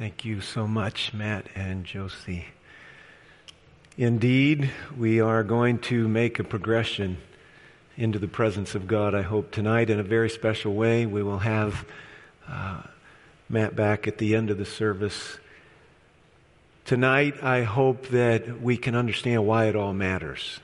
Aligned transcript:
Thank 0.00 0.24
you 0.24 0.40
so 0.40 0.66
much, 0.66 1.12
Matt 1.12 1.44
and 1.54 1.84
Josie. 1.84 2.46
Indeed, 3.98 4.70
we 4.96 5.20
are 5.20 5.44
going 5.44 5.78
to 5.80 6.08
make 6.08 6.38
a 6.38 6.42
progression 6.42 7.18
into 7.98 8.18
the 8.18 8.26
presence 8.26 8.74
of 8.74 8.86
God, 8.86 9.14
I 9.14 9.20
hope, 9.20 9.50
tonight 9.50 9.90
in 9.90 10.00
a 10.00 10.02
very 10.02 10.30
special 10.30 10.72
way. 10.72 11.04
We 11.04 11.22
will 11.22 11.40
have 11.40 11.84
uh, 12.48 12.80
Matt 13.50 13.76
back 13.76 14.08
at 14.08 14.16
the 14.16 14.36
end 14.36 14.48
of 14.48 14.56
the 14.56 14.64
service. 14.64 15.36
Tonight, 16.86 17.44
I 17.44 17.64
hope 17.64 18.08
that 18.08 18.62
we 18.62 18.78
can 18.78 18.94
understand 18.94 19.46
why 19.46 19.66
it 19.66 19.76
all 19.76 19.92
matters. 19.92 20.60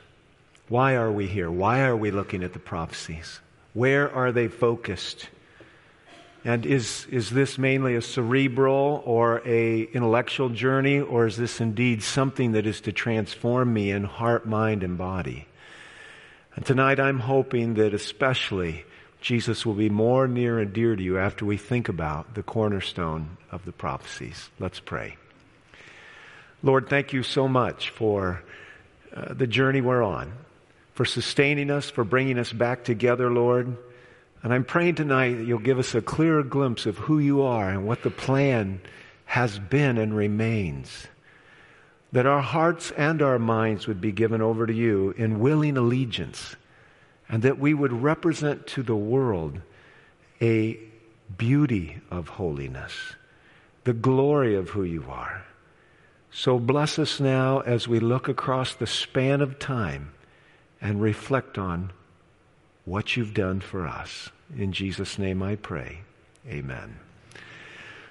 Why 0.71 0.95
are 0.95 1.12
we 1.12 1.27
here? 1.27 1.50
Why 1.50 1.82
are 1.82 1.95
we 1.95 2.11
looking 2.11 2.43
at 2.43 2.55
the 2.55 2.59
prophecies? 2.59 3.41
Where 3.75 4.11
are 4.11 4.32
they 4.32 4.48
focused? 4.48 5.29
And 6.47 6.65
is, 6.65 7.09
is 7.11 7.31
this 7.31 7.59
mainly 7.59 7.97
a 7.97 8.01
cerebral 8.01 9.03
or 9.05 9.43
a 9.45 9.83
intellectual 9.83 10.49
journey, 10.49 11.01
or 11.01 11.27
is 11.27 11.37
this 11.37 11.61
indeed 11.61 12.05
something 12.05 12.53
that 12.53 12.69
is 12.69 12.83
to 12.83 12.93
transform 12.93 13.75
me 13.75 13.91
in 13.91 14.05
heart, 14.05 14.47
mind, 14.47 14.84
and 14.84 14.97
body? 14.97 15.48
And 16.55 16.65
tonight 16.65 17.01
I'm 17.01 17.19
hoping 17.19 17.75
that 17.75 17.95
especially 17.95 18.84
Jesus 19.20 19.67
will 19.67 19.75
be 19.75 19.91
more 19.91 20.29
near 20.29 20.61
and 20.61 20.73
dear 20.73 20.95
to 20.95 21.03
you 21.03 21.19
after 21.19 21.45
we 21.45 21.56
think 21.56 21.89
about 21.89 22.34
the 22.34 22.45
cornerstone 22.45 23.39
of 23.51 23.65
the 23.65 23.73
prophecies. 23.73 24.48
Let's 24.61 24.78
pray. 24.78 25.17
Lord, 26.62 26.89
thank 26.89 27.12
you 27.12 27.25
so 27.25 27.48
much 27.48 27.91
for 27.91 28.41
uh, 29.12 29.34
the 29.34 29.48
journey 29.48 29.81
we're 29.81 30.01
on, 30.01 30.33
for 30.95 31.05
sustaining 31.05 31.73
us, 31.73 31.91
for 31.91 32.05
bringing 32.05 32.39
us 32.39 32.53
back 32.53 32.84
together, 32.84 33.33
Lord. 33.33 33.77
And 34.43 34.53
I'm 34.53 34.65
praying 34.65 34.97
tonight 34.97 35.35
that 35.35 35.47
you'll 35.47 35.59
give 35.59 35.79
us 35.79 35.95
a 35.95 36.03
clearer 36.03 36.43
glimpse 36.43 36.87
of 36.87 36.99
who 36.99 37.19
you 37.19 37.43
are 37.43 37.69
and 37.69 37.87
what 37.87 38.03
the 38.03 38.11
plan 38.11 38.81
has 39.25 39.59
been 39.59 39.99
and 39.99 40.17
remains. 40.17 41.07
That 42.12 42.27
our 42.27 42.43
hearts 42.43 42.93
and 42.93 43.20
our 43.23 43.39
minds 43.39 43.87
would 43.87 44.01
be 44.01 44.12
given 44.12 44.41
over 44.41 44.67
to 44.67 44.73
you 44.73 45.15
in 45.17 45.41
willing 45.41 45.77
allegiance, 45.77 46.55
and 47.28 47.43
that 47.43 47.59
we 47.59 47.75
would 47.75 47.93
represent 47.93 48.67
to 48.69 48.83
the 48.83 48.97
world 48.97 49.61
a 50.41 50.78
beauty 51.37 52.00
of 52.11 52.28
holiness, 52.28 52.93
the 53.84 53.93
glory 53.93 54.55
of 54.55 54.71
who 54.71 54.84
you 54.84 55.05
are. 55.09 55.45
So 56.31 56.59
bless 56.59 56.98
us 56.98 57.19
now 57.19 57.61
as 57.61 57.89
we 57.89 57.98
look 57.98 58.28
across 58.28 58.75
the 58.75 58.87
span 58.87 59.41
of 59.41 59.59
time 59.59 60.12
and 60.81 61.00
reflect 61.00 61.59
on 61.59 61.91
what 62.87 63.17
you've 63.17 63.34
done 63.34 63.61
for 63.61 63.87
us. 63.87 64.31
In 64.56 64.73
Jesus' 64.73 65.19
name 65.19 65.42
I 65.42 65.56
pray. 65.56 65.98
Amen. 66.48 66.98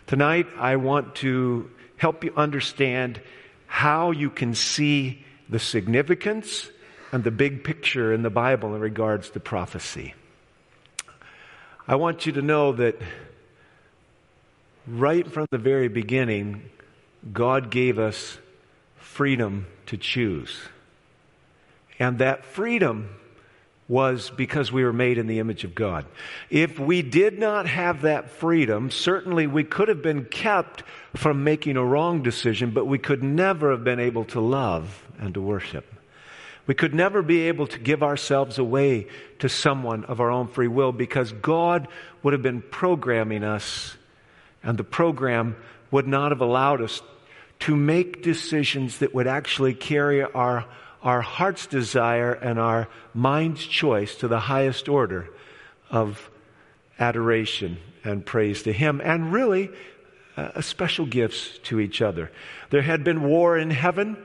Tonight, 0.06 0.46
I 0.60 0.76
want 0.76 1.16
to 1.16 1.72
help 1.98 2.24
you 2.24 2.34
understand 2.36 3.20
how 3.66 4.12
you 4.12 4.30
can 4.30 4.54
see 4.54 5.24
the 5.50 5.60
significance 5.60 6.70
and 7.12 7.24
the 7.24 7.32
big 7.32 7.64
picture 7.64 8.14
in 8.14 8.22
the 8.22 8.30
Bible 8.30 8.76
in 8.76 8.82
regards 8.82 9.30
to 9.32 9.40
prophecy. 9.40 10.14
I 11.88 11.96
want 11.96 12.26
you 12.26 12.34
to 12.34 12.42
know 12.42 12.74
that 12.74 13.00
right 14.86 15.26
from 15.26 15.48
the 15.52 15.58
very 15.58 15.88
beginning, 15.88 16.70
God 17.32 17.72
gave 17.72 17.98
us 17.98 18.38
freedom 18.98 19.68
to 19.86 19.96
choose. 19.98 20.60
And 21.98 22.20
that 22.20 22.44
freedom 22.44 23.10
was 23.88 24.32
because 24.32 24.72
we 24.72 24.84
were 24.84 24.94
made 24.94 25.18
in 25.18 25.28
the 25.28 25.40
image 25.40 25.64
of 25.64 25.76
God. 25.76 26.06
If 26.50 26.80
we 26.80 27.02
did 27.04 27.38
not 27.38 27.68
have 27.68 28.02
that 28.02 28.32
freedom, 28.32 28.90
certainly 28.90 29.46
we 29.46 29.64
could 29.64 29.90
have 29.90 30.02
been 30.02 30.26
kept 30.26 30.84
from 31.16 31.44
making 31.44 31.78
a 31.78 31.86
wrong 31.86 32.24
decision, 32.24 32.72
but 32.72 32.86
we 32.86 32.98
could 32.98 33.24
never 33.24 33.72
have 33.72 33.84
been 33.84 34.00
able 34.00 34.26
to 34.26 34.40
love 34.40 35.04
and 35.20 35.34
to 35.36 35.42
worship. 35.42 35.86
We 36.68 36.74
could 36.74 36.96
never 36.96 37.22
be 37.22 37.42
able 37.42 37.68
to 37.68 37.80
give 37.80 38.02
ourselves 38.02 38.58
away 38.58 39.08
to 39.38 39.50
someone 39.50 40.04
of 40.06 40.20
our 40.20 40.32
own 40.32 40.48
free 40.48 40.68
will 40.68 40.92
because 40.92 41.32
God 41.32 41.88
would 42.24 42.34
have 42.34 42.42
been 42.42 42.64
programming 42.64 43.44
us, 43.44 43.96
and 44.64 44.78
the 44.80 44.84
program 44.84 45.56
would 45.92 46.08
not 46.08 46.32
have 46.32 46.42
allowed 46.42 46.82
us 46.82 47.04
to 47.60 47.76
make 47.76 48.24
decisions 48.24 48.98
that 48.98 49.14
would 49.14 49.28
actually 49.28 49.76
carry 49.76 50.24
our 50.24 50.66
our 51.06 51.22
heart's 51.22 51.68
desire 51.68 52.34
and 52.34 52.60
our 52.60 52.88
mind's 53.14 53.66
choice 53.66 54.16
to 54.16 54.28
the 54.28 54.40
highest 54.40 54.90
order 54.90 55.30
of 55.92 56.32
adoration 57.00 57.78
and 58.04 58.26
praise 58.26 58.64
to 58.64 58.74
Him, 58.74 59.00
and 59.04 59.32
really 59.32 59.70
uh, 60.36 60.60
special 60.62 61.06
gifts 61.06 61.60
to 61.60 61.80
each 61.80 62.02
other. 62.02 62.32
There 62.72 62.82
had 62.82 63.04
been 63.04 63.24
war 63.24 63.58
in 63.58 63.70
heaven. 63.70 64.18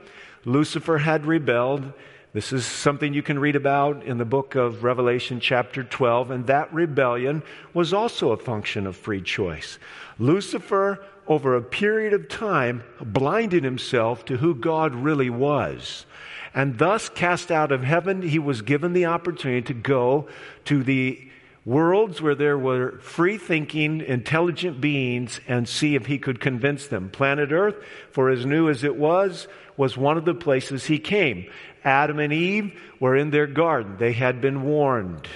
Lucifer 0.43 0.97
had 0.97 1.25
rebelled. 1.27 1.93
This 2.33 2.51
is 2.51 2.65
something 2.65 3.13
you 3.13 3.21
can 3.21 3.37
read 3.37 3.55
about 3.55 4.03
in 4.03 4.17
the 4.17 4.25
book 4.25 4.55
of 4.55 4.83
Revelation, 4.83 5.39
chapter 5.39 5.83
12, 5.83 6.31
and 6.31 6.47
that 6.47 6.73
rebellion 6.73 7.43
was 7.73 7.93
also 7.93 8.31
a 8.31 8.37
function 8.37 8.87
of 8.87 8.95
free 8.95 9.21
choice. 9.21 9.77
Lucifer, 10.17 11.03
over 11.27 11.55
a 11.55 11.61
period 11.61 12.13
of 12.13 12.27
time, 12.27 12.83
blinded 12.99 13.63
himself 13.63 14.25
to 14.25 14.37
who 14.37 14.55
God 14.55 14.95
really 14.95 15.29
was 15.29 16.05
and 16.53 16.77
thus 16.77 17.09
cast 17.09 17.51
out 17.51 17.71
of 17.71 17.83
heaven, 17.83 18.21
he 18.21 18.39
was 18.39 18.61
given 18.61 18.93
the 18.93 19.05
opportunity 19.05 19.61
to 19.63 19.73
go 19.73 20.27
to 20.65 20.83
the 20.83 21.27
worlds 21.65 22.21
where 22.21 22.35
there 22.35 22.57
were 22.57 22.97
free 22.99 23.37
thinking, 23.37 24.01
intelligent 24.01 24.81
beings 24.81 25.39
and 25.47 25.67
see 25.67 25.95
if 25.95 26.07
he 26.07 26.17
could 26.17 26.39
convince 26.39 26.87
them. 26.87 27.09
Planet 27.09 27.51
Earth, 27.51 27.75
for 28.11 28.29
as 28.29 28.45
new 28.45 28.69
as 28.69 28.83
it 28.83 28.95
was, 28.95 29.47
was 29.77 29.95
one 29.95 30.17
of 30.17 30.25
the 30.25 30.33
places 30.33 30.85
he 30.85 30.99
came. 30.99 31.49
Adam 31.83 32.19
and 32.19 32.33
Eve 32.33 32.79
were 32.99 33.15
in 33.15 33.31
their 33.31 33.47
garden. 33.47 33.95
They 33.97 34.13
had 34.13 34.41
been 34.41 34.63
warned. 34.63 35.27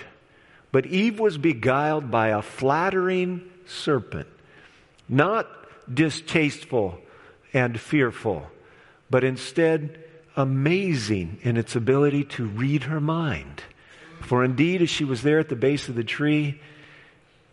But 0.71 0.85
Eve 0.87 1.19
was 1.19 1.37
beguiled 1.37 2.11
by 2.11 2.29
a 2.29 2.41
flattering 2.41 3.49
serpent, 3.65 4.27
not 5.07 5.47
distasteful 5.91 6.99
and 7.53 7.79
fearful, 7.79 8.47
but 9.09 9.23
instead 9.23 10.04
amazing 10.35 11.39
in 11.41 11.57
its 11.57 11.75
ability 11.75 12.23
to 12.23 12.45
read 12.45 12.83
her 12.83 12.99
mind. 12.99 13.63
For 14.21 14.43
indeed, 14.43 14.81
as 14.81 14.89
she 14.89 15.03
was 15.03 15.21
there 15.21 15.39
at 15.39 15.49
the 15.49 15.55
base 15.55 15.87
of 15.87 15.95
the 15.95 16.03
tree, 16.03 16.59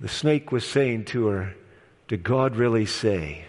the 0.01 0.09
snake 0.09 0.51
was 0.51 0.67
saying 0.67 1.05
to 1.07 1.27
her, 1.27 1.55
Did 2.09 2.23
God 2.23 2.57
really 2.57 2.87
say? 2.87 3.45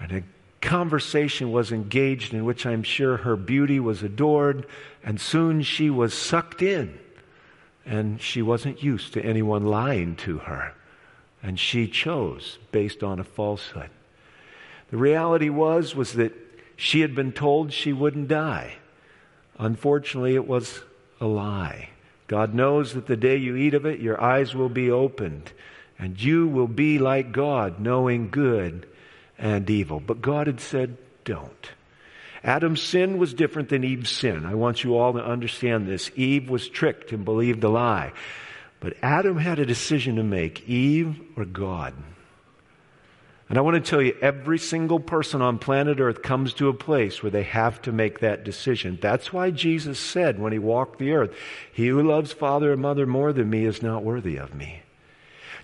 And 0.00 0.12
a 0.12 0.22
conversation 0.60 1.52
was 1.52 1.72
engaged 1.72 2.32
in 2.32 2.44
which 2.44 2.64
I'm 2.64 2.82
sure 2.82 3.18
her 3.18 3.36
beauty 3.36 3.78
was 3.78 4.02
adored, 4.02 4.66
and 5.04 5.20
soon 5.20 5.62
she 5.62 5.90
was 5.90 6.14
sucked 6.14 6.62
in. 6.62 6.98
And 7.84 8.20
she 8.20 8.42
wasn't 8.42 8.82
used 8.82 9.12
to 9.14 9.24
anyone 9.24 9.66
lying 9.66 10.16
to 10.16 10.38
her. 10.38 10.74
And 11.42 11.58
she 11.58 11.88
chose 11.88 12.58
based 12.70 13.02
on 13.02 13.18
a 13.18 13.24
falsehood. 13.24 13.90
The 14.90 14.96
reality 14.96 15.48
was, 15.48 15.94
was 15.94 16.12
that 16.14 16.32
she 16.76 17.00
had 17.00 17.14
been 17.14 17.32
told 17.32 17.72
she 17.72 17.92
wouldn't 17.92 18.28
die. 18.28 18.76
Unfortunately, 19.58 20.34
it 20.34 20.46
was 20.46 20.82
a 21.20 21.26
lie. 21.26 21.90
God 22.26 22.54
knows 22.54 22.94
that 22.94 23.06
the 23.06 23.16
day 23.16 23.36
you 23.36 23.56
eat 23.56 23.74
of 23.74 23.84
it, 23.84 24.00
your 24.00 24.20
eyes 24.20 24.54
will 24.54 24.68
be 24.68 24.90
opened, 24.90 25.52
and 25.98 26.20
you 26.20 26.48
will 26.48 26.68
be 26.68 26.98
like 26.98 27.32
God, 27.32 27.78
knowing 27.78 28.30
good 28.30 28.88
and 29.38 29.68
evil. 29.68 30.00
But 30.00 30.22
God 30.22 30.46
had 30.46 30.60
said, 30.60 30.96
don't. 31.24 31.70
Adam's 32.44 32.82
sin 32.82 33.18
was 33.18 33.34
different 33.34 33.68
than 33.68 33.84
Eve's 33.84 34.10
sin. 34.10 34.44
I 34.44 34.54
want 34.54 34.82
you 34.82 34.96
all 34.96 35.12
to 35.12 35.24
understand 35.24 35.86
this. 35.86 36.10
Eve 36.16 36.50
was 36.50 36.68
tricked 36.68 37.12
and 37.12 37.24
believed 37.24 37.62
a 37.62 37.68
lie. 37.68 38.12
But 38.80 38.96
Adam 39.00 39.36
had 39.36 39.60
a 39.60 39.66
decision 39.66 40.16
to 40.16 40.24
make 40.24 40.68
Eve 40.68 41.20
or 41.36 41.44
God. 41.44 41.94
And 43.52 43.58
I 43.58 43.60
want 43.60 43.74
to 43.74 43.90
tell 43.90 44.00
you, 44.00 44.16
every 44.22 44.58
single 44.58 44.98
person 44.98 45.42
on 45.42 45.58
planet 45.58 46.00
Earth 46.00 46.22
comes 46.22 46.54
to 46.54 46.70
a 46.70 46.72
place 46.72 47.22
where 47.22 47.28
they 47.28 47.42
have 47.42 47.82
to 47.82 47.92
make 47.92 48.20
that 48.20 48.44
decision. 48.44 48.98
That's 48.98 49.30
why 49.30 49.50
Jesus 49.50 49.98
said 49.98 50.38
when 50.38 50.54
he 50.54 50.58
walked 50.58 50.98
the 50.98 51.12
earth, 51.12 51.36
He 51.70 51.88
who 51.88 52.02
loves 52.02 52.32
father 52.32 52.72
and 52.72 52.80
mother 52.80 53.04
more 53.06 53.30
than 53.30 53.50
me 53.50 53.66
is 53.66 53.82
not 53.82 54.04
worthy 54.04 54.38
of 54.38 54.54
me. 54.54 54.80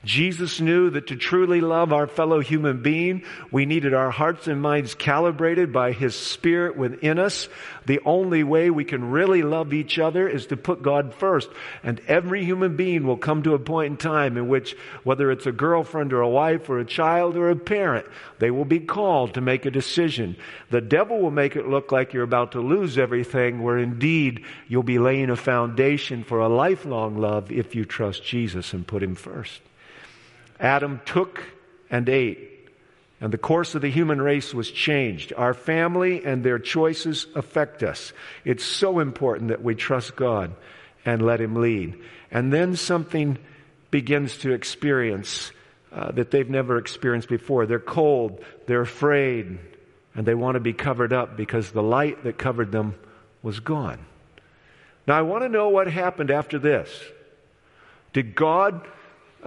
Jesus 0.04 0.60
knew 0.60 0.90
that 0.90 1.08
to 1.08 1.16
truly 1.16 1.60
love 1.60 1.92
our 1.92 2.06
fellow 2.06 2.40
human 2.40 2.82
being, 2.82 3.24
we 3.50 3.66
needed 3.66 3.94
our 3.94 4.10
hearts 4.10 4.46
and 4.46 4.62
minds 4.62 4.94
calibrated 4.94 5.72
by 5.72 5.92
His 5.92 6.14
Spirit 6.14 6.76
within 6.76 7.18
us. 7.18 7.48
The 7.86 8.00
only 8.04 8.44
way 8.44 8.70
we 8.70 8.84
can 8.84 9.10
really 9.10 9.42
love 9.42 9.72
each 9.72 9.98
other 9.98 10.28
is 10.28 10.46
to 10.46 10.56
put 10.56 10.82
God 10.82 11.14
first. 11.14 11.48
And 11.82 12.00
every 12.06 12.44
human 12.44 12.76
being 12.76 13.06
will 13.06 13.16
come 13.16 13.42
to 13.42 13.54
a 13.54 13.58
point 13.58 13.90
in 13.92 13.96
time 13.96 14.36
in 14.36 14.48
which, 14.48 14.76
whether 15.04 15.30
it's 15.30 15.46
a 15.46 15.52
girlfriend 15.52 16.12
or 16.12 16.20
a 16.20 16.28
wife 16.28 16.68
or 16.68 16.78
a 16.78 16.84
child 16.84 17.36
or 17.36 17.50
a 17.50 17.56
parent, 17.56 18.06
they 18.38 18.50
will 18.50 18.64
be 18.64 18.80
called 18.80 19.34
to 19.34 19.40
make 19.40 19.66
a 19.66 19.70
decision. 19.70 20.36
The 20.70 20.80
devil 20.80 21.20
will 21.20 21.30
make 21.30 21.56
it 21.56 21.68
look 21.68 21.90
like 21.90 22.12
you're 22.12 22.22
about 22.22 22.52
to 22.52 22.60
lose 22.60 22.98
everything, 22.98 23.62
where 23.62 23.78
indeed 23.78 24.44
you'll 24.68 24.82
be 24.82 24.98
laying 24.98 25.30
a 25.30 25.36
foundation 25.36 26.22
for 26.22 26.38
a 26.38 26.48
lifelong 26.48 27.16
love 27.18 27.50
if 27.50 27.74
you 27.74 27.84
trust 27.84 28.24
Jesus 28.24 28.72
and 28.72 28.86
put 28.86 29.02
Him 29.02 29.14
first. 29.14 29.60
Adam 30.60 31.00
took 31.04 31.42
and 31.90 32.08
ate, 32.08 32.68
And 33.20 33.32
the 33.32 33.38
course 33.38 33.74
of 33.74 33.82
the 33.82 33.90
human 33.90 34.20
race 34.20 34.54
was 34.54 34.70
changed. 34.70 35.32
Our 35.36 35.54
family 35.54 36.24
and 36.24 36.44
their 36.44 36.58
choices 36.58 37.26
affect 37.34 37.82
us. 37.82 38.12
It's 38.44 38.64
so 38.64 39.00
important 39.00 39.48
that 39.48 39.62
we 39.62 39.74
trust 39.74 40.16
God 40.16 40.54
and 41.04 41.22
let 41.22 41.40
Him 41.40 41.56
lead. 41.56 41.98
And 42.30 42.52
then 42.52 42.76
something 42.76 43.38
begins 43.90 44.36
to 44.38 44.52
experience 44.52 45.50
uh, 45.90 46.12
that 46.12 46.30
they've 46.30 46.50
never 46.50 46.78
experienced 46.78 47.28
before. 47.28 47.66
They're 47.66 47.78
cold, 47.78 48.44
they're 48.66 48.82
afraid, 48.82 49.58
and 50.14 50.26
they 50.26 50.34
want 50.34 50.56
to 50.56 50.60
be 50.60 50.72
covered 50.72 51.12
up 51.12 51.36
because 51.36 51.70
the 51.70 51.82
light 51.82 52.24
that 52.24 52.38
covered 52.38 52.70
them 52.72 52.94
was 53.42 53.60
gone. 53.60 53.98
Now, 55.06 55.16
I 55.16 55.22
want 55.22 55.44
to 55.44 55.48
know 55.48 55.70
what 55.70 55.86
happened 55.86 56.30
after 56.30 56.58
this. 56.58 56.90
Did 58.12 58.34
God 58.34 58.86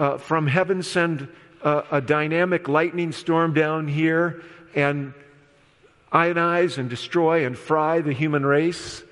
uh, 0.02 0.18
from 0.18 0.48
heaven 0.48 0.82
send 0.82 1.28
a, 1.62 1.84
a 1.92 2.02
dynamic 2.02 2.68
lightning 2.68 3.12
storm 3.12 3.54
down 3.54 3.88
here 3.88 4.42
and 4.74 5.14
ionize 6.12 6.80
and 6.80 6.90
destroy 6.90 7.46
and 7.46 7.56
fry 7.56 8.02
the 8.02 8.12
human 8.12 8.44
race? 8.44 9.04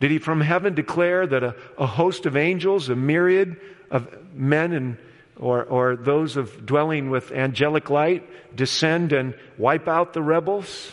Did 0.00 0.10
he 0.10 0.18
from 0.18 0.40
heaven 0.40 0.74
declare 0.74 1.28
that 1.28 1.44
a, 1.44 1.54
a 1.78 1.86
host 1.86 2.26
of 2.26 2.36
angels, 2.36 2.88
a 2.88 2.96
myriad 2.96 3.56
of 3.88 4.34
men 4.34 4.72
and 4.72 4.98
or, 5.38 5.62
or 5.62 5.94
those 5.94 6.36
of 6.36 6.66
dwelling 6.66 7.08
with 7.08 7.30
angelic 7.30 7.88
light 7.88 8.56
descend 8.56 9.12
and 9.12 9.36
wipe 9.56 9.86
out 9.86 10.12
the 10.12 10.22
rebels? 10.22 10.90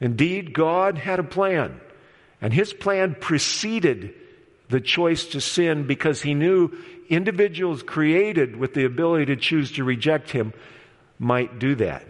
Indeed, 0.00 0.54
God 0.54 0.96
had 0.96 1.18
a 1.18 1.24
plan. 1.24 1.80
And 2.40 2.50
his 2.50 2.72
plan 2.72 3.14
preceded 3.14 4.14
the 4.70 4.80
choice 4.80 5.26
to 5.26 5.40
sin 5.40 5.86
because 5.86 6.22
he 6.22 6.32
knew 6.32 6.72
individuals 7.08 7.82
created 7.82 8.56
with 8.56 8.74
the 8.74 8.84
ability 8.84 9.26
to 9.26 9.36
choose 9.36 9.72
to 9.72 9.84
reject 9.84 10.30
him 10.30 10.52
might 11.18 11.58
do 11.58 11.74
that. 11.76 12.04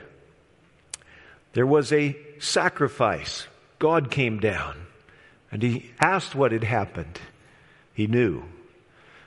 There 1.53 1.67
was 1.67 1.93
a 1.93 2.17
sacrifice. 2.39 3.47
God 3.79 4.11
came 4.11 4.41
down 4.41 4.87
and 5.51 5.63
he 5.63 5.91
asked 6.01 6.35
what 6.35 6.53
had 6.53 6.65
happened. 6.65 7.19
He 7.93 8.07
knew. 8.07 8.45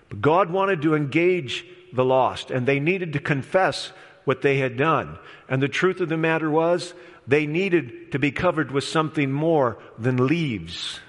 But 0.10 0.22
God 0.22 0.50
wanted 0.50 0.81
to 0.81 0.96
engage 0.96 1.66
the 1.94 2.06
lost 2.06 2.52
and 2.52 2.66
they 2.66 2.80
needed 2.80 3.14
to 3.14 3.19
confess 3.19 3.92
what 4.25 4.42
they 4.42 4.58
had 4.58 4.75
done. 4.75 5.18
And 5.48 5.62
the 5.62 5.69
truth 5.69 6.02
of 6.02 6.10
the 6.10 6.18
matter 6.18 6.52
was 6.52 6.94
they 7.25 7.46
needed 7.46 8.12
to 8.12 8.19
be 8.19 8.31
covered 8.31 8.72
with 8.72 8.84
something 8.84 9.31
more 9.31 9.78
than 9.98 10.28
leaves. 10.28 11.00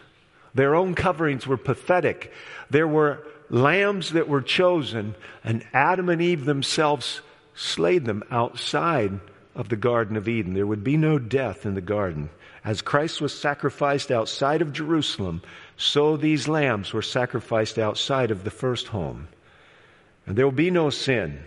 Their 0.55 0.75
own 0.75 0.94
coverings 0.94 1.46
were 1.46 1.56
pathetic. 1.56 2.32
There 2.70 2.88
were 2.88 3.26
lambs 3.50 4.10
that 4.12 4.28
were 4.28 4.42
chosen, 4.42 5.14
and 5.44 5.66
Adam 5.72 6.08
and 6.08 6.20
Eve 6.20 6.44
themselves 6.44 7.20
slayed 7.54 8.04
them 8.04 8.22
outside 8.30 9.20
of 9.54 9.68
the 9.68 9.76
Garden 9.76 10.16
of 10.16 10.28
Eden. 10.28 10.54
There 10.54 10.66
would 10.66 10.84
be 10.84 10.96
no 10.96 11.18
death 11.18 11.66
in 11.66 11.74
the 11.74 11.80
garden. 11.80 12.30
As 12.64 12.82
Christ 12.82 13.20
was 13.20 13.36
sacrificed 13.36 14.10
outside 14.10 14.62
of 14.62 14.72
Jerusalem, 14.72 15.42
so 15.76 16.16
these 16.16 16.48
lambs 16.48 16.92
were 16.92 17.02
sacrificed 17.02 17.78
outside 17.78 18.30
of 18.30 18.44
the 18.44 18.50
first 18.50 18.88
home. 18.88 19.28
And 20.26 20.36
there 20.36 20.44
will 20.44 20.52
be 20.52 20.70
no 20.70 20.90
sin 20.90 21.44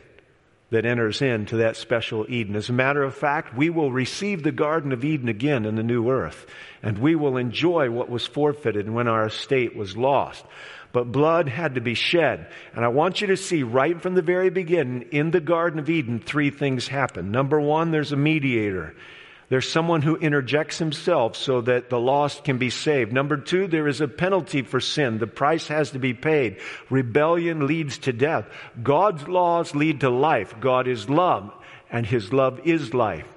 that 0.72 0.86
enters 0.86 1.22
into 1.22 1.58
that 1.58 1.76
special 1.76 2.26
Eden. 2.30 2.56
As 2.56 2.70
a 2.70 2.74
matter 2.74 3.04
of 3.04 3.14
fact, 3.14 3.56
we 3.56 3.70
will 3.70 3.92
receive 3.92 4.42
the 4.42 4.54
Garden 4.54 4.92
of 4.94 5.06
Eden 5.06 5.28
again 5.28 5.66
in 5.66 5.76
the 5.76 5.84
new 5.84 6.10
earth, 6.10 6.46
and 6.82 6.98
we 6.98 7.14
will 7.14 7.38
enjoy 7.38 7.90
what 7.92 8.10
was 8.10 8.26
forfeited 8.26 8.90
when 8.90 9.08
our 9.08 9.28
estate 9.28 9.76
was 9.76 9.98
lost 9.98 10.46
but 10.92 11.12
blood 11.12 11.48
had 11.48 11.76
to 11.76 11.82
be 11.82 11.94
shed. 11.94 12.48
And 12.76 12.84
I 12.84 12.90
want 12.90 13.22
you 13.22 13.28
to 13.28 13.38
see 13.38 13.64
right 13.64 14.02
from 14.02 14.16
the 14.16 14.22
very 14.22 14.50
beginning 14.50 15.10
in 15.12 15.32
the 15.32 15.40
Garden 15.40 15.80
of 15.80 15.90
Eden, 15.90 16.20
three 16.20 16.50
things 16.50 16.88
happen. 16.88 17.32
Number 17.32 17.60
one, 17.60 17.92
there's 17.92 18.12
a 18.12 18.18
mediator. 18.18 18.96
There's 19.50 19.70
someone 19.70 20.02
who 20.02 20.16
interjects 20.16 20.78
himself 20.78 21.36
so 21.36 21.60
that 21.62 21.90
the 21.90 22.00
lost 22.00 22.46
can 22.46 22.58
be 22.58 22.70
saved. 22.70 23.12
Number 23.12 23.36
two, 23.36 23.68
there 23.68 23.90
is 23.90 24.00
a 24.00 24.08
penalty 24.08 24.62
for 24.62 24.80
sin. 24.80 25.18
The 25.18 25.28
price 25.28 25.68
has 25.68 25.92
to 25.92 26.00
be 26.00 26.14
paid. 26.14 26.62
Rebellion 26.90 27.68
leads 27.68 27.98
to 28.00 28.14
death. 28.14 28.46
God's 28.82 29.28
laws 29.28 29.76
lead 29.76 30.00
to 30.02 30.10
life. 30.10 30.56
God 30.62 30.88
is 30.88 31.10
love, 31.10 31.52
and 31.90 32.06
his 32.06 32.32
love 32.32 32.62
is 32.64 32.94
life. 32.94 33.28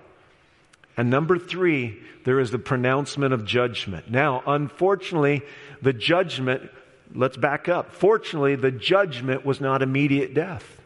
And 0.97 1.11
number 1.11 1.37
three, 1.37 1.99
there 2.23 2.39
is 2.39 2.53
the 2.53 2.61
pronouncement 2.61 3.35
of 3.35 3.45
judgment. 3.45 4.09
Now, 4.09 4.41
unfortunately, 4.47 5.43
the 5.83 5.93
judgment 5.93 6.71
let's 7.14 7.37
back 7.37 7.69
up. 7.69 7.93
Fortunately, 7.93 8.56
the 8.56 8.70
judgment 8.70 9.44
was 9.44 9.61
not 9.61 9.82
immediate 9.82 10.34
death. 10.34 10.81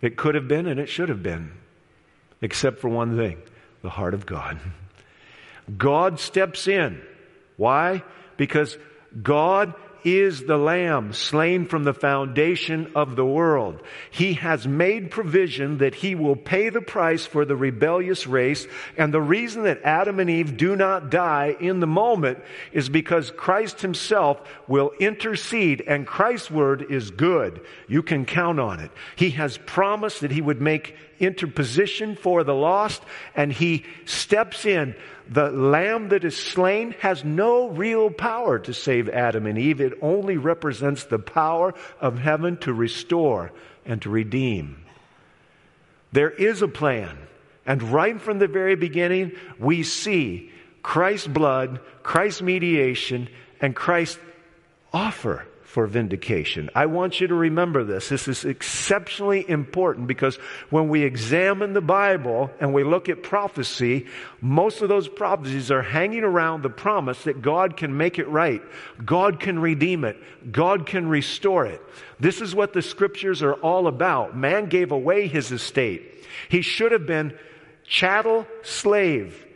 It 0.00 0.16
could 0.16 0.34
have 0.34 0.48
been 0.48 0.66
and 0.66 0.78
it 0.78 0.88
should 0.88 1.08
have 1.08 1.22
been, 1.22 1.52
except 2.40 2.80
for 2.80 2.88
one 2.88 3.16
thing 3.16 3.40
the 3.82 3.90
heart 3.90 4.14
of 4.14 4.26
God. 4.26 4.58
God 5.78 6.20
steps 6.20 6.68
in. 6.68 7.00
Why? 7.56 8.02
Because 8.36 8.76
God 9.22 9.74
is 10.04 10.44
the 10.44 10.56
Lamb 10.56 11.12
slain 11.12 11.66
from 11.66 11.84
the 11.84 11.94
foundation 11.94 12.92
of 12.94 13.16
the 13.16 13.24
world. 13.24 13.80
He 14.10 14.34
has 14.34 14.66
made 14.66 15.10
provision 15.10 15.78
that 15.78 15.94
He 15.94 16.14
will 16.14 16.36
pay 16.36 16.68
the 16.68 16.80
price 16.80 17.26
for 17.26 17.44
the 17.44 17.56
rebellious 17.56 18.26
race. 18.26 18.66
And 18.96 19.12
the 19.12 19.20
reason 19.20 19.64
that 19.64 19.82
Adam 19.84 20.20
and 20.20 20.28
Eve 20.28 20.56
do 20.56 20.76
not 20.76 21.10
die 21.10 21.56
in 21.60 21.80
the 21.80 21.86
moment 21.86 22.38
is 22.72 22.88
because 22.88 23.30
Christ 23.30 23.80
Himself 23.80 24.40
will 24.68 24.92
intercede 24.98 25.82
and 25.86 26.06
Christ's 26.06 26.50
word 26.50 26.90
is 26.90 27.10
good. 27.10 27.60
You 27.88 28.02
can 28.02 28.24
count 28.24 28.60
on 28.60 28.80
it. 28.80 28.90
He 29.16 29.30
has 29.30 29.58
promised 29.58 30.20
that 30.20 30.30
He 30.30 30.40
would 30.40 30.60
make 30.60 30.96
interposition 31.18 32.16
for 32.16 32.44
the 32.44 32.54
lost 32.54 33.02
and 33.34 33.52
He 33.52 33.84
steps 34.04 34.64
in 34.64 34.94
the 35.28 35.50
lamb 35.50 36.08
that 36.10 36.24
is 36.24 36.36
slain 36.36 36.92
has 37.00 37.24
no 37.24 37.68
real 37.68 38.10
power 38.10 38.58
to 38.58 38.74
save 38.74 39.08
Adam 39.08 39.46
and 39.46 39.58
Eve. 39.58 39.80
It 39.80 39.98
only 40.02 40.36
represents 40.36 41.04
the 41.04 41.18
power 41.18 41.74
of 42.00 42.18
heaven 42.18 42.56
to 42.58 42.72
restore 42.72 43.52
and 43.86 44.02
to 44.02 44.10
redeem. 44.10 44.84
There 46.12 46.30
is 46.30 46.62
a 46.62 46.68
plan. 46.68 47.16
And 47.64 47.82
right 47.82 48.20
from 48.20 48.38
the 48.38 48.48
very 48.48 48.74
beginning, 48.74 49.32
we 49.58 49.84
see 49.84 50.50
Christ's 50.82 51.28
blood, 51.28 51.80
Christ's 52.02 52.42
mediation, 52.42 53.28
and 53.60 53.74
Christ's 53.74 54.18
offer 54.92 55.46
for 55.72 55.86
vindication. 55.86 56.68
I 56.74 56.84
want 56.84 57.18
you 57.18 57.28
to 57.28 57.34
remember 57.34 57.82
this. 57.82 58.10
This 58.10 58.28
is 58.28 58.44
exceptionally 58.44 59.48
important 59.48 60.06
because 60.06 60.36
when 60.68 60.90
we 60.90 61.02
examine 61.02 61.72
the 61.72 61.80
Bible 61.80 62.50
and 62.60 62.74
we 62.74 62.84
look 62.84 63.08
at 63.08 63.22
prophecy, 63.22 64.04
most 64.42 64.82
of 64.82 64.90
those 64.90 65.08
prophecies 65.08 65.70
are 65.70 65.80
hanging 65.80 66.24
around 66.24 66.62
the 66.62 66.68
promise 66.68 67.24
that 67.24 67.40
God 67.40 67.78
can 67.78 67.96
make 67.96 68.18
it 68.18 68.28
right. 68.28 68.60
God 69.02 69.40
can 69.40 69.58
redeem 69.58 70.04
it. 70.04 70.18
God 70.52 70.84
can 70.84 71.08
restore 71.08 71.64
it. 71.64 71.80
This 72.20 72.42
is 72.42 72.54
what 72.54 72.74
the 72.74 72.82
scriptures 72.82 73.42
are 73.42 73.54
all 73.54 73.86
about. 73.86 74.36
Man 74.36 74.66
gave 74.66 74.92
away 74.92 75.26
his 75.26 75.50
estate. 75.52 76.26
He 76.50 76.60
should 76.60 76.92
have 76.92 77.06
been 77.06 77.34
chattel 77.84 78.46
slave 78.60 79.46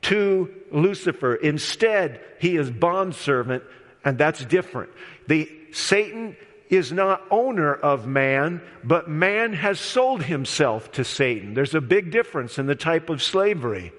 to 0.00 0.48
Lucifer. 0.72 1.34
Instead, 1.34 2.22
he 2.40 2.56
is 2.56 2.70
bondservant 2.70 3.62
and 4.06 4.16
that's 4.16 4.42
different. 4.44 4.90
The 5.26 5.50
Satan 5.72 6.36
is 6.70 6.92
not 6.92 7.22
owner 7.30 7.74
of 7.74 8.06
man, 8.06 8.62
but 8.82 9.08
man 9.08 9.52
has 9.52 9.80
sold 9.80 10.22
himself 10.22 10.92
to 10.92 11.04
Satan. 11.04 11.54
There's 11.54 11.74
a 11.74 11.80
big 11.80 12.12
difference 12.12 12.58
in 12.58 12.66
the 12.66 12.76
type 12.76 13.10
of 13.10 13.22
slavery. 13.22 13.92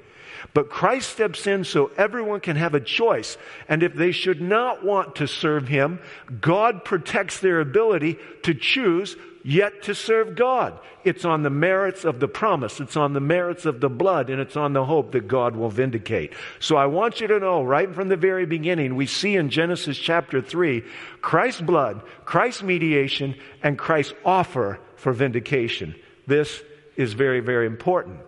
But 0.54 0.70
Christ 0.70 1.10
steps 1.10 1.46
in 1.46 1.66
so 1.66 1.92
everyone 1.98 2.40
can 2.40 2.56
have 2.56 2.74
a 2.74 2.80
choice. 2.80 3.38
And 3.68 3.84
if 3.84 3.94
they 3.94 4.12
should 4.12 4.42
not 4.42 4.84
want 4.84 5.18
to 5.18 5.28
serve 5.28 5.68
Him, 5.68 6.00
God 6.40 6.86
protects 6.86 7.40
their 7.40 7.60
ability 7.60 8.18
to 8.44 8.54
choose 8.54 9.18
yet 9.48 9.82
to 9.82 9.96
serve 9.96 10.36
God. 10.36 10.77
It's 11.06 11.24
on 11.24 11.42
the 11.42 11.50
merits 11.50 12.04
of 12.04 12.20
the 12.20 12.27
promise, 12.27 12.82
it's 12.82 12.98
on 12.98 13.13
the 13.13 13.22
merits 13.22 13.66
of 13.66 13.80
the 13.80 13.89
blood, 13.89 14.30
and 14.30 14.42
it's 14.42 14.58
on 14.58 14.74
the 14.74 14.84
hope 14.84 15.13
that 15.13 15.30
God 15.30 15.56
will 15.56 15.70
vindicate. 15.70 16.34
So 16.60 16.75
I 16.75 16.88
want 16.88 17.22
you 17.22 17.27
to 17.27 17.39
know 17.39 17.63
right 17.63 17.96
from 17.96 18.10
the 18.10 18.18
very 18.18 18.46
beginning, 18.46 18.98
we 18.98 19.06
see 19.06 19.38
in 19.38 19.50
Genesis 19.50 19.98
chapter 19.98 20.42
3 20.42 20.84
Christ's 21.22 21.62
blood, 21.62 22.01
Christ's 22.25 22.62
mediation, 22.62 23.36
and 23.63 23.77
Christ's 23.77 24.16
offer 24.25 24.80
for 24.98 25.13
vindication. 25.13 25.96
This 26.27 26.62
is 26.98 27.13
very, 27.13 27.39
very 27.39 27.68
important. 27.68 28.20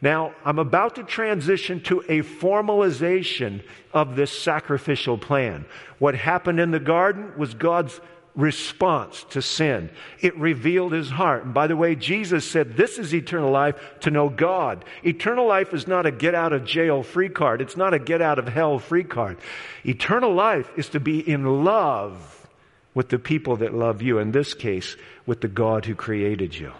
Now, 0.00 0.34
I'm 0.42 0.58
about 0.58 0.94
to 0.94 1.04
transition 1.04 1.82
to 1.82 2.00
a 2.08 2.22
formalization 2.22 3.62
of 3.92 4.16
this 4.16 4.32
sacrificial 4.32 5.18
plan. 5.18 5.66
What 5.98 6.14
happened 6.14 6.60
in 6.60 6.70
the 6.70 6.80
garden 6.80 7.34
was 7.36 7.52
God's 7.52 8.00
response 8.34 9.24
to 9.30 9.42
sin. 9.42 9.90
It 10.20 10.36
revealed 10.36 10.92
his 10.92 11.10
heart. 11.10 11.44
And 11.44 11.52
by 11.52 11.66
the 11.66 11.76
way, 11.76 11.94
Jesus 11.94 12.50
said, 12.50 12.76
This 12.76 12.98
is 12.98 13.14
eternal 13.14 13.50
life 13.50 13.76
to 14.00 14.10
know 14.10 14.28
God. 14.30 14.84
Eternal 15.04 15.46
life 15.46 15.74
is 15.74 15.86
not 15.86 16.06
a 16.06 16.10
get 16.10 16.34
out 16.34 16.52
of 16.52 16.64
jail 16.64 17.02
free 17.02 17.28
card, 17.28 17.60
it's 17.60 17.76
not 17.76 17.94
a 17.94 17.98
get 17.98 18.22
out 18.22 18.38
of 18.38 18.48
hell 18.48 18.78
free 18.78 19.04
card. 19.04 19.38
Eternal 19.84 20.32
life 20.32 20.70
is 20.76 20.88
to 20.90 21.00
be 21.00 21.18
in 21.18 21.64
love 21.64 22.48
with 22.94 23.08
the 23.08 23.18
people 23.18 23.56
that 23.56 23.74
love 23.74 24.02
you, 24.02 24.18
in 24.18 24.32
this 24.32 24.54
case, 24.54 24.96
with 25.26 25.40
the 25.40 25.48
God 25.48 25.84
who 25.84 25.94
created 25.94 26.54
you. 26.54 26.72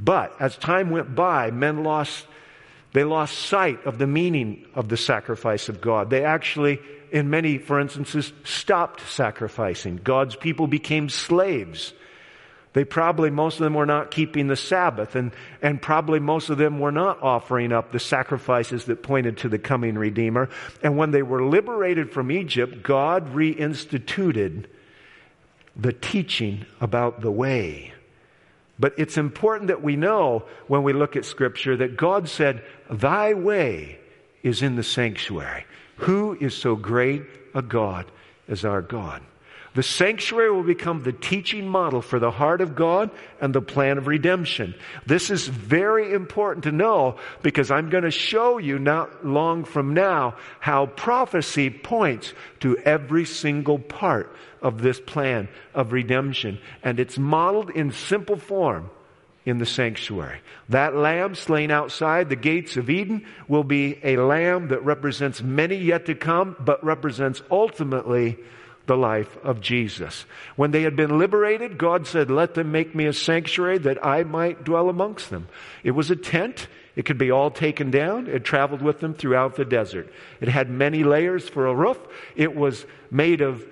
But 0.00 0.34
as 0.40 0.56
time 0.56 0.90
went 0.90 1.14
by, 1.14 1.50
men 1.50 1.84
lost 1.84 2.26
They 2.92 3.04
lost 3.04 3.36
sight 3.38 3.84
of 3.84 3.98
the 3.98 4.06
meaning 4.06 4.64
of 4.74 4.88
the 4.88 4.96
sacrifice 4.96 5.68
of 5.68 5.80
God. 5.82 6.08
They 6.08 6.24
actually, 6.24 6.80
in 7.16 7.30
many, 7.30 7.56
for 7.56 7.80
instances, 7.80 8.30
stopped 8.44 9.00
sacrificing. 9.08 9.96
God's 9.96 10.36
people 10.36 10.66
became 10.66 11.08
slaves. 11.08 11.94
They 12.74 12.84
probably, 12.84 13.30
most 13.30 13.54
of 13.54 13.64
them 13.64 13.72
were 13.72 13.86
not 13.86 14.10
keeping 14.10 14.48
the 14.48 14.56
Sabbath, 14.56 15.16
and, 15.16 15.32
and 15.62 15.80
probably 15.80 16.20
most 16.20 16.50
of 16.50 16.58
them 16.58 16.78
were 16.78 16.92
not 16.92 17.22
offering 17.22 17.72
up 17.72 17.90
the 17.90 17.98
sacrifices 17.98 18.84
that 18.84 19.02
pointed 19.02 19.38
to 19.38 19.48
the 19.48 19.58
coming 19.58 19.96
Redeemer. 19.96 20.50
And 20.82 20.98
when 20.98 21.10
they 21.10 21.22
were 21.22 21.42
liberated 21.42 22.12
from 22.12 22.30
Egypt, 22.30 22.82
God 22.82 23.34
reinstituted 23.34 24.66
the 25.74 25.94
teaching 25.94 26.66
about 26.82 27.22
the 27.22 27.32
way. 27.32 27.94
But 28.78 28.92
it's 28.98 29.16
important 29.16 29.68
that 29.68 29.82
we 29.82 29.96
know 29.96 30.44
when 30.66 30.82
we 30.82 30.92
look 30.92 31.16
at 31.16 31.24
Scripture 31.24 31.78
that 31.78 31.96
God 31.96 32.28
said, 32.28 32.62
Thy 32.90 33.32
way 33.32 33.98
is 34.42 34.60
in 34.60 34.76
the 34.76 34.82
sanctuary. 34.82 35.64
Who 35.96 36.36
is 36.38 36.54
so 36.54 36.76
great 36.76 37.24
a 37.54 37.62
God 37.62 38.06
as 38.48 38.64
our 38.64 38.82
God? 38.82 39.22
The 39.76 39.82
sanctuary 39.82 40.50
will 40.50 40.62
become 40.62 41.02
the 41.02 41.12
teaching 41.12 41.68
model 41.68 42.00
for 42.00 42.18
the 42.18 42.30
heart 42.30 42.62
of 42.62 42.74
God 42.74 43.10
and 43.42 43.54
the 43.54 43.60
plan 43.60 43.98
of 43.98 44.06
redemption. 44.06 44.74
This 45.04 45.30
is 45.30 45.46
very 45.46 46.14
important 46.14 46.64
to 46.64 46.72
know 46.72 47.18
because 47.42 47.70
I'm 47.70 47.90
going 47.90 48.04
to 48.04 48.10
show 48.10 48.56
you 48.56 48.78
not 48.78 49.26
long 49.26 49.64
from 49.64 49.92
now 49.92 50.36
how 50.60 50.86
prophecy 50.86 51.68
points 51.68 52.32
to 52.60 52.78
every 52.78 53.26
single 53.26 53.78
part 53.78 54.34
of 54.62 54.80
this 54.80 54.98
plan 54.98 55.46
of 55.74 55.92
redemption. 55.92 56.58
And 56.82 56.98
it's 56.98 57.18
modeled 57.18 57.68
in 57.68 57.90
simple 57.90 58.36
form 58.36 58.88
in 59.46 59.58
the 59.58 59.64
sanctuary. 59.64 60.40
That 60.68 60.96
lamb 60.96 61.36
slain 61.36 61.70
outside 61.70 62.28
the 62.28 62.36
gates 62.36 62.76
of 62.76 62.90
Eden 62.90 63.24
will 63.46 63.64
be 63.64 63.98
a 64.02 64.16
lamb 64.16 64.68
that 64.68 64.84
represents 64.84 65.40
many 65.40 65.76
yet 65.76 66.06
to 66.06 66.16
come, 66.16 66.56
but 66.58 66.84
represents 66.84 67.40
ultimately 67.50 68.36
the 68.86 68.96
life 68.96 69.36
of 69.42 69.60
Jesus. 69.60 70.26
When 70.56 70.72
they 70.72 70.82
had 70.82 70.96
been 70.96 71.18
liberated, 71.18 71.78
God 71.78 72.06
said, 72.06 72.30
Let 72.30 72.54
them 72.54 72.72
make 72.72 72.94
me 72.94 73.06
a 73.06 73.12
sanctuary 73.12 73.78
that 73.78 74.04
I 74.04 74.24
might 74.24 74.64
dwell 74.64 74.88
amongst 74.88 75.30
them. 75.30 75.48
It 75.84 75.92
was 75.92 76.10
a 76.10 76.16
tent. 76.16 76.66
It 76.96 77.04
could 77.04 77.18
be 77.18 77.30
all 77.30 77.50
taken 77.50 77.90
down. 77.90 78.26
It 78.26 78.44
traveled 78.44 78.82
with 78.82 79.00
them 79.00 79.14
throughout 79.14 79.54
the 79.54 79.64
desert. 79.64 80.12
It 80.40 80.48
had 80.48 80.70
many 80.70 81.04
layers 81.04 81.48
for 81.48 81.66
a 81.66 81.74
roof. 81.74 81.98
It 82.34 82.56
was 82.56 82.84
made 83.10 83.42
of 83.42 83.64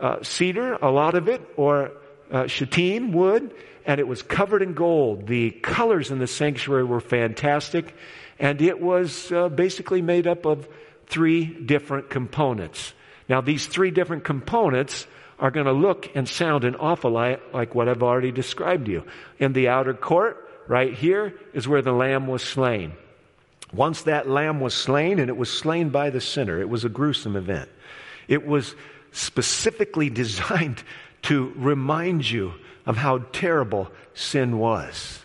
uh, 0.00 0.22
cedar, 0.22 0.74
a 0.74 0.90
lot 0.90 1.14
of 1.14 1.28
it, 1.28 1.42
or 1.56 1.90
uh, 2.30 2.46
shittim 2.46 3.12
wood, 3.12 3.52
and 3.88 3.98
it 3.98 4.06
was 4.06 4.20
covered 4.20 4.60
in 4.60 4.74
gold. 4.74 5.26
The 5.26 5.50
colors 5.50 6.10
in 6.10 6.18
the 6.18 6.26
sanctuary 6.26 6.84
were 6.84 7.00
fantastic, 7.00 7.94
and 8.38 8.60
it 8.60 8.80
was 8.80 9.32
uh, 9.32 9.48
basically 9.48 10.02
made 10.02 10.26
up 10.26 10.44
of 10.44 10.68
three 11.06 11.46
different 11.46 12.10
components. 12.10 12.92
Now, 13.30 13.40
these 13.40 13.66
three 13.66 13.90
different 13.90 14.24
components 14.24 15.06
are 15.38 15.50
going 15.50 15.64
to 15.64 15.72
look 15.72 16.14
and 16.14 16.28
sound 16.28 16.64
an 16.64 16.76
awful 16.76 17.12
lot 17.12 17.40
like 17.54 17.74
what 17.74 17.88
I've 17.88 18.02
already 18.02 18.30
described 18.30 18.86
to 18.86 18.92
you. 18.92 19.04
In 19.38 19.54
the 19.54 19.68
outer 19.68 19.94
court, 19.94 20.46
right 20.68 20.92
here, 20.92 21.32
is 21.54 21.66
where 21.66 21.82
the 21.82 21.92
lamb 21.92 22.26
was 22.26 22.42
slain. 22.42 22.92
Once 23.72 24.02
that 24.02 24.28
lamb 24.28 24.60
was 24.60 24.74
slain, 24.74 25.18
and 25.18 25.30
it 25.30 25.36
was 25.36 25.50
slain 25.50 25.88
by 25.88 26.10
the 26.10 26.20
sinner, 26.20 26.60
it 26.60 26.68
was 26.68 26.84
a 26.84 26.90
gruesome 26.90 27.36
event. 27.36 27.70
It 28.28 28.46
was 28.46 28.74
specifically 29.12 30.10
designed 30.24 30.82
to 31.22 31.54
remind 31.56 32.30
you 32.30 32.52
of 32.88 32.96
how 32.96 33.18
terrible 33.32 33.92
sin 34.14 34.58
was. 34.58 35.20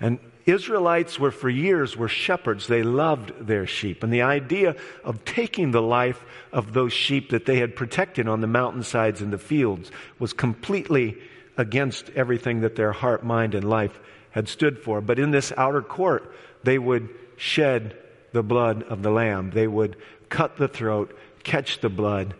And 0.00 0.18
Israelites 0.46 1.20
were 1.20 1.30
for 1.30 1.50
years 1.50 1.96
were 1.96 2.08
shepherds. 2.08 2.66
They 2.66 2.82
loved 2.82 3.46
their 3.46 3.66
sheep. 3.66 4.02
And 4.02 4.12
the 4.12 4.22
idea 4.22 4.74
of 5.04 5.24
taking 5.24 5.70
the 5.70 5.82
life 5.82 6.24
of 6.52 6.72
those 6.72 6.92
sheep 6.92 7.30
that 7.30 7.46
they 7.46 7.58
had 7.58 7.76
protected 7.76 8.26
on 8.26 8.40
the 8.40 8.46
mountainsides 8.48 9.20
and 9.20 9.32
the 9.32 9.38
fields 9.38 9.92
was 10.18 10.32
completely 10.32 11.18
against 11.56 12.10
everything 12.16 12.62
that 12.62 12.76
their 12.76 12.92
heart, 12.92 13.22
mind, 13.22 13.54
and 13.54 13.68
life 13.68 14.00
had 14.30 14.48
stood 14.48 14.78
for. 14.78 15.00
But 15.00 15.18
in 15.18 15.30
this 15.30 15.52
outer 15.56 15.82
court, 15.82 16.34
they 16.64 16.78
would 16.78 17.10
shed 17.36 17.96
the 18.32 18.42
blood 18.42 18.82
of 18.84 19.02
the 19.02 19.10
lamb. 19.10 19.50
They 19.50 19.68
would 19.68 19.96
cut 20.30 20.56
the 20.56 20.68
throat, 20.68 21.16
catch 21.44 21.80
the 21.80 21.90
blood, 21.90 22.34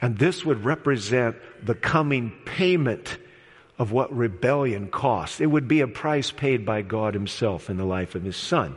and 0.00 0.18
this 0.18 0.44
would 0.44 0.64
represent 0.64 1.36
the 1.62 1.74
coming 1.74 2.32
payment 2.46 3.18
of 3.78 3.90
what 3.90 4.16
rebellion 4.16 4.88
costs. 4.88 5.40
It 5.40 5.46
would 5.46 5.66
be 5.66 5.80
a 5.80 5.88
price 5.88 6.30
paid 6.30 6.64
by 6.64 6.82
God 6.82 7.14
Himself 7.14 7.68
in 7.68 7.76
the 7.76 7.84
life 7.84 8.14
of 8.14 8.22
His 8.22 8.36
Son. 8.36 8.76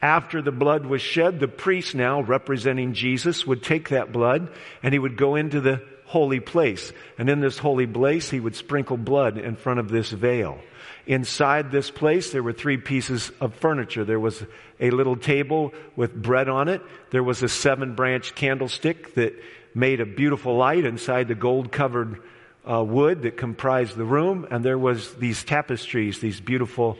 After 0.00 0.40
the 0.40 0.52
blood 0.52 0.86
was 0.86 1.02
shed, 1.02 1.38
the 1.38 1.48
priest 1.48 1.94
now, 1.94 2.22
representing 2.22 2.94
Jesus, 2.94 3.46
would 3.46 3.62
take 3.62 3.90
that 3.90 4.12
blood 4.12 4.50
and 4.82 4.92
he 4.92 4.98
would 4.98 5.16
go 5.16 5.34
into 5.34 5.60
the 5.60 5.82
holy 6.06 6.40
place. 6.40 6.92
And 7.18 7.28
in 7.28 7.40
this 7.40 7.58
holy 7.58 7.86
place, 7.86 8.30
he 8.30 8.40
would 8.40 8.56
sprinkle 8.56 8.96
blood 8.96 9.38
in 9.38 9.56
front 9.56 9.80
of 9.80 9.88
this 9.88 10.10
veil. 10.10 10.58
Inside 11.06 11.70
this 11.70 11.90
place, 11.90 12.30
there 12.30 12.42
were 12.42 12.52
three 12.52 12.76
pieces 12.76 13.32
of 13.40 13.54
furniture. 13.54 14.04
There 14.04 14.20
was 14.20 14.44
a 14.78 14.90
little 14.90 15.16
table 15.16 15.72
with 15.96 16.14
bread 16.14 16.48
on 16.48 16.68
it. 16.68 16.80
There 17.10 17.24
was 17.24 17.42
a 17.42 17.48
seven 17.48 17.94
branch 17.94 18.34
candlestick 18.34 19.14
that 19.14 19.34
made 19.74 20.00
a 20.00 20.06
beautiful 20.06 20.56
light 20.56 20.84
inside 20.84 21.28
the 21.28 21.34
gold 21.34 21.72
covered 21.72 22.20
uh, 22.68 22.82
wood 22.82 23.22
that 23.22 23.36
comprised 23.36 23.96
the 23.96 24.04
room, 24.04 24.46
and 24.50 24.64
there 24.64 24.78
was 24.78 25.14
these 25.14 25.42
tapestries, 25.44 26.20
these 26.20 26.40
beautiful 26.40 26.98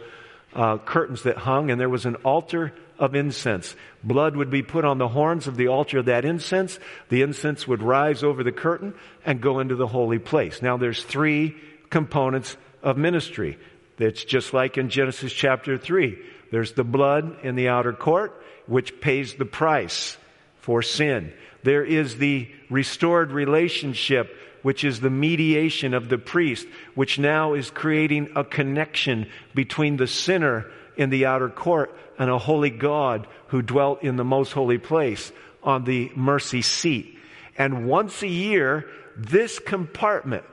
uh, 0.55 0.79
curtains 0.79 1.23
that 1.23 1.37
hung, 1.37 1.71
and 1.71 1.81
there 1.81 1.89
was 1.89 2.07
an 2.07 2.17
altar 2.17 2.73
of 2.99 3.15
incense. 3.15 3.75
Blood 4.05 4.37
would 4.37 4.51
be 4.51 4.63
put 4.63 4.85
on 4.85 4.99
the 4.99 5.09
horns 5.09 5.47
of 5.47 5.57
the 5.57 5.69
altar 5.69 5.99
of 5.99 6.07
that 6.07 6.25
incense. 6.25 6.79
The 7.09 7.23
incense 7.23 7.67
would 7.67 7.83
rise 7.83 8.23
over 8.23 8.45
the 8.45 8.53
curtain 8.53 8.95
and 9.25 9.41
go 9.41 9.61
into 9.61 9.77
the 9.77 9.87
holy 9.87 10.19
place. 10.19 10.63
Now 10.63 10.77
there's 10.77 11.03
three 11.03 11.57
components 11.91 12.57
of 12.83 12.97
ministry. 12.97 13.59
It's 13.99 14.25
just 14.25 14.53
like 14.53 14.79
in 14.79 14.89
Genesis 14.89 15.33
chapter 15.33 15.79
3. 15.79 16.19
There's 16.51 16.73
the 16.73 16.85
blood 16.85 17.45
in 17.45 17.55
the 17.55 17.69
outer 17.69 17.93
court, 17.93 18.41
which 18.67 19.01
pays 19.01 19.35
the 19.35 19.45
price 19.45 20.17
for 20.61 20.83
sin. 20.83 21.33
There 21.63 21.85
is 21.85 22.17
the 22.17 22.51
restored 22.69 23.33
relationship 23.33 24.37
which 24.63 24.85
is 24.85 25.01
the 25.01 25.11
mediation 25.11 25.95
of 25.95 26.09
the 26.09 26.19
priest, 26.19 26.67
which 26.95 27.19
now 27.19 27.55
is 27.55 27.71
creating 27.71 28.31
a 28.37 28.45
connection 28.45 29.27
between 29.55 29.97
the 29.97 30.07
sinner 30.07 30.67
in 30.97 31.11
the 31.11 31.27
outer 31.27 31.49
court 31.49 31.95
and 32.19 32.31
a 32.31 32.39
holy 32.39 32.71
God 32.71 33.27
who 33.49 33.63
dwelt 33.63 34.03
in 34.03 34.17
the 34.17 34.25
most 34.25 34.53
holy 34.53 34.79
place 34.79 35.33
on 35.63 35.85
the 35.85 36.11
mercy 36.15 36.63
seat. 36.63 37.19
And 37.57 37.87
once 37.87 38.23
a 38.23 38.29
year, 38.29 38.89
this 39.17 39.59
compartment, 39.59 40.45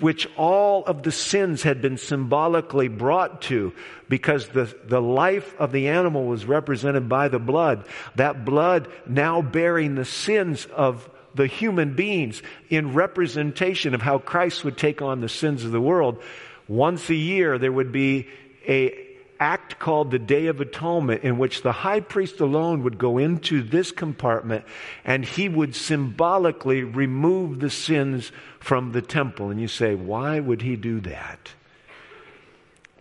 which 0.00 0.28
all 0.36 0.84
of 0.84 1.02
the 1.02 1.12
sins 1.12 1.62
had 1.62 1.80
been 1.80 1.98
symbolically 1.98 2.88
brought 2.88 3.42
to, 3.42 3.72
because 4.08 4.48
the, 4.48 4.74
the 4.84 5.00
life 5.00 5.54
of 5.58 5.72
the 5.72 5.88
animal 5.88 6.26
was 6.26 6.44
represented 6.44 7.08
by 7.08 7.28
the 7.28 7.38
blood, 7.38 7.86
that 8.16 8.44
blood 8.44 8.88
now 9.06 9.42
bearing 9.42 9.94
the 9.94 10.04
sins 10.04 10.66
of 10.66 11.08
the 11.36 11.46
human 11.46 11.94
beings 11.94 12.42
in 12.68 12.94
representation 12.94 13.94
of 13.94 14.02
how 14.02 14.18
Christ 14.18 14.64
would 14.64 14.76
take 14.76 15.02
on 15.02 15.20
the 15.20 15.28
sins 15.28 15.64
of 15.64 15.72
the 15.72 15.80
world. 15.80 16.22
Once 16.68 17.08
a 17.10 17.14
year, 17.14 17.58
there 17.58 17.72
would 17.72 17.92
be 17.92 18.28
a 18.66 19.06
act 19.38 19.78
called 19.78 20.10
the 20.10 20.18
Day 20.18 20.46
of 20.46 20.60
Atonement 20.60 21.22
in 21.22 21.38
which 21.38 21.62
the 21.62 21.72
high 21.72 22.00
priest 22.00 22.40
alone 22.40 22.82
would 22.84 22.98
go 22.98 23.18
into 23.18 23.62
this 23.62 23.92
compartment 23.92 24.64
and 25.04 25.24
he 25.24 25.48
would 25.48 25.74
symbolically 25.74 26.82
remove 26.82 27.60
the 27.60 27.70
sins 27.70 28.32
from 28.60 28.92
the 28.92 29.02
temple. 29.02 29.50
And 29.50 29.60
you 29.60 29.68
say, 29.68 29.94
why 29.94 30.40
would 30.40 30.62
he 30.62 30.76
do 30.76 31.00
that? 31.00 31.50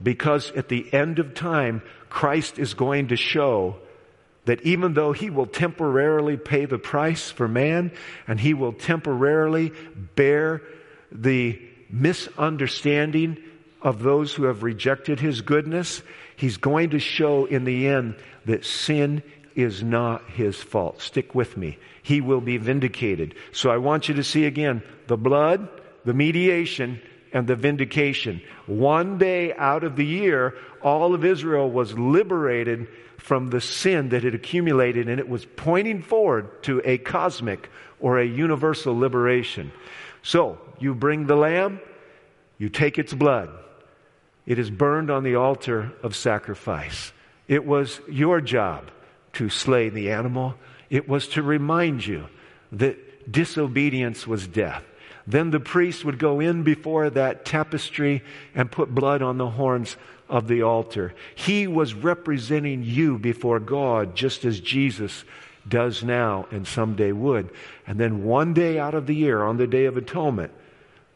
Because 0.01 0.51
at 0.51 0.67
the 0.67 0.93
end 0.93 1.19
of 1.19 1.33
time, 1.33 1.81
Christ 2.09 2.59
is 2.59 2.73
going 2.73 3.07
to 3.07 3.15
show 3.15 3.77
that 4.45 4.61
even 4.61 4.93
though 4.93 5.11
he 5.11 5.29
will 5.29 5.45
temporarily 5.45 6.37
pay 6.37 6.65
the 6.65 6.77
price 6.77 7.29
for 7.29 7.47
man 7.47 7.91
and 8.27 8.39
he 8.39 8.53
will 8.53 8.73
temporarily 8.73 9.71
bear 10.15 10.61
the 11.11 11.61
misunderstanding 11.89 13.37
of 13.81 14.01
those 14.01 14.33
who 14.33 14.45
have 14.45 14.63
rejected 14.63 15.19
his 15.19 15.41
goodness, 15.41 16.01
he's 16.35 16.57
going 16.57 16.91
to 16.91 16.99
show 16.99 17.45
in 17.45 17.65
the 17.65 17.87
end 17.87 18.15
that 18.45 18.65
sin 18.65 19.21
is 19.55 19.83
not 19.83 20.27
his 20.31 20.61
fault. 20.61 21.01
Stick 21.01 21.33
with 21.33 21.55
me. 21.55 21.77
He 22.03 22.21
will 22.21 22.41
be 22.41 22.57
vindicated. 22.57 23.35
So 23.51 23.69
I 23.69 23.77
want 23.77 24.09
you 24.09 24.15
to 24.15 24.23
see 24.23 24.45
again 24.45 24.83
the 25.07 25.17
blood, 25.17 25.69
the 26.03 26.13
mediation, 26.13 27.01
and 27.31 27.47
the 27.47 27.55
vindication. 27.55 28.41
One 28.65 29.17
day 29.17 29.53
out 29.53 29.83
of 29.83 29.95
the 29.95 30.05
year, 30.05 30.55
all 30.81 31.13
of 31.13 31.25
Israel 31.25 31.69
was 31.69 31.97
liberated 31.97 32.87
from 33.25 33.47
the 33.47 33.59
sin 33.59 34.09
that 34.09 34.23
had 34.23 34.35
accumulated, 34.35 35.09
and 35.09 35.19
it 35.19 35.27
was 35.27 35.47
pointing 35.55 36.03
forward 36.03 36.61
to 36.61 36.79
a 36.85 36.99
cosmic 36.99 37.71
or 37.99 38.19
a 38.19 38.23
universal 38.23 38.95
liberation. 38.95 39.71
So, 40.21 40.59
you 40.77 40.93
bring 40.93 41.25
the 41.25 41.35
lamb, 41.35 41.79
you 42.59 42.69
take 42.69 42.99
its 42.99 43.15
blood. 43.15 43.49
It 44.45 44.59
is 44.59 44.69
burned 44.69 45.09
on 45.09 45.23
the 45.23 45.37
altar 45.37 45.91
of 46.03 46.15
sacrifice. 46.15 47.13
It 47.47 47.65
was 47.65 47.99
your 48.07 48.41
job 48.41 48.91
to 49.33 49.49
slay 49.49 49.89
the 49.89 50.11
animal. 50.11 50.53
It 50.91 51.09
was 51.09 51.27
to 51.29 51.41
remind 51.41 52.05
you 52.05 52.27
that 52.73 53.31
disobedience 53.31 54.27
was 54.27 54.45
death. 54.45 54.83
Then 55.25 55.49
the 55.49 55.59
priest 55.59 56.05
would 56.05 56.19
go 56.19 56.39
in 56.39 56.61
before 56.61 57.09
that 57.09 57.43
tapestry 57.43 58.23
and 58.53 58.71
put 58.71 58.93
blood 58.93 59.23
on 59.23 59.39
the 59.39 59.49
horns 59.49 59.97
of 60.29 60.47
the 60.47 60.63
altar. 60.63 61.13
He 61.35 61.67
was 61.67 61.93
representing 61.93 62.83
you 62.83 63.17
before 63.17 63.59
God 63.59 64.15
just 64.15 64.45
as 64.45 64.59
Jesus 64.59 65.23
does 65.67 66.03
now 66.03 66.47
and 66.51 66.67
someday 66.67 67.11
would. 67.11 67.49
And 67.87 67.99
then 67.99 68.23
one 68.23 68.53
day 68.53 68.79
out 68.79 68.93
of 68.93 69.07
the 69.07 69.15
year, 69.15 69.43
on 69.43 69.57
the 69.57 69.67
Day 69.67 69.85
of 69.85 69.97
Atonement, 69.97 70.51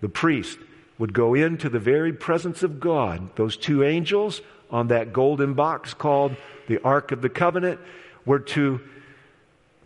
the 0.01 0.09
priest 0.09 0.57
would 0.97 1.13
go 1.13 1.33
into 1.33 1.69
the 1.69 1.79
very 1.79 2.13
presence 2.13 2.63
of 2.63 2.79
God. 2.79 3.35
Those 3.35 3.57
two 3.57 3.83
angels 3.83 4.41
on 4.69 4.87
that 4.87 5.13
golden 5.13 5.53
box 5.53 5.93
called 5.93 6.35
the 6.67 6.81
Ark 6.83 7.11
of 7.11 7.21
the 7.21 7.29
Covenant 7.29 7.79
were 8.25 8.39
to 8.39 8.81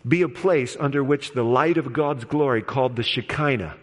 be 0.06 0.22
a 0.22 0.30
place 0.30 0.76
under 0.80 1.04
which 1.04 1.32
the 1.32 1.44
light 1.44 1.78
of 1.78 1.94
God's 1.94 2.26
glory, 2.26 2.62
called 2.62 2.96
the 2.96 3.04
Shekinah, 3.04 3.76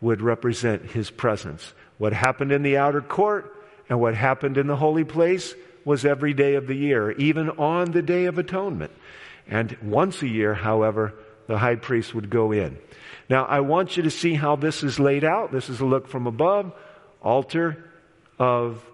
would 0.00 0.20
represent 0.20 0.90
his 0.90 1.10
presence. 1.10 1.72
What 1.98 2.12
happened 2.12 2.50
in 2.50 2.62
the 2.62 2.78
outer 2.78 3.00
court 3.00 3.54
and 3.88 4.00
what 4.00 4.14
happened 4.14 4.58
in 4.58 4.66
the 4.66 4.76
holy 4.76 5.04
place 5.04 5.54
was 5.84 6.04
every 6.04 6.34
day 6.34 6.54
of 6.54 6.66
the 6.66 6.76
year, 6.76 7.10
even 7.12 7.50
on 7.50 7.90
the 7.90 8.02
Day 8.02 8.26
of 8.26 8.38
Atonement. 8.38 8.92
And 9.48 9.76
once 9.82 10.22
a 10.22 10.28
year, 10.28 10.54
however, 10.54 11.14
the 11.46 11.58
high 11.58 11.76
priest 11.76 12.14
would 12.14 12.30
go 12.30 12.52
in. 12.52 12.78
Now, 13.28 13.44
I 13.44 13.60
want 13.60 13.96
you 13.96 14.04
to 14.04 14.10
see 14.10 14.34
how 14.34 14.56
this 14.56 14.82
is 14.82 15.00
laid 15.00 15.24
out. 15.24 15.52
This 15.52 15.68
is 15.68 15.80
a 15.80 15.84
look 15.84 16.08
from 16.08 16.26
above. 16.26 16.72
Altar 17.22 17.84
of 18.38 18.84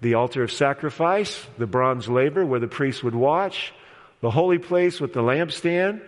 the 0.00 0.14
altar 0.14 0.42
of 0.42 0.52
sacrifice, 0.52 1.46
the 1.58 1.66
bronze 1.66 2.08
laver 2.08 2.44
where 2.44 2.60
the 2.60 2.68
priest 2.68 3.02
would 3.02 3.14
watch, 3.14 3.72
the 4.20 4.30
holy 4.30 4.58
place 4.58 5.00
with 5.00 5.12
the 5.12 5.22
lampstand, 5.22 6.00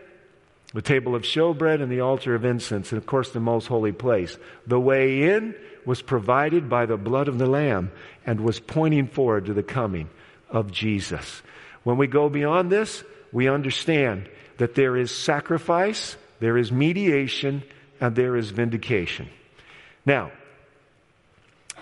the 0.75 0.83
table 0.83 1.15
of 1.15 1.23
showbread, 1.23 1.83
and 1.83 1.91
the 1.91 2.01
altar 2.01 2.35
of 2.35 2.45
incense, 2.45 2.93
and 2.93 2.99
of 2.99 3.07
course 3.07 3.31
the 3.31 3.41
most 3.41 3.67
holy 3.67 3.93
place. 3.93 4.37
The 4.67 4.79
way 4.79 5.23
in 5.23 5.55
was 5.89 6.03
provided 6.03 6.69
by 6.69 6.85
the 6.85 6.99
blood 6.99 7.29
of 7.29 7.39
the 7.39 7.47
Lamb 7.47 7.91
and 8.27 8.43
was 8.43 8.61
pointing 8.61 9.07
forward 9.07 9.47
to 9.47 9.55
the 9.55 9.63
coming 9.63 10.07
of 10.51 10.71
Jesus. 10.71 11.41
When 11.83 11.97
we 11.97 12.07
go 12.07 12.29
beyond 12.29 12.71
this, 12.71 13.03
we 13.33 13.49
understand 13.49 14.29
that 14.59 14.75
there 14.75 14.99
is 14.99 15.11
sacrifice, 15.11 16.19
there 16.41 16.59
is 16.59 16.71
mediation, 16.71 17.63
and 18.03 18.15
there 18.15 18.37
is 18.37 18.51
vindication. 18.51 19.31
Now, 20.05 20.31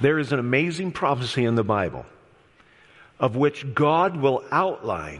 there 0.00 0.20
is 0.20 0.30
an 0.30 0.38
amazing 0.38 0.92
prophecy 0.92 1.44
in 1.44 1.56
the 1.56 1.64
Bible 1.64 2.06
of 3.18 3.34
which 3.34 3.74
God 3.74 4.16
will 4.18 4.44
outline 4.52 5.18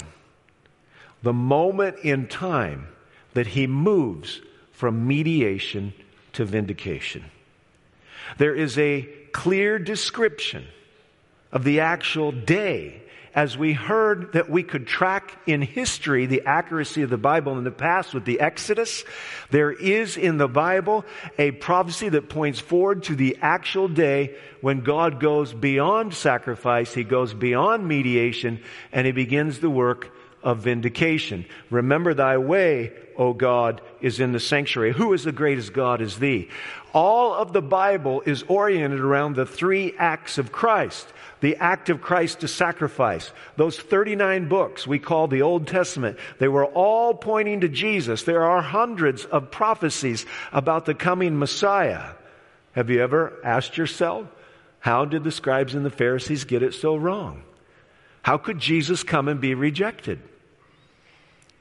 the 1.24 1.32
moment 1.32 1.96
in 2.04 2.28
time 2.28 2.86
that 3.34 3.48
He 3.48 3.66
moves 3.66 4.40
from 4.70 5.08
mediation 5.08 5.92
to 6.34 6.44
vindication. 6.44 7.24
There 8.38 8.54
is 8.54 8.78
a 8.78 9.02
clear 9.32 9.78
description 9.78 10.66
of 11.52 11.64
the 11.64 11.80
actual 11.80 12.32
day 12.32 13.02
as 13.36 13.58
we 13.58 13.74
heard 13.74 14.32
that 14.32 14.48
we 14.48 14.62
could 14.62 14.86
track 14.86 15.38
in 15.46 15.60
history 15.60 16.24
the 16.24 16.46
accuracy 16.46 17.02
of 17.02 17.10
the 17.10 17.18
Bible 17.18 17.58
in 17.58 17.64
the 17.64 17.70
past 17.70 18.14
with 18.14 18.24
the 18.24 18.40
Exodus, 18.40 19.04
there 19.50 19.70
is 19.70 20.16
in 20.16 20.38
the 20.38 20.48
Bible 20.48 21.04
a 21.36 21.50
prophecy 21.50 22.08
that 22.08 22.30
points 22.30 22.58
forward 22.58 23.02
to 23.04 23.14
the 23.14 23.36
actual 23.42 23.88
day 23.88 24.34
when 24.62 24.80
God 24.80 25.20
goes 25.20 25.52
beyond 25.52 26.14
sacrifice, 26.14 26.94
He 26.94 27.04
goes 27.04 27.34
beyond 27.34 27.86
mediation, 27.86 28.62
and 28.90 29.06
He 29.06 29.12
begins 29.12 29.60
the 29.60 29.70
work 29.70 30.16
of 30.42 30.60
vindication. 30.60 31.44
Remember 31.68 32.14
thy 32.14 32.38
way, 32.38 32.94
O 33.18 33.32
God, 33.32 33.80
is 34.00 34.20
in 34.20 34.32
the 34.32 34.40
sanctuary. 34.40 34.92
Who 34.92 35.12
is 35.12 35.24
the 35.24 35.32
greatest 35.32 35.72
God 35.72 36.00
is 36.00 36.18
thee? 36.18 36.48
All 36.92 37.34
of 37.34 37.52
the 37.52 37.62
Bible 37.62 38.22
is 38.24 38.42
oriented 38.44 39.00
around 39.00 39.36
the 39.36 39.46
three 39.46 39.94
acts 39.98 40.38
of 40.38 40.52
Christ 40.52 41.06
the 41.40 41.56
act 41.56 41.90
of 41.90 42.00
Christ 42.00 42.40
to 42.40 42.48
sacrifice. 42.48 43.30
Those 43.56 43.78
39 43.78 44.48
books 44.48 44.86
we 44.86 44.98
call 44.98 45.28
the 45.28 45.42
Old 45.42 45.66
Testament, 45.66 46.18
they 46.38 46.48
were 46.48 46.66
all 46.66 47.14
pointing 47.14 47.60
to 47.60 47.68
Jesus. 47.68 48.22
There 48.22 48.44
are 48.44 48.62
hundreds 48.62 49.24
of 49.24 49.50
prophecies 49.50 50.24
about 50.52 50.86
the 50.86 50.94
coming 50.94 51.38
Messiah. 51.38 52.12
Have 52.72 52.90
you 52.90 53.02
ever 53.02 53.38
asked 53.44 53.76
yourself, 53.76 54.26
how 54.80 55.04
did 55.04 55.24
the 55.24 55.32
scribes 55.32 55.74
and 55.74 55.84
the 55.84 55.90
Pharisees 55.90 56.44
get 56.44 56.62
it 56.62 56.74
so 56.74 56.96
wrong? 56.96 57.42
How 58.22 58.38
could 58.38 58.58
Jesus 58.58 59.02
come 59.02 59.28
and 59.28 59.40
be 59.40 59.54
rejected? 59.54 60.20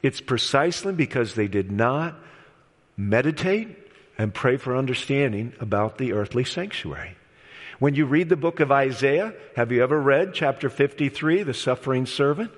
It's 0.01 0.21
precisely 0.21 0.93
because 0.93 1.35
they 1.35 1.47
did 1.47 1.71
not 1.71 2.15
meditate 2.97 3.77
and 4.17 4.33
pray 4.33 4.57
for 4.57 4.77
understanding 4.77 5.53
about 5.59 5.97
the 5.97 6.13
earthly 6.13 6.43
sanctuary. 6.43 7.15
When 7.79 7.95
you 7.95 8.05
read 8.05 8.29
the 8.29 8.37
book 8.37 8.59
of 8.59 8.71
Isaiah, 8.71 9.33
have 9.55 9.71
you 9.71 9.83
ever 9.83 9.99
read 9.99 10.33
chapter 10.33 10.69
53, 10.69 11.43
the 11.43 11.53
suffering 11.53 12.05
servant? 12.05 12.51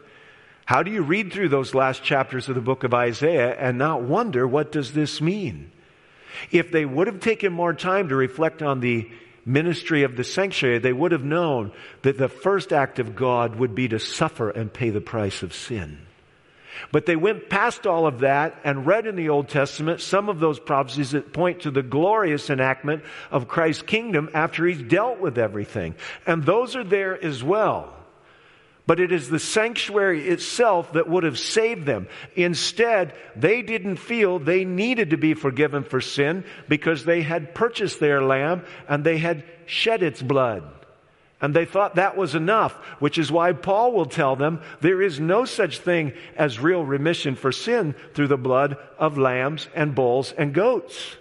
How 0.66 0.84
do 0.84 0.92
you 0.92 1.02
read 1.02 1.34
through 1.34 1.50
those 1.50 1.74
last 1.74 2.04
chapters 2.04 2.50
of 2.50 2.56
the 2.56 2.62
book 2.62 2.84
of 2.84 2.94
Isaiah 2.94 3.56
and 3.58 3.78
not 3.78 4.04
wonder 4.04 4.46
what 4.46 4.72
does 4.72 4.92
this 4.92 5.22
mean? 5.22 5.72
If 6.52 6.72
they 6.72 6.86
would 6.86 7.08
have 7.08 7.20
taken 7.20 7.54
more 7.54 7.74
time 7.74 8.10
to 8.10 8.16
reflect 8.16 8.62
on 8.62 8.80
the 8.80 9.10
ministry 9.46 10.04
of 10.04 10.16
the 10.16 10.24
sanctuary, 10.24 10.78
they 10.80 10.94
would 10.94 11.14
have 11.14 11.24
known 11.24 11.72
that 12.04 12.18
the 12.18 12.28
first 12.28 12.74
act 12.74 13.00
of 13.00 13.16
God 13.16 13.56
would 13.56 13.74
be 13.74 13.88
to 13.88 14.00
suffer 14.00 14.50
and 14.50 14.72
pay 14.72 14.90
the 14.90 15.02
price 15.02 15.42
of 15.42 15.54
sin. 15.54 16.07
But 16.92 17.06
they 17.06 17.16
went 17.16 17.50
past 17.50 17.86
all 17.86 18.08
of 18.08 18.20
that 18.20 18.60
and 18.64 18.86
read 18.86 19.06
in 19.06 19.16
the 19.16 19.30
Old 19.30 19.50
Testament 19.50 20.02
some 20.02 20.30
of 20.30 20.40
those 20.40 20.60
prophecies 20.60 21.12
that 21.12 21.34
point 21.34 21.62
to 21.62 21.72
the 21.72 21.84
glorious 21.84 22.50
enactment 22.50 23.04
of 23.32 23.48
Christ's 23.48 23.84
kingdom 23.84 24.30
after 24.34 24.66
he's 24.66 24.82
dealt 24.82 25.20
with 25.20 25.38
everything. 25.38 25.96
And 26.26 26.44
those 26.44 26.76
are 26.76 26.84
there 26.84 27.24
as 27.24 27.44
well. 27.44 27.94
But 28.86 29.02
it 29.02 29.12
is 29.12 29.30
the 29.30 29.40
sanctuary 29.40 30.30
itself 30.30 30.94
that 30.94 31.10
would 31.10 31.24
have 31.24 31.38
saved 31.38 31.86
them. 31.86 32.08
Instead, 32.36 33.14
they 33.36 33.62
didn't 33.62 33.98
feel 33.98 34.40
they 34.40 34.64
needed 34.64 35.10
to 35.10 35.18
be 35.18 35.34
forgiven 35.34 35.84
for 35.84 36.00
sin 36.00 36.46
because 36.70 37.04
they 37.04 37.22
had 37.22 37.54
purchased 37.54 38.00
their 38.00 38.24
lamb 38.24 38.64
and 38.88 39.04
they 39.04 39.18
had 39.18 39.44
shed 39.66 40.04
its 40.04 40.22
blood. 40.22 40.64
And 41.40 41.56
they 41.56 41.66
thought 41.66 41.96
that 41.96 42.18
was 42.18 42.34
enough, 42.34 42.74
which 43.00 43.20
is 43.20 43.32
why 43.32 43.54
Paul 43.54 43.94
will 43.94 44.08
tell 44.08 44.36
them 44.36 44.62
there 44.82 45.02
is 45.02 45.20
no 45.20 45.46
such 45.46 45.78
thing 45.80 46.14
as 46.36 46.60
real 46.60 46.84
remission 46.84 47.36
for 47.36 47.52
sin 47.52 47.94
through 48.14 48.28
the 48.28 48.38
blood 48.38 48.78
of 48.98 49.20
lambs 49.20 49.68
and 49.76 49.94
bulls 49.94 50.34
and 50.36 50.54
goats. 50.54 51.16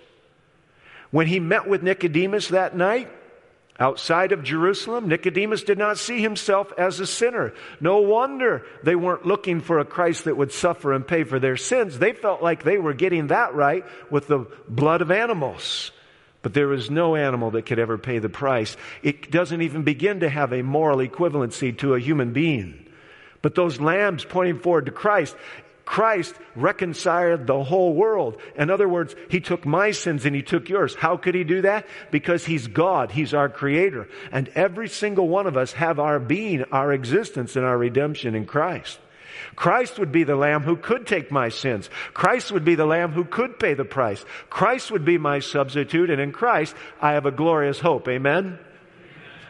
When 1.10 1.26
he 1.26 1.38
met 1.38 1.68
with 1.68 1.82
Nicodemus 1.82 2.48
that 2.48 2.74
night, 2.74 3.10
outside 3.78 4.32
of 4.32 4.42
Jerusalem, 4.42 5.06
Nicodemus 5.06 5.62
did 5.62 5.76
not 5.76 5.98
see 5.98 6.22
himself 6.22 6.72
as 6.78 6.98
a 6.98 7.06
sinner. 7.06 7.52
No 7.78 7.98
wonder 7.98 8.64
they 8.82 8.96
weren't 8.96 9.26
looking 9.26 9.60
for 9.60 9.78
a 9.78 9.84
Christ 9.84 10.24
that 10.24 10.36
would 10.36 10.50
suffer 10.50 10.94
and 10.94 11.06
pay 11.06 11.24
for 11.24 11.38
their 11.38 11.58
sins. 11.58 11.98
They 11.98 12.14
felt 12.14 12.42
like 12.42 12.62
they 12.62 12.78
were 12.78 12.94
getting 12.94 13.26
that 13.26 13.54
right 13.54 13.84
with 14.10 14.28
the 14.28 14.46
blood 14.66 15.02
of 15.02 15.10
animals. 15.10 15.92
But 16.46 16.54
there 16.54 16.72
is 16.72 16.92
no 16.92 17.16
animal 17.16 17.50
that 17.50 17.66
could 17.66 17.80
ever 17.80 17.98
pay 17.98 18.20
the 18.20 18.28
price. 18.28 18.76
It 19.02 19.32
doesn't 19.32 19.62
even 19.62 19.82
begin 19.82 20.20
to 20.20 20.28
have 20.28 20.52
a 20.52 20.62
moral 20.62 20.98
equivalency 20.98 21.76
to 21.78 21.94
a 21.94 21.98
human 21.98 22.32
being. 22.32 22.86
But 23.42 23.56
those 23.56 23.80
lambs 23.80 24.24
pointing 24.24 24.60
forward 24.60 24.86
to 24.86 24.92
Christ, 24.92 25.34
Christ 25.84 26.36
reconciled 26.54 27.48
the 27.48 27.64
whole 27.64 27.94
world. 27.94 28.40
In 28.54 28.70
other 28.70 28.88
words, 28.88 29.16
He 29.28 29.40
took 29.40 29.66
my 29.66 29.90
sins 29.90 30.24
and 30.24 30.36
He 30.36 30.42
took 30.42 30.68
yours. 30.68 30.94
How 30.94 31.16
could 31.16 31.34
He 31.34 31.42
do 31.42 31.62
that? 31.62 31.84
Because 32.12 32.46
He's 32.46 32.68
God. 32.68 33.10
He's 33.10 33.34
our 33.34 33.48
Creator. 33.48 34.08
And 34.30 34.48
every 34.50 34.88
single 34.88 35.26
one 35.26 35.48
of 35.48 35.56
us 35.56 35.72
have 35.72 35.98
our 35.98 36.20
being, 36.20 36.62
our 36.70 36.92
existence, 36.92 37.56
and 37.56 37.64
our 37.64 37.76
redemption 37.76 38.36
in 38.36 38.46
Christ. 38.46 39.00
Christ 39.54 39.98
would 39.98 40.12
be 40.12 40.24
the 40.24 40.36
lamb 40.36 40.62
who 40.62 40.76
could 40.76 41.06
take 41.06 41.30
my 41.30 41.48
sins. 41.48 41.90
Christ 42.14 42.52
would 42.52 42.64
be 42.64 42.74
the 42.74 42.86
lamb 42.86 43.12
who 43.12 43.24
could 43.24 43.58
pay 43.58 43.74
the 43.74 43.84
price. 43.84 44.24
Christ 44.50 44.90
would 44.90 45.04
be 45.04 45.18
my 45.18 45.38
substitute, 45.38 46.10
and 46.10 46.20
in 46.20 46.32
Christ 46.32 46.74
I 47.00 47.12
have 47.12 47.26
a 47.26 47.30
glorious 47.30 47.80
hope. 47.80 48.08
Amen? 48.08 48.58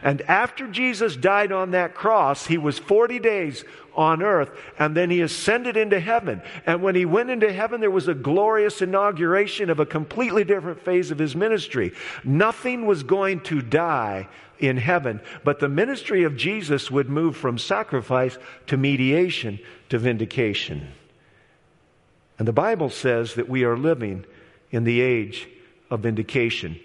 And 0.07 0.23
after 0.23 0.69
Jesus 0.69 1.17
died 1.17 1.51
on 1.51 1.73
that 1.73 1.93
cross, 1.93 2.47
he 2.47 2.59
was 2.59 2.79
40 2.79 3.19
days 3.19 3.65
on 3.97 4.23
earth, 4.23 4.51
and 4.79 4.97
then 4.97 5.11
he 5.11 5.21
ascended 5.21 5.77
into 5.77 5.99
heaven. 5.99 6.43
And 6.65 6.81
when 6.81 6.95
he 6.95 7.05
went 7.05 7.29
into 7.29 7.53
heaven, 7.53 7.81
there 7.81 7.91
was 7.91 8.07
a 8.07 8.15
glorious 8.15 8.81
inauguration 8.81 9.69
of 9.69 9.81
a 9.81 9.85
completely 9.85 10.45
different 10.45 10.81
phase 10.81 11.11
of 11.11 11.19
his 11.19 11.35
ministry. 11.35 11.93
Nothing 12.23 12.87
was 12.87 13.03
going 13.03 13.41
to 13.41 13.61
die 13.61 14.29
in 14.61 14.77
heaven, 14.77 15.21
but 15.43 15.59
the 15.59 15.69
ministry 15.69 16.23
of 16.23 16.37
Jesus 16.37 16.89
would 16.89 17.09
move 17.09 17.37
from 17.37 17.59
sacrifice 17.59 18.39
to 18.69 18.77
mediation 18.77 19.59
to 19.89 19.99
vindication. 19.99 20.87
And 22.39 22.47
the 22.47 22.53
Bible 22.53 22.91
says 22.91 23.35
that 23.35 23.49
we 23.49 23.65
are 23.65 23.77
living 23.77 24.25
in 24.71 24.85
the 24.85 25.01
age 25.01 25.49
of 25.91 26.01
vindication. 26.01 26.79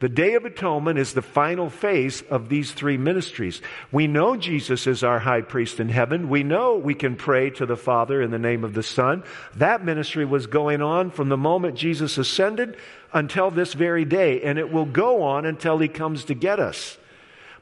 The 0.00 0.08
Day 0.08 0.34
of 0.34 0.44
Atonement 0.44 0.96
is 0.96 1.12
the 1.12 1.22
final 1.22 1.68
phase 1.68 2.22
of 2.30 2.48
these 2.48 2.70
three 2.70 2.96
ministries. 2.96 3.60
We 3.90 4.06
know 4.06 4.36
Jesus 4.36 4.86
is 4.86 5.02
our 5.02 5.18
high 5.18 5.40
priest 5.40 5.80
in 5.80 5.88
heaven. 5.88 6.28
We 6.28 6.44
know 6.44 6.76
we 6.76 6.94
can 6.94 7.16
pray 7.16 7.50
to 7.50 7.66
the 7.66 7.76
Father 7.76 8.22
in 8.22 8.30
the 8.30 8.38
name 8.38 8.62
of 8.62 8.74
the 8.74 8.84
Son. 8.84 9.24
That 9.56 9.84
ministry 9.84 10.24
was 10.24 10.46
going 10.46 10.82
on 10.82 11.10
from 11.10 11.30
the 11.30 11.36
moment 11.36 11.76
Jesus 11.76 12.16
ascended 12.16 12.76
until 13.12 13.50
this 13.50 13.74
very 13.74 14.04
day, 14.04 14.40
and 14.42 14.56
it 14.56 14.70
will 14.70 14.84
go 14.84 15.22
on 15.22 15.44
until 15.44 15.78
he 15.78 15.88
comes 15.88 16.24
to 16.26 16.34
get 16.34 16.60
us. 16.60 16.96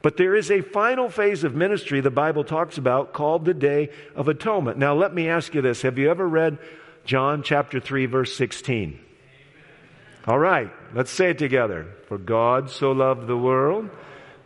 But 0.03 0.19
there 0.19 0.37
is 0.37 0.51
a 0.51 0.61
final 0.61 1.09
phase 1.09 1.43
of 1.43 1.55
ministry 1.55 2.03
the 2.03 2.11
Bible 2.11 2.45
talks 2.45 2.77
about 2.77 3.15
called 3.15 3.47
the 3.47 3.55
Day 3.55 3.89
of 4.15 4.29
Atonement. 4.29 4.77
Now, 4.77 4.95
let 4.95 5.15
me 5.15 5.27
ask 5.27 5.55
you 5.55 5.63
this 5.63 5.81
Have 5.81 5.97
you 5.97 6.11
ever 6.11 6.29
read 6.29 6.59
John 7.07 7.43
chapter 7.43 7.81
3, 7.81 8.05
verse 8.05 8.37
16? 8.37 9.06
All 10.27 10.39
right, 10.39 10.71
let's 10.93 11.11
say 11.13 11.31
it 11.31 11.39
together. 11.39 11.87
For 12.09 12.19
God 12.19 12.71
so 12.71 12.93
loved 12.93 13.27
the 13.27 13.37
world 13.37 13.91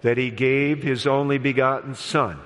that 0.03 0.19
he 0.19 0.31
gave 0.31 0.83
his 0.83 1.07
only 1.07 1.38
begotten 1.38 1.95
Son, 1.95 2.38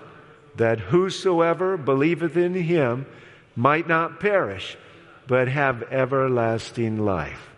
that 0.57 0.79
whosoever 0.79 1.77
believeth 1.77 2.37
in 2.37 2.55
him 2.55 3.07
might 3.57 3.89
not 3.89 4.21
perish, 4.21 4.77
but 5.27 5.49
have 5.49 5.83
everlasting 5.85 7.05
life. 7.05 7.51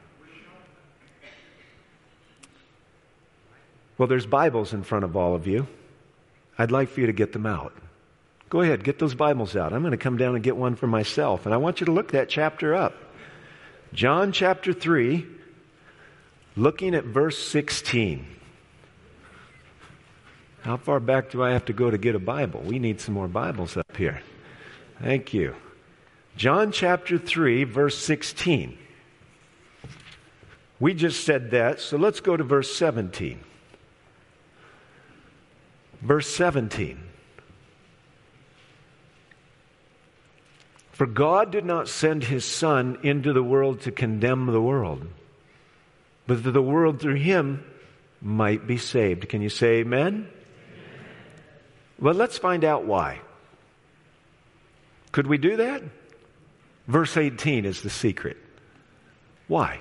Well, 3.99 4.09
there's 4.09 4.27
Bibles 4.27 4.73
in 4.75 4.83
front 4.83 5.05
of 5.05 5.17
all 5.17 5.35
of 5.35 5.47
you. 5.47 5.67
I'd 6.59 6.71
like 6.71 6.91
for 6.91 7.01
you 7.01 7.07
to 7.07 7.13
get 7.13 7.33
them 7.33 7.47
out. 7.47 7.73
Go 8.49 8.61
ahead, 8.61 8.85
get 8.85 8.99
those 8.99 9.15
Bibles 9.15 9.57
out. 9.57 9.73
I'm 9.73 9.81
going 9.81 9.91
to 9.91 9.97
come 9.97 10.17
down 10.17 10.35
and 10.35 10.45
get 10.45 10.57
one 10.57 10.77
for 10.77 10.87
myself, 10.87 11.45
and 11.45 11.55
I 11.55 11.59
want 11.59 11.81
you 11.81 11.87
to 11.87 11.93
look 11.93 12.13
that 12.13 12.29
chapter 12.29 12.75
up. 12.75 12.95
John 13.93 14.33
chapter 14.33 14.73
3, 14.73 15.27
Looking 16.57 16.95
at 16.95 17.05
verse 17.05 17.39
16. 17.39 18.27
How 20.63 20.79
far 20.79 21.01
back 21.01 21.31
do 21.31 21.43
I 21.43 21.51
have 21.51 21.67
to 21.67 21.75
go 21.75 21.91
to 21.91 21.99
get 21.99 22.15
a 22.15 22.19
Bible? 22.19 22.61
We 22.61 22.79
need 22.79 23.01
some 23.01 23.15
more 23.15 23.29
Bibles 23.29 23.77
up 23.77 23.95
here. 23.97 24.21
Thank 25.01 25.35
you. 25.35 25.55
John 26.37 26.73
chapter 26.73 27.19
3, 27.19 27.65
verse 27.65 27.99
16. 27.99 28.77
We 30.81 30.95
just 30.95 31.25
said 31.25 31.51
that, 31.51 31.81
so 31.81 31.97
let's 31.99 32.21
go 32.21 32.37
to 32.37 32.45
verse 32.45 32.75
17. 32.75 33.39
Verse 36.01 36.29
17. 36.35 37.01
For 40.93 41.07
God 41.07 41.51
did 41.51 41.67
not 41.67 41.89
send 41.89 42.25
his 42.25 42.47
Son 42.47 42.99
into 43.03 43.35
the 43.35 43.43
world 43.43 43.83
to 43.83 43.93
condemn 43.93 44.47
the 44.47 44.61
world 44.61 45.07
but 46.27 46.43
that 46.43 46.51
the 46.51 46.63
world 46.63 47.01
through 47.01 47.15
him 47.15 47.65
might 48.21 48.67
be 48.67 48.79
saved. 48.79 49.29
Can 49.29 49.43
you 49.43 49.49
say 49.49 49.77
amen? 49.77 50.07
amen? 50.07 50.29
Well, 52.01 52.15
let's 52.15 52.39
find 52.39 52.65
out 52.65 52.85
why. 52.85 53.21
Could 55.13 55.27
we 55.27 55.39
do 55.39 55.57
that? 55.57 55.83
Verse 56.89 57.17
18 57.17 57.65
is 57.65 57.83
the 57.83 57.91
secret. 57.91 58.37
Why? 59.49 59.81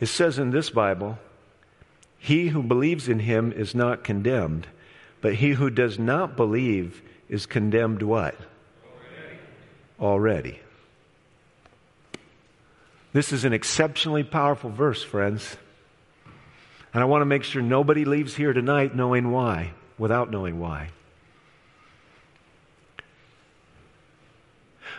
It 0.00 0.06
says 0.06 0.38
in 0.38 0.50
this 0.50 0.70
Bible, 0.70 1.18
He 2.18 2.48
who 2.48 2.62
believes 2.62 3.08
in 3.08 3.20
him 3.20 3.52
is 3.52 3.74
not 3.74 4.04
condemned, 4.04 4.66
but 5.20 5.34
he 5.34 5.50
who 5.50 5.70
does 5.70 5.98
not 5.98 6.36
believe 6.36 7.02
is 7.28 7.46
condemned 7.46 8.02
what? 8.02 8.34
Already. 10.00 10.58
Already. 10.58 10.60
This 13.16 13.32
is 13.32 13.46
an 13.46 13.54
exceptionally 13.54 14.24
powerful 14.24 14.68
verse, 14.68 15.02
friends. 15.02 15.56
And 16.92 17.02
I 17.02 17.06
want 17.06 17.22
to 17.22 17.24
make 17.24 17.44
sure 17.44 17.62
nobody 17.62 18.04
leaves 18.04 18.36
here 18.36 18.52
tonight 18.52 18.94
knowing 18.94 19.30
why, 19.30 19.72
without 19.96 20.30
knowing 20.30 20.60
why. 20.60 20.90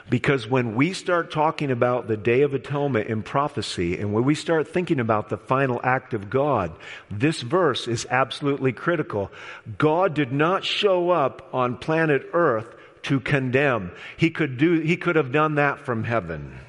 Because 0.10 0.48
when 0.48 0.74
we 0.74 0.94
start 0.94 1.30
talking 1.30 1.70
about 1.70 2.08
the 2.08 2.18
Day 2.18 2.42
of 2.42 2.56
Atonement 2.56 3.08
in 3.08 3.22
prophecy, 3.22 4.00
and 4.00 4.12
when 4.12 4.24
we 4.24 4.34
start 4.34 4.68
thinking 4.68 5.00
about 5.00 5.30
the 5.30 5.38
final 5.38 5.80
act 5.84 6.16
of 6.16 6.32
God, 6.32 6.76
this 7.12 7.44
verse 7.44 7.88
is 7.88 8.08
absolutely 8.10 8.74
critical. 8.74 9.32
God 9.78 10.16
did 10.16 10.32
not 10.32 10.66
show 10.66 11.12
up 11.12 11.48
on 11.54 11.78
planet 11.78 12.28
Earth 12.34 12.74
to 13.04 13.20
condemn. 13.20 13.92
He 14.18 14.32
could 14.32 14.58
do, 14.58 14.80
he 14.80 14.98
could 14.98 15.18
have 15.18 15.32
done 15.32 15.54
that 15.54 15.86
from 15.86 16.04
heaven. 16.04 16.62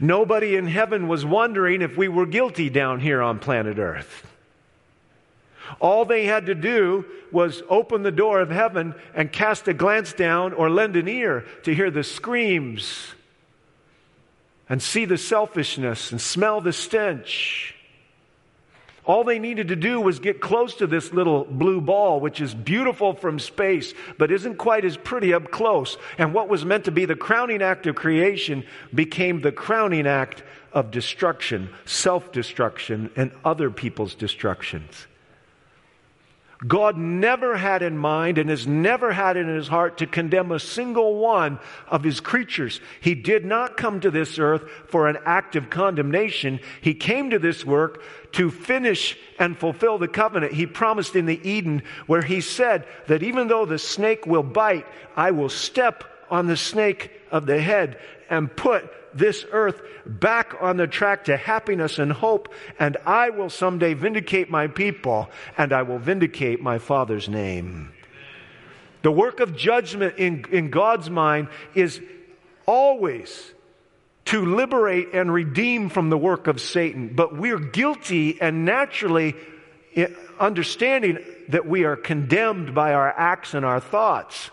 Nobody 0.00 0.56
in 0.56 0.66
heaven 0.66 1.08
was 1.08 1.24
wondering 1.24 1.82
if 1.82 1.96
we 1.96 2.08
were 2.08 2.26
guilty 2.26 2.70
down 2.70 3.00
here 3.00 3.22
on 3.22 3.38
planet 3.38 3.78
Earth. 3.78 4.26
All 5.80 6.04
they 6.04 6.24
had 6.24 6.46
to 6.46 6.54
do 6.54 7.04
was 7.30 7.62
open 7.68 8.02
the 8.02 8.10
door 8.10 8.40
of 8.40 8.50
heaven 8.50 8.94
and 9.14 9.30
cast 9.30 9.68
a 9.68 9.74
glance 9.74 10.12
down 10.12 10.52
or 10.52 10.70
lend 10.70 10.96
an 10.96 11.08
ear 11.08 11.44
to 11.64 11.74
hear 11.74 11.90
the 11.90 12.04
screams 12.04 13.14
and 14.68 14.82
see 14.82 15.04
the 15.04 15.18
selfishness 15.18 16.10
and 16.10 16.20
smell 16.20 16.60
the 16.60 16.72
stench 16.72 17.74
all 19.08 19.24
they 19.24 19.38
needed 19.38 19.68
to 19.68 19.76
do 19.76 20.00
was 20.02 20.20
get 20.20 20.40
close 20.40 20.74
to 20.74 20.86
this 20.86 21.14
little 21.14 21.44
blue 21.46 21.80
ball, 21.80 22.20
which 22.20 22.42
is 22.42 22.54
beautiful 22.54 23.14
from 23.14 23.38
space, 23.38 23.94
but 24.18 24.30
isn't 24.30 24.56
quite 24.56 24.84
as 24.84 24.98
pretty 24.98 25.32
up 25.32 25.50
close. 25.50 25.96
And 26.18 26.34
what 26.34 26.50
was 26.50 26.64
meant 26.64 26.84
to 26.84 26.90
be 26.92 27.06
the 27.06 27.16
crowning 27.16 27.62
act 27.62 27.86
of 27.86 27.96
creation 27.96 28.64
became 28.94 29.40
the 29.40 29.50
crowning 29.50 30.06
act 30.06 30.42
of 30.74 30.90
destruction, 30.90 31.70
self 31.86 32.30
destruction, 32.32 33.10
and 33.16 33.32
other 33.44 33.70
people's 33.70 34.14
destructions. 34.14 35.07
God 36.66 36.96
never 36.96 37.56
had 37.56 37.82
in 37.82 37.96
mind 37.96 38.36
and 38.36 38.50
has 38.50 38.66
never 38.66 39.12
had 39.12 39.36
in 39.36 39.46
his 39.46 39.68
heart 39.68 39.98
to 39.98 40.06
condemn 40.06 40.50
a 40.50 40.58
single 40.58 41.16
one 41.16 41.60
of 41.86 42.02
his 42.02 42.18
creatures. 42.18 42.80
He 43.00 43.14
did 43.14 43.44
not 43.44 43.76
come 43.76 44.00
to 44.00 44.10
this 44.10 44.40
earth 44.40 44.68
for 44.88 45.08
an 45.08 45.18
act 45.24 45.54
of 45.54 45.70
condemnation. 45.70 46.58
He 46.80 46.94
came 46.94 47.30
to 47.30 47.38
this 47.38 47.64
work 47.64 48.02
to 48.32 48.50
finish 48.50 49.16
and 49.38 49.56
fulfill 49.56 49.98
the 49.98 50.08
covenant 50.08 50.52
he 50.52 50.66
promised 50.66 51.14
in 51.14 51.26
the 51.26 51.48
Eden, 51.48 51.82
where 52.06 52.22
he 52.22 52.40
said 52.40 52.86
that 53.06 53.22
even 53.22 53.46
though 53.46 53.64
the 53.64 53.78
snake 53.78 54.26
will 54.26 54.42
bite, 54.42 54.86
I 55.16 55.30
will 55.30 55.48
step 55.50 56.02
on 56.28 56.48
the 56.48 56.56
snake 56.56 57.12
of 57.30 57.46
the 57.46 57.60
head 57.60 58.00
and 58.28 58.54
put 58.54 58.92
this 59.14 59.44
earth 59.52 59.80
back 60.06 60.54
on 60.60 60.76
the 60.76 60.86
track 60.86 61.24
to 61.24 61.36
happiness 61.36 61.98
and 61.98 62.12
hope, 62.12 62.52
and 62.78 62.96
I 63.06 63.30
will 63.30 63.50
someday 63.50 63.94
vindicate 63.94 64.50
my 64.50 64.66
people, 64.66 65.30
and 65.56 65.72
I 65.72 65.82
will 65.82 65.98
vindicate 65.98 66.60
my 66.60 66.78
Father's 66.78 67.28
name. 67.28 67.92
The 69.02 69.12
work 69.12 69.40
of 69.40 69.56
judgment 69.56 70.18
in, 70.18 70.44
in 70.50 70.70
God's 70.70 71.08
mind 71.08 71.48
is 71.74 72.00
always 72.66 73.54
to 74.26 74.44
liberate 74.44 75.14
and 75.14 75.32
redeem 75.32 75.88
from 75.88 76.10
the 76.10 76.18
work 76.18 76.48
of 76.48 76.60
Satan. 76.60 77.14
But 77.14 77.34
we're 77.34 77.58
guilty 77.58 78.38
and 78.40 78.66
naturally 78.66 79.34
eh, 79.96 80.08
understanding 80.38 81.18
that 81.48 81.66
we 81.66 81.84
are 81.84 81.96
condemned 81.96 82.74
by 82.74 82.92
our 82.92 83.08
acts 83.08 83.54
and 83.54 83.64
our 83.64 83.80
thoughts. 83.80 84.50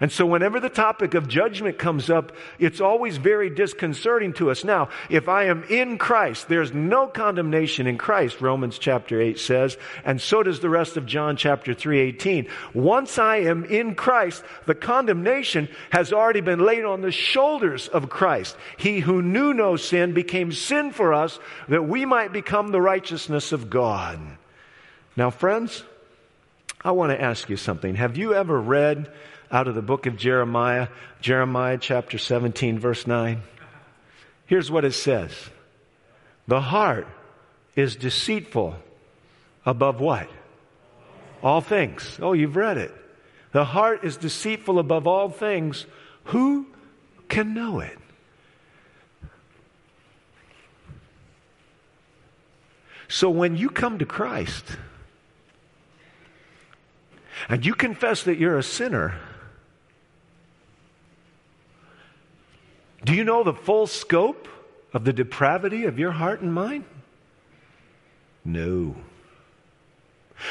And 0.00 0.12
so, 0.12 0.24
whenever 0.26 0.60
the 0.60 0.68
topic 0.68 1.14
of 1.14 1.26
judgment 1.26 1.76
comes 1.76 2.08
up, 2.08 2.32
it's 2.60 2.80
always 2.80 3.16
very 3.16 3.50
disconcerting 3.50 4.32
to 4.34 4.50
us. 4.50 4.62
Now, 4.62 4.90
if 5.10 5.28
I 5.28 5.44
am 5.44 5.64
in 5.64 5.98
Christ, 5.98 6.48
there's 6.48 6.72
no 6.72 7.08
condemnation 7.08 7.88
in 7.88 7.98
Christ, 7.98 8.40
Romans 8.40 8.78
chapter 8.78 9.20
8 9.20 9.40
says, 9.40 9.76
and 10.04 10.20
so 10.20 10.44
does 10.44 10.60
the 10.60 10.68
rest 10.68 10.96
of 10.96 11.04
John 11.04 11.36
chapter 11.36 11.74
3 11.74 11.98
18. 11.98 12.46
Once 12.74 13.18
I 13.18 13.38
am 13.38 13.64
in 13.64 13.96
Christ, 13.96 14.44
the 14.66 14.74
condemnation 14.76 15.68
has 15.90 16.12
already 16.12 16.42
been 16.42 16.60
laid 16.60 16.84
on 16.84 17.00
the 17.00 17.10
shoulders 17.10 17.88
of 17.88 18.08
Christ. 18.08 18.56
He 18.76 19.00
who 19.00 19.20
knew 19.20 19.52
no 19.52 19.74
sin 19.74 20.14
became 20.14 20.52
sin 20.52 20.92
for 20.92 21.12
us 21.12 21.40
that 21.68 21.88
we 21.88 22.04
might 22.04 22.32
become 22.32 22.68
the 22.68 22.80
righteousness 22.80 23.50
of 23.50 23.68
God. 23.68 24.20
Now, 25.16 25.30
friends, 25.30 25.82
I 26.84 26.92
want 26.92 27.10
to 27.10 27.20
ask 27.20 27.50
you 27.50 27.56
something. 27.56 27.96
Have 27.96 28.16
you 28.16 28.34
ever 28.34 28.60
read 28.60 29.10
out 29.50 29.68
of 29.68 29.74
the 29.74 29.82
book 29.82 30.06
of 30.06 30.16
Jeremiah, 30.16 30.88
Jeremiah 31.20 31.78
chapter 31.78 32.18
17, 32.18 32.78
verse 32.78 33.06
9. 33.06 33.42
Here's 34.46 34.70
what 34.70 34.84
it 34.84 34.92
says 34.92 35.32
The 36.46 36.60
heart 36.60 37.06
is 37.76 37.96
deceitful 37.96 38.76
above 39.64 40.00
what? 40.00 40.28
All 41.42 41.60
things. 41.60 42.18
Oh, 42.20 42.32
you've 42.32 42.56
read 42.56 42.78
it. 42.78 42.92
The 43.52 43.64
heart 43.64 44.04
is 44.04 44.16
deceitful 44.16 44.78
above 44.78 45.06
all 45.06 45.30
things. 45.30 45.86
Who 46.24 46.66
can 47.28 47.54
know 47.54 47.80
it? 47.80 47.96
So 53.08 53.30
when 53.30 53.56
you 53.56 53.70
come 53.70 53.98
to 54.00 54.04
Christ 54.04 54.64
and 57.48 57.64
you 57.64 57.74
confess 57.74 58.24
that 58.24 58.38
you're 58.38 58.58
a 58.58 58.62
sinner, 58.62 59.18
Do 63.08 63.14
you 63.14 63.24
know 63.24 63.42
the 63.42 63.54
full 63.54 63.86
scope 63.86 64.48
of 64.92 65.02
the 65.06 65.14
depravity 65.14 65.86
of 65.86 65.98
your 65.98 66.10
heart 66.10 66.42
and 66.42 66.52
mind? 66.52 66.84
No. 68.44 68.96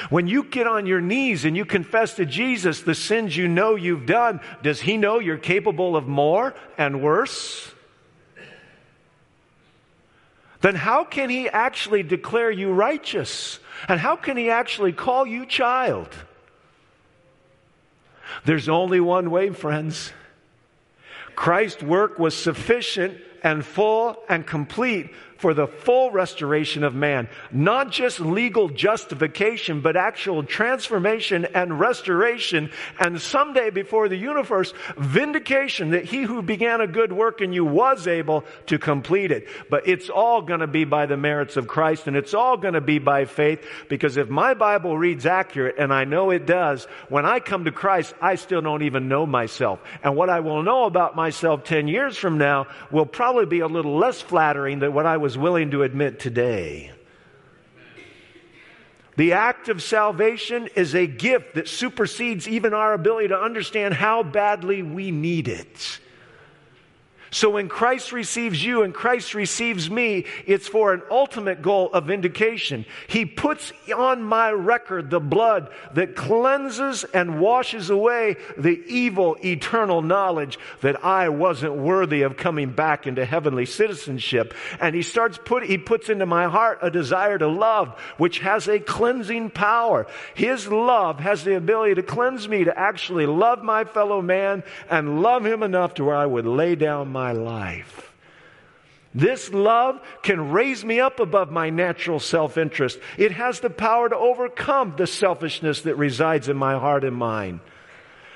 When 0.09 0.25
you 0.25 0.43
get 0.43 0.65
on 0.65 0.87
your 0.87 0.99
knees 0.99 1.45
and 1.45 1.55
you 1.55 1.65
confess 1.65 2.15
to 2.15 2.25
Jesus 2.25 2.81
the 2.81 2.95
sins 2.95 3.37
you 3.37 3.47
know 3.47 3.75
you've 3.75 4.07
done, 4.07 4.39
does 4.63 4.81
He 4.81 4.97
know 4.97 5.19
you're 5.19 5.37
capable 5.37 5.95
of 5.95 6.07
more 6.07 6.55
and 6.79 7.03
worse? 7.03 7.71
Then 10.61 10.73
how 10.73 11.03
can 11.03 11.29
He 11.29 11.47
actually 11.47 12.01
declare 12.01 12.49
you 12.49 12.71
righteous? 12.71 13.59
And 13.87 13.99
how 13.99 14.15
can 14.15 14.35
He 14.35 14.49
actually 14.49 14.93
call 14.93 15.27
you 15.27 15.45
child? 15.45 16.09
There's 18.45 18.67
only 18.67 18.99
one 18.99 19.29
way, 19.29 19.51
friends. 19.51 20.11
Christ's 21.37 21.83
work 21.83 22.17
was 22.17 22.35
sufficient 22.35 23.15
and 23.43 23.63
full 23.63 24.17
and 24.27 24.45
complete 24.45 25.11
for 25.37 25.53
the 25.53 25.67
full 25.67 26.11
restoration 26.11 26.83
of 26.83 26.93
man. 26.93 27.29
Not 27.51 27.91
just 27.91 28.19
legal 28.19 28.69
justification, 28.69 29.81
but 29.81 29.95
actual 29.95 30.43
transformation 30.43 31.45
and 31.53 31.79
restoration. 31.79 32.71
And 32.99 33.21
someday 33.21 33.69
before 33.69 34.09
the 34.09 34.17
universe, 34.17 34.73
vindication 34.97 35.91
that 35.91 36.05
he 36.05 36.23
who 36.23 36.41
began 36.41 36.81
a 36.81 36.87
good 36.87 37.13
work 37.13 37.41
in 37.41 37.53
you 37.53 37.65
was 37.65 38.07
able 38.07 38.43
to 38.67 38.79
complete 38.79 39.31
it. 39.31 39.47
But 39.69 39.87
it's 39.87 40.09
all 40.09 40.41
going 40.41 40.61
to 40.61 40.67
be 40.67 40.85
by 40.85 41.05
the 41.05 41.17
merits 41.17 41.57
of 41.57 41.67
Christ 41.67 42.07
and 42.07 42.15
it's 42.15 42.33
all 42.33 42.57
going 42.57 42.73
to 42.73 42.81
be 42.81 42.99
by 42.99 43.25
faith 43.25 43.65
because 43.89 44.17
if 44.17 44.29
my 44.29 44.53
Bible 44.53 44.97
reads 44.97 45.25
accurate, 45.25 45.75
and 45.77 45.93
I 45.93 46.05
know 46.05 46.29
it 46.31 46.45
does, 46.45 46.85
when 47.09 47.25
I 47.25 47.39
come 47.39 47.65
to 47.65 47.71
Christ, 47.71 48.13
I 48.21 48.35
still 48.35 48.61
don't 48.61 48.83
even 48.83 49.07
know 49.07 49.25
myself. 49.25 49.79
And 50.03 50.15
what 50.15 50.29
I 50.29 50.39
will 50.39 50.63
know 50.63 50.85
about 50.85 51.15
myself 51.15 51.63
10 51.63 51.87
years 51.87 52.17
from 52.17 52.37
now 52.37 52.67
will 52.91 53.05
probably 53.05 53.45
be 53.45 53.59
a 53.59 53.67
little 53.67 53.97
less 53.97 54.21
flattering 54.21 54.79
than 54.79 54.93
what 54.93 55.05
I 55.05 55.17
was 55.17 55.26
was 55.27 55.37
willing 55.37 55.71
to 55.71 55.83
admit 55.83 56.21
today. 56.21 56.89
The 59.17 59.33
act 59.33 59.67
of 59.67 59.83
salvation 59.83 60.69
is 60.73 60.95
a 60.95 61.05
gift 61.05 61.55
that 61.55 61.67
supersedes 61.67 62.47
even 62.47 62.73
our 62.73 62.93
ability 62.93 63.27
to 63.27 63.37
understand 63.37 63.93
how 63.93 64.23
badly 64.23 64.83
we 64.83 65.11
need 65.11 65.49
it. 65.49 65.99
So 67.37 67.51
when 67.51 67.69
Christ 67.69 68.13
receives 68.13 68.65
you 68.65 68.81
and 68.81 68.91
Christ 68.91 69.35
receives 69.35 69.91
me, 69.91 70.25
it's 70.47 70.67
for 70.67 70.91
an 70.91 71.03
ultimate 71.11 71.61
goal 71.61 71.93
of 71.93 72.05
vindication. 72.05 72.83
He 73.05 73.25
puts 73.25 73.71
on 73.95 74.23
my 74.23 74.49
record 74.49 75.11
the 75.11 75.19
blood 75.19 75.69
that 75.93 76.15
cleanses 76.15 77.03
and 77.03 77.39
washes 77.39 77.91
away 77.91 78.37
the 78.57 78.81
evil 78.87 79.37
eternal 79.45 80.01
knowledge 80.01 80.57
that 80.81 81.05
I 81.05 81.29
wasn't 81.29 81.75
worthy 81.75 82.23
of 82.23 82.37
coming 82.37 82.71
back 82.71 83.05
into 83.05 83.23
heavenly 83.23 83.67
citizenship. 83.67 84.55
And 84.81 84.95
he 84.95 85.03
starts 85.03 85.37
put, 85.37 85.63
he 85.63 85.77
puts 85.77 86.09
into 86.09 86.25
my 86.25 86.45
heart 86.45 86.79
a 86.81 86.89
desire 86.89 87.37
to 87.37 87.47
love, 87.47 87.89
which 88.17 88.39
has 88.39 88.67
a 88.67 88.79
cleansing 88.79 89.51
power. 89.51 90.07
His 90.33 90.67
love 90.67 91.19
has 91.19 91.43
the 91.43 91.55
ability 91.55 91.93
to 91.95 92.01
cleanse 92.01 92.49
me 92.49 92.63
to 92.63 92.75
actually 92.75 93.27
love 93.27 93.61
my 93.61 93.83
fellow 93.83 94.23
man 94.23 94.63
and 94.89 95.21
love 95.21 95.45
him 95.45 95.61
enough 95.61 95.93
to 95.93 96.03
where 96.03 96.15
I 96.15 96.25
would 96.25 96.47
lay 96.47 96.73
down 96.73 97.09
my 97.09 97.26
life. 97.31 98.13
This 99.13 99.51
love 99.51 99.99
can 100.21 100.51
raise 100.51 100.85
me 100.85 100.99
up 100.99 101.19
above 101.19 101.51
my 101.51 101.69
natural 101.69 102.19
self 102.19 102.57
interest. 102.57 102.99
It 103.17 103.31
has 103.31 103.59
the 103.59 103.69
power 103.69 104.07
to 104.09 104.15
overcome 104.15 104.93
the 104.95 105.07
selfishness 105.07 105.81
that 105.81 105.95
resides 105.95 106.49
in 106.49 106.57
my 106.57 106.77
heart 106.77 107.03
and 107.03 107.15
mind. 107.15 107.61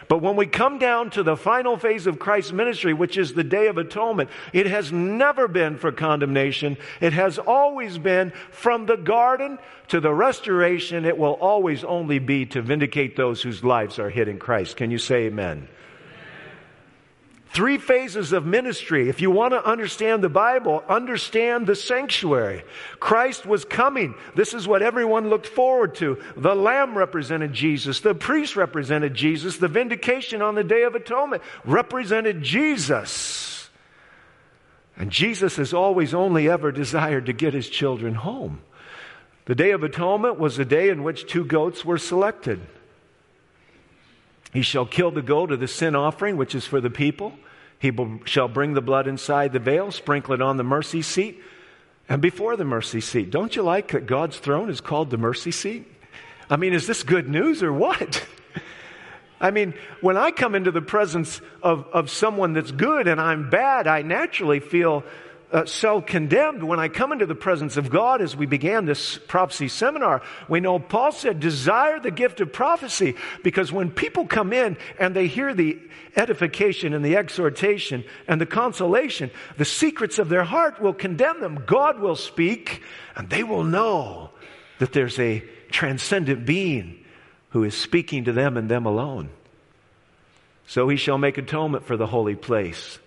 But 0.07 0.21
when 0.21 0.35
we 0.35 0.45
come 0.45 0.77
down 0.77 1.09
to 1.11 1.23
the 1.23 1.37
final 1.37 1.77
phase 1.77 2.05
of 2.05 2.19
Christ's 2.19 2.51
ministry, 2.51 2.93
which 2.93 3.17
is 3.17 3.33
the 3.33 3.45
Day 3.45 3.67
of 3.67 3.77
Atonement, 3.77 4.29
it 4.51 4.65
has 4.65 4.91
never 4.91 5.47
been 5.47 5.77
for 5.77 5.93
condemnation. 5.93 6.77
It 6.99 7.13
has 7.13 7.39
always 7.39 7.97
been 7.97 8.33
from 8.49 8.87
the 8.87 8.97
garden 8.97 9.57
to 9.87 10.01
the 10.01 10.13
restoration. 10.13 11.05
It 11.05 11.17
will 11.17 11.33
always 11.33 11.85
only 11.85 12.19
be 12.19 12.45
to 12.47 12.61
vindicate 12.61 13.15
those 13.15 13.41
whose 13.41 13.63
lives 13.63 13.99
are 13.99 14.09
hid 14.09 14.27
in 14.27 14.37
Christ. 14.37 14.75
Can 14.75 14.91
you 14.91 14.97
say 14.97 15.27
amen? 15.27 15.69
Three 17.53 17.77
phases 17.77 18.31
of 18.31 18.45
ministry. 18.45 19.09
If 19.09 19.19
you 19.19 19.29
want 19.29 19.53
to 19.53 19.65
understand 19.65 20.23
the 20.23 20.29
Bible, 20.29 20.85
understand 20.87 21.67
the 21.67 21.75
sanctuary. 21.75 22.63
Christ 23.01 23.45
was 23.45 23.65
coming. 23.65 24.15
This 24.35 24.53
is 24.53 24.69
what 24.69 24.81
everyone 24.81 25.29
looked 25.29 25.47
forward 25.47 25.95
to. 25.95 26.17
The 26.37 26.55
Lamb 26.55 26.97
represented 26.97 27.51
Jesus. 27.51 27.99
The 27.99 28.15
priest 28.15 28.55
represented 28.55 29.13
Jesus. 29.13 29.57
The 29.57 29.67
vindication 29.67 30.41
on 30.41 30.55
the 30.55 30.63
Day 30.63 30.83
of 30.83 30.95
Atonement 30.95 31.43
represented 31.65 32.41
Jesus. 32.41 33.69
And 34.95 35.11
Jesus 35.11 35.57
has 35.57 35.73
always 35.73 36.13
only 36.13 36.47
ever 36.47 36.71
desired 36.71 37.25
to 37.25 37.33
get 37.33 37.53
his 37.53 37.67
children 37.67 38.15
home. 38.15 38.61
The 39.43 39.55
Day 39.55 39.71
of 39.71 39.83
Atonement 39.83 40.39
was 40.39 40.55
the 40.55 40.63
day 40.63 40.87
in 40.87 41.03
which 41.03 41.27
two 41.27 41.43
goats 41.43 41.83
were 41.83 41.97
selected. 41.97 42.61
He 44.51 44.61
shall 44.61 44.85
kill 44.85 45.11
the 45.11 45.21
goat 45.21 45.51
of 45.51 45.59
the 45.59 45.67
sin 45.67 45.95
offering, 45.95 46.37
which 46.37 46.55
is 46.55 46.65
for 46.65 46.81
the 46.81 46.89
people. 46.89 47.33
He 47.79 47.91
shall 48.25 48.47
bring 48.47 48.73
the 48.73 48.81
blood 48.81 49.07
inside 49.07 49.53
the 49.53 49.59
veil, 49.59 49.91
sprinkle 49.91 50.33
it 50.33 50.41
on 50.41 50.57
the 50.57 50.63
mercy 50.63 51.01
seat, 51.01 51.41
and 52.07 52.21
before 52.21 52.55
the 52.55 52.65
mercy 52.65 53.01
seat. 53.01 53.31
Don't 53.31 53.55
you 53.55 53.63
like 53.63 53.91
that 53.91 54.05
God's 54.05 54.37
throne 54.37 54.69
is 54.69 54.81
called 54.81 55.09
the 55.09 55.17
mercy 55.17 55.51
seat? 55.51 55.87
I 56.49 56.57
mean, 56.57 56.73
is 56.73 56.85
this 56.85 57.03
good 57.03 57.29
news 57.29 57.63
or 57.63 57.71
what? 57.71 58.25
I 59.41 59.49
mean, 59.49 59.73
when 60.01 60.17
I 60.17 60.29
come 60.31 60.53
into 60.53 60.69
the 60.69 60.81
presence 60.81 61.41
of, 61.63 61.87
of 61.93 62.11
someone 62.11 62.53
that's 62.53 62.71
good 62.71 63.07
and 63.07 63.19
I'm 63.19 63.49
bad, 63.49 63.87
I 63.87 64.03
naturally 64.03 64.59
feel 64.59 65.03
uh, 65.51 65.65
so 65.65 66.01
condemned 66.01 66.63
when 66.63 66.79
I 66.79 66.87
come 66.87 67.11
into 67.11 67.25
the 67.25 67.35
presence 67.35 67.75
of 67.75 67.89
God 67.89 68.21
as 68.21 68.35
we 68.35 68.45
began 68.45 68.85
this 68.85 69.17
prophecy 69.17 69.67
seminar. 69.67 70.21
We 70.47 70.61
know 70.61 70.79
Paul 70.79 71.11
said, 71.11 71.39
desire 71.39 71.99
the 71.99 72.11
gift 72.11 72.39
of 72.39 72.53
prophecy 72.53 73.15
because 73.43 73.71
when 73.71 73.91
people 73.91 74.25
come 74.25 74.53
in 74.53 74.77
and 74.97 75.13
they 75.13 75.27
hear 75.27 75.53
the 75.53 75.77
edification 76.15 76.93
and 76.93 77.03
the 77.03 77.17
exhortation 77.17 78.05
and 78.27 78.39
the 78.39 78.45
consolation, 78.45 79.29
the 79.57 79.65
secrets 79.65 80.19
of 80.19 80.29
their 80.29 80.45
heart 80.45 80.81
will 80.81 80.93
condemn 80.93 81.41
them. 81.41 81.63
God 81.65 81.99
will 81.99 82.15
speak 82.15 82.81
and 83.15 83.29
they 83.29 83.43
will 83.43 83.63
know 83.63 84.29
that 84.79 84.93
there's 84.93 85.19
a 85.19 85.43
transcendent 85.69 86.45
being 86.45 87.03
who 87.49 87.65
is 87.65 87.75
speaking 87.75 88.23
to 88.23 88.31
them 88.31 88.55
and 88.55 88.69
them 88.69 88.85
alone. 88.85 89.29
So 90.65 90.87
he 90.87 90.95
shall 90.95 91.17
make 91.17 91.37
atonement 91.37 91.85
for 91.85 91.97
the 91.97 92.07
holy 92.07 92.35
place 92.35 92.99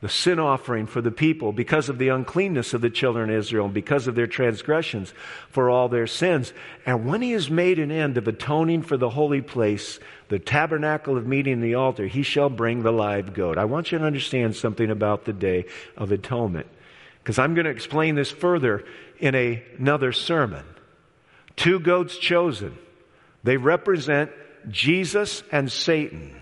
the 0.00 0.08
sin 0.08 0.38
offering 0.38 0.86
for 0.86 1.00
the 1.00 1.10
people 1.10 1.52
because 1.52 1.88
of 1.88 1.98
the 1.98 2.08
uncleanness 2.08 2.72
of 2.72 2.80
the 2.80 2.90
children 2.90 3.30
of 3.30 3.36
Israel, 3.36 3.64
and 3.64 3.74
because 3.74 4.06
of 4.06 4.14
their 4.14 4.28
transgressions 4.28 5.12
for 5.48 5.68
all 5.68 5.88
their 5.88 6.06
sins. 6.06 6.52
And 6.86 7.04
when 7.04 7.20
he 7.20 7.32
has 7.32 7.50
made 7.50 7.80
an 7.80 7.90
end 7.90 8.16
of 8.16 8.28
atoning 8.28 8.82
for 8.82 8.96
the 8.96 9.10
holy 9.10 9.40
place, 9.40 9.98
the 10.28 10.38
tabernacle 10.38 11.16
of 11.16 11.26
meeting, 11.26 11.60
the 11.60 11.74
altar, 11.74 12.06
he 12.06 12.22
shall 12.22 12.48
bring 12.48 12.82
the 12.82 12.92
live 12.92 13.34
goat. 13.34 13.58
I 13.58 13.64
want 13.64 13.90
you 13.90 13.98
to 13.98 14.04
understand 14.04 14.54
something 14.54 14.88
about 14.88 15.24
the 15.24 15.32
day 15.32 15.64
of 15.96 16.12
atonement, 16.12 16.68
because 17.18 17.40
I'm 17.40 17.54
going 17.54 17.64
to 17.64 17.70
explain 17.70 18.14
this 18.14 18.30
further 18.30 18.84
in 19.18 19.34
a, 19.34 19.62
another 19.78 20.12
sermon. 20.12 20.64
Two 21.56 21.80
goats 21.80 22.16
chosen, 22.18 22.78
they 23.42 23.56
represent 23.56 24.30
Jesus 24.68 25.42
and 25.50 25.72
Satan. 25.72 26.37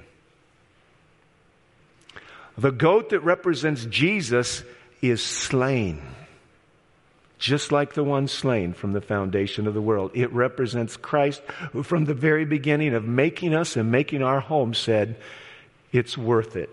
The 2.59 2.73
goat 2.73 3.11
that 3.11 3.21
represents 3.21 3.85
Jesus 3.87 4.63
is 5.03 5.23
slain. 5.23 6.01
Just 7.39 7.71
like 7.71 7.93
the 7.93 8.05
one 8.05 8.29
slain 8.29 8.73
from 8.73 8.93
the 8.93 9.03
foundation 9.03 9.67
of 9.67 9.75
the 9.75 9.83
world. 9.83 10.11
It 10.15 10.33
represents 10.33 10.97
Christ 10.97 11.43
who 11.73 11.83
from 11.83 12.07
the 12.07 12.15
very 12.15 12.47
beginning 12.47 12.95
of 12.95 13.05
making 13.05 13.55
us 13.55 13.77
and 13.77 13.91
making 13.91 14.23
our 14.23 14.41
home 14.41 14.73
said, 14.73 15.17
it's 15.93 16.17
worth 16.17 16.57
it. 16.57 16.71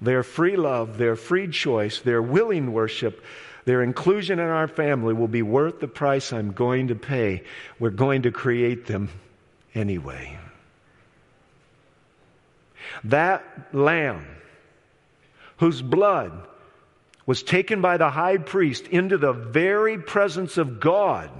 Their 0.00 0.22
free 0.22 0.56
love, 0.56 0.98
their 0.98 1.16
free 1.16 1.48
choice, 1.48 2.00
their 2.00 2.22
willing 2.22 2.72
worship, 2.72 3.24
their 3.64 3.82
inclusion 3.82 4.38
in 4.38 4.46
our 4.46 4.68
family 4.68 5.14
will 5.14 5.28
be 5.28 5.42
worth 5.42 5.80
the 5.80 5.88
price 5.88 6.32
I'm 6.32 6.52
going 6.52 6.88
to 6.88 6.94
pay. 6.94 7.42
We're 7.80 7.90
going 7.90 8.22
to 8.22 8.30
create 8.30 8.86
them 8.86 9.08
anyway. 9.74 10.38
That 13.04 13.44
lamb 13.72 14.26
whose 15.58 15.82
blood 15.82 16.32
was 17.26 17.42
taken 17.42 17.80
by 17.80 17.96
the 17.96 18.10
high 18.10 18.38
priest 18.38 18.86
into 18.86 19.18
the 19.18 19.32
very 19.32 19.98
presence 19.98 20.58
of 20.58 20.78
God 20.80 21.30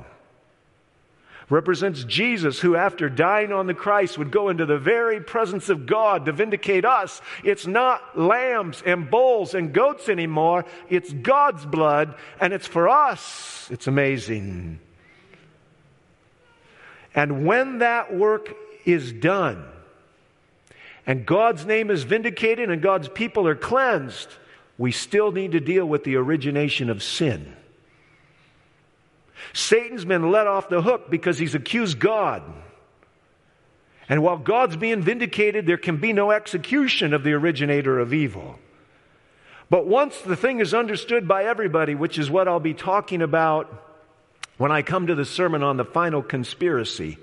represents 1.50 2.04
Jesus, 2.04 2.58
who 2.58 2.74
after 2.74 3.08
dying 3.08 3.52
on 3.52 3.66
the 3.66 3.74
Christ 3.74 4.18
would 4.18 4.30
go 4.30 4.48
into 4.48 4.66
the 4.66 4.78
very 4.78 5.20
presence 5.20 5.68
of 5.68 5.86
God 5.86 6.24
to 6.24 6.32
vindicate 6.32 6.84
us. 6.84 7.20
It's 7.42 7.66
not 7.66 8.18
lambs 8.18 8.82
and 8.84 9.10
bulls 9.10 9.54
and 9.54 9.72
goats 9.72 10.08
anymore. 10.08 10.64
It's 10.88 11.12
God's 11.12 11.66
blood, 11.66 12.14
and 12.40 12.52
it's 12.52 12.66
for 12.66 12.88
us. 12.88 13.68
It's 13.70 13.86
amazing. 13.86 14.80
And 17.14 17.46
when 17.46 17.78
that 17.78 18.14
work 18.14 18.54
is 18.84 19.12
done, 19.12 19.64
and 21.06 21.26
God's 21.26 21.66
name 21.66 21.90
is 21.90 22.02
vindicated 22.02 22.70
and 22.70 22.80
God's 22.80 23.08
people 23.08 23.46
are 23.46 23.54
cleansed, 23.54 24.28
we 24.78 24.90
still 24.90 25.32
need 25.32 25.52
to 25.52 25.60
deal 25.60 25.84
with 25.86 26.04
the 26.04 26.16
origination 26.16 26.90
of 26.90 27.02
sin. 27.02 27.54
Satan's 29.52 30.04
been 30.04 30.30
let 30.30 30.46
off 30.46 30.68
the 30.68 30.82
hook 30.82 31.10
because 31.10 31.38
he's 31.38 31.54
accused 31.54 31.98
God. 31.98 32.42
And 34.08 34.22
while 34.22 34.38
God's 34.38 34.76
being 34.76 35.02
vindicated, 35.02 35.66
there 35.66 35.76
can 35.76 35.98
be 35.98 36.12
no 36.12 36.30
execution 36.30 37.14
of 37.14 37.24
the 37.24 37.32
originator 37.32 37.98
of 37.98 38.12
evil. 38.12 38.58
But 39.70 39.86
once 39.86 40.20
the 40.20 40.36
thing 40.36 40.60
is 40.60 40.74
understood 40.74 41.26
by 41.26 41.44
everybody, 41.44 41.94
which 41.94 42.18
is 42.18 42.30
what 42.30 42.48
I'll 42.48 42.60
be 42.60 42.74
talking 42.74 43.22
about 43.22 43.82
when 44.56 44.70
I 44.70 44.82
come 44.82 45.06
to 45.06 45.14
the 45.14 45.24
sermon 45.24 45.62
on 45.62 45.76
the 45.76 45.84
final 45.84 46.22
conspiracy, 46.22 47.18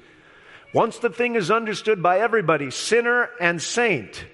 once 0.73 0.99
the 0.99 1.09
thing 1.09 1.35
is 1.35 1.51
understood 1.51 2.01
by 2.01 2.19
everybody, 2.19 2.71
sinner 2.71 3.29
and 3.39 3.61
saint, 3.61 4.25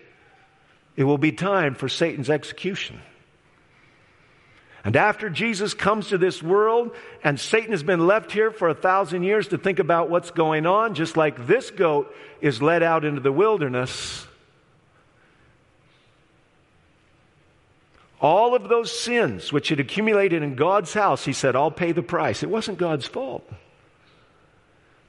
it 0.95 1.03
will 1.03 1.17
be 1.17 1.31
time 1.31 1.75
for 1.75 1.89
Satan's 1.89 2.29
execution. 2.29 2.99
And 4.83 4.95
after 4.95 5.29
Jesus 5.29 5.73
comes 5.73 6.09
to 6.09 6.17
this 6.17 6.41
world 6.41 6.95
and 7.23 7.39
Satan 7.39 7.71
has 7.71 7.83
been 7.83 8.07
left 8.07 8.31
here 8.31 8.51
for 8.51 8.69
a 8.69 8.73
thousand 8.73 9.23
years 9.23 9.49
to 9.49 9.57
think 9.57 9.79
about 9.79 10.09
what's 10.09 10.31
going 10.31 10.65
on, 10.65 10.93
just 10.93 11.17
like 11.17 11.45
this 11.45 11.71
goat 11.71 12.13
is 12.39 12.61
led 12.61 12.83
out 12.83 13.03
into 13.03 13.19
the 13.19 13.31
wilderness, 13.31 14.25
all 18.21 18.55
of 18.55 18.69
those 18.69 18.97
sins 18.97 19.51
which 19.51 19.69
had 19.69 19.79
accumulated 19.79 20.41
in 20.41 20.55
God's 20.55 20.93
house, 20.93 21.25
he 21.25 21.33
said, 21.33 21.55
I'll 21.55 21.69
pay 21.69 21.91
the 21.91 22.01
price. 22.01 22.41
It 22.41 22.49
wasn't 22.49 22.77
God's 22.77 23.05
fault. 23.05 23.47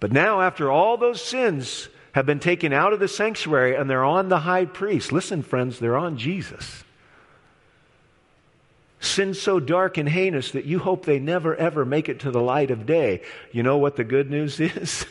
But 0.01 0.13
now, 0.13 0.41
after 0.41 0.71
all 0.71 0.97
those 0.97 1.21
sins 1.21 1.89
have 2.13 2.27
been 2.27 2.41
taken 2.41 2.73
out 2.73 2.93
of 2.93 3.01
the 3.01 3.09
sanctuary 3.09 3.75
and 3.75 3.89
they're 3.89 4.05
on 4.05 4.29
the 4.29 4.41
high 4.41 4.65
priest, 4.65 5.13
listen, 5.13 5.43
friends, 5.43 5.79
they're 5.79 5.97
on 5.97 6.17
Jesus. 6.17 6.85
Sin 9.01 9.35
so 9.35 9.61
dark 9.61 9.97
and 9.97 10.09
heinous 10.09 10.51
that 10.53 10.65
you 10.65 10.81
hope 10.81 11.05
they 11.05 11.19
never 11.19 11.55
ever 11.55 11.85
make 11.85 12.09
it 12.09 12.21
to 12.21 12.31
the 12.31 12.41
light 12.41 12.71
of 12.71 12.87
day. 12.87 13.23
You 13.53 13.63
know 13.63 13.79
what 13.79 13.97
the 13.97 14.05
good 14.05 14.31
news 14.31 14.59
is? 14.61 15.07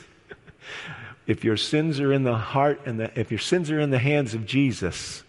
if 1.25 1.43
your 1.43 1.57
sins 1.57 1.99
are 1.99 2.11
in 2.11 2.23
the 2.23 2.37
heart 2.37 2.81
and 2.85 2.99
the, 2.99 3.19
if 3.19 3.31
your 3.31 3.39
sins 3.39 3.69
are 3.71 3.79
in 3.79 3.89
the 3.89 3.99
hands 3.99 4.33
of 4.33 4.45
Jesus, 4.45 5.23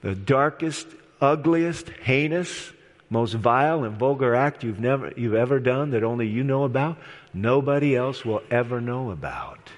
the 0.00 0.14
darkest, 0.14 0.86
ugliest, 1.20 1.88
heinous, 1.88 2.71
most 3.12 3.34
vile 3.34 3.84
and 3.84 3.94
vulgar 3.94 4.34
act 4.34 4.64
you've 4.64 4.80
never 4.80 5.12
you've 5.18 5.34
ever 5.34 5.60
done 5.60 5.90
that 5.90 6.02
only 6.02 6.26
you 6.26 6.42
know 6.42 6.64
about, 6.64 6.96
nobody 7.34 7.94
else 7.94 8.24
will 8.24 8.42
ever 8.50 8.80
know 8.80 9.10
about. 9.10 9.68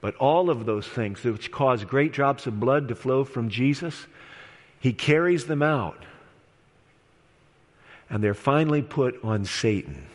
But 0.00 0.14
all 0.16 0.48
of 0.48 0.66
those 0.66 0.86
things 0.86 1.24
which 1.24 1.50
cause 1.50 1.82
great 1.82 2.12
drops 2.12 2.46
of 2.46 2.60
blood 2.60 2.86
to 2.88 2.94
flow 2.94 3.24
from 3.24 3.48
Jesus, 3.48 4.06
he 4.78 4.92
carries 4.92 5.46
them 5.46 5.64
out. 5.64 6.00
And 8.08 8.22
they're 8.22 8.34
finally 8.34 8.82
put 8.82 9.18
on 9.24 9.44
Satan. 9.44 10.06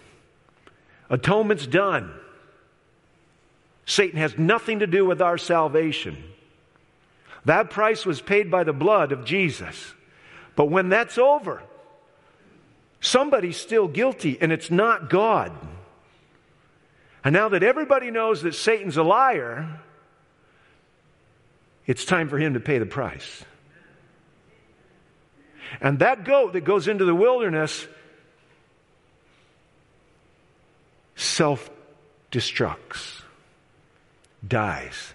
Atonement's 1.10 1.68
done. 1.68 2.14
Satan 3.86 4.18
has 4.18 4.38
nothing 4.38 4.80
to 4.80 4.88
do 4.88 5.06
with 5.06 5.22
our 5.22 5.38
salvation. 5.38 6.24
That 7.44 7.70
price 7.70 8.06
was 8.06 8.22
paid 8.22 8.50
by 8.50 8.64
the 8.64 8.72
blood 8.72 9.12
of 9.12 9.26
Jesus. 9.26 9.94
But 10.56 10.68
when 10.68 10.88
that's 10.88 11.18
over, 11.18 11.64
somebody's 13.02 13.58
still 13.58 13.88
guilty, 13.88 14.38
and 14.40 14.52
it's 14.52 14.72
not 14.72 15.10
God. 15.10 15.52
And 17.24 17.34
now 17.34 17.50
that 17.50 17.64
everybody 17.64 18.10
knows 18.10 18.44
that 18.44 18.56
Satan's 18.56 18.98
a 18.98 19.04
liar, 19.04 19.82
it's 21.86 22.06
time 22.06 22.30
for 22.30 22.38
him 22.38 22.54
to 22.54 22.60
pay 22.60 22.78
the 22.78 22.86
price. 22.86 23.44
And 25.82 26.00
that 26.00 26.24
goat 26.24 26.54
that 26.54 26.62
goes 26.62 26.88
into 26.88 27.06
the 27.06 27.16
wilderness 27.16 27.88
self 31.16 31.70
destructs, 32.32 33.22
dies. 34.46 35.14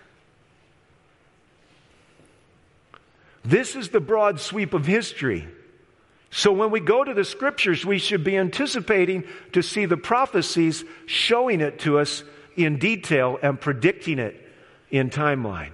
This 3.45 3.77
is 3.77 3.91
the 3.91 4.01
broad 4.01 4.41
sweep 4.41 4.75
of 4.75 4.87
history. 4.87 5.47
So 6.37 6.53
when 6.53 6.71
we 6.71 6.81
go 6.81 7.03
to 7.03 7.15
the 7.15 7.25
scriptures, 7.25 7.87
we 7.87 7.99
should 7.99 8.23
be 8.23 8.37
anticipating 8.37 9.25
to 9.53 9.63
see 9.63 9.87
the 9.87 9.97
prophecies 9.97 10.85
showing 11.07 11.63
it 11.63 11.79
to 11.81 11.99
us 11.99 12.25
in 12.57 12.79
detail 12.79 13.39
and 13.41 13.59
predicting 13.59 14.19
it 14.19 14.39
in 14.91 15.09
timeline. 15.09 15.73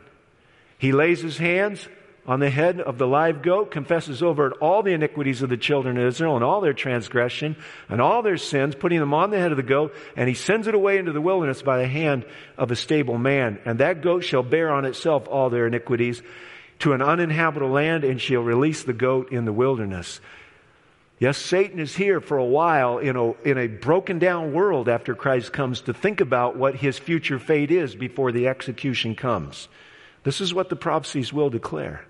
He 0.79 0.93
lays 0.93 1.21
his 1.21 1.37
hands 1.37 1.89
on 2.29 2.39
the 2.39 2.49
head 2.49 2.81
of 2.81 2.97
the 2.97 3.09
live 3.09 3.43
goat, 3.43 3.73
confesses 3.73 4.23
over 4.23 4.47
it 4.47 4.57
all 4.61 4.85
the 4.85 4.93
iniquities 4.93 5.43
of 5.43 5.51
the 5.51 5.57
children 5.57 5.99
of 5.99 6.07
Israel 6.07 6.37
and 6.37 6.45
all 6.45 6.61
their 6.61 6.75
transgression 6.75 7.57
and 7.89 8.01
all 8.01 8.23
their 8.23 8.37
sins, 8.37 8.77
putting 8.77 9.01
them 9.01 9.15
on 9.15 9.31
the 9.31 9.41
head 9.41 9.51
of 9.51 9.57
the 9.57 9.65
goat, 9.65 9.93
and 10.15 10.29
he 10.29 10.35
sends 10.37 10.69
it 10.69 10.77
away 10.77 10.97
into 10.97 11.11
the 11.11 11.21
wilderness 11.21 11.61
by 11.61 11.79
the 11.79 11.89
hand 11.89 12.25
of 12.57 12.71
a 12.71 12.77
stable 12.77 13.19
man. 13.19 13.59
And 13.65 13.81
that 13.81 14.01
goat 14.01 14.21
shall 14.21 14.45
bear 14.45 14.71
on 14.71 14.85
itself 14.85 15.27
all 15.27 15.51
their 15.51 15.67
iniquities 15.67 16.23
to 16.79 16.93
an 16.93 17.03
uninhabitable 17.03 17.71
land, 17.71 18.05
and 18.05 18.21
shall 18.21 18.43
release 18.43 18.85
the 18.85 18.93
goat 18.93 19.33
in 19.33 19.45
the 19.45 19.53
wilderness. 19.53 20.21
Yes, 21.23 21.39
Satan 21.39 21.79
is 21.79 21.95
here 21.95 22.21
for 22.21 22.37
a 22.37 22.45
while 22.45 22.99
in 22.99 23.15
a, 23.15 23.31
in 23.43 23.57
a 23.57 23.69
broken 23.69 24.19
down 24.19 24.53
world 24.53 24.89
after 24.89 25.15
Christ 25.15 25.53
comes 25.53 25.83
to 25.83 25.95
think 25.95 26.21
about 26.21 26.57
what 26.57 26.75
his 26.75 26.99
future 26.99 27.39
fate 27.39 27.71
is 27.71 27.95
before 27.95 28.33
the 28.33 28.49
execution 28.49 29.15
comes. 29.15 29.69
This 30.25 30.41
is 30.41 30.53
what 30.53 30.69
the 30.69 30.75
prophecies 30.75 31.33
will 31.33 31.49
declare. 31.49 32.05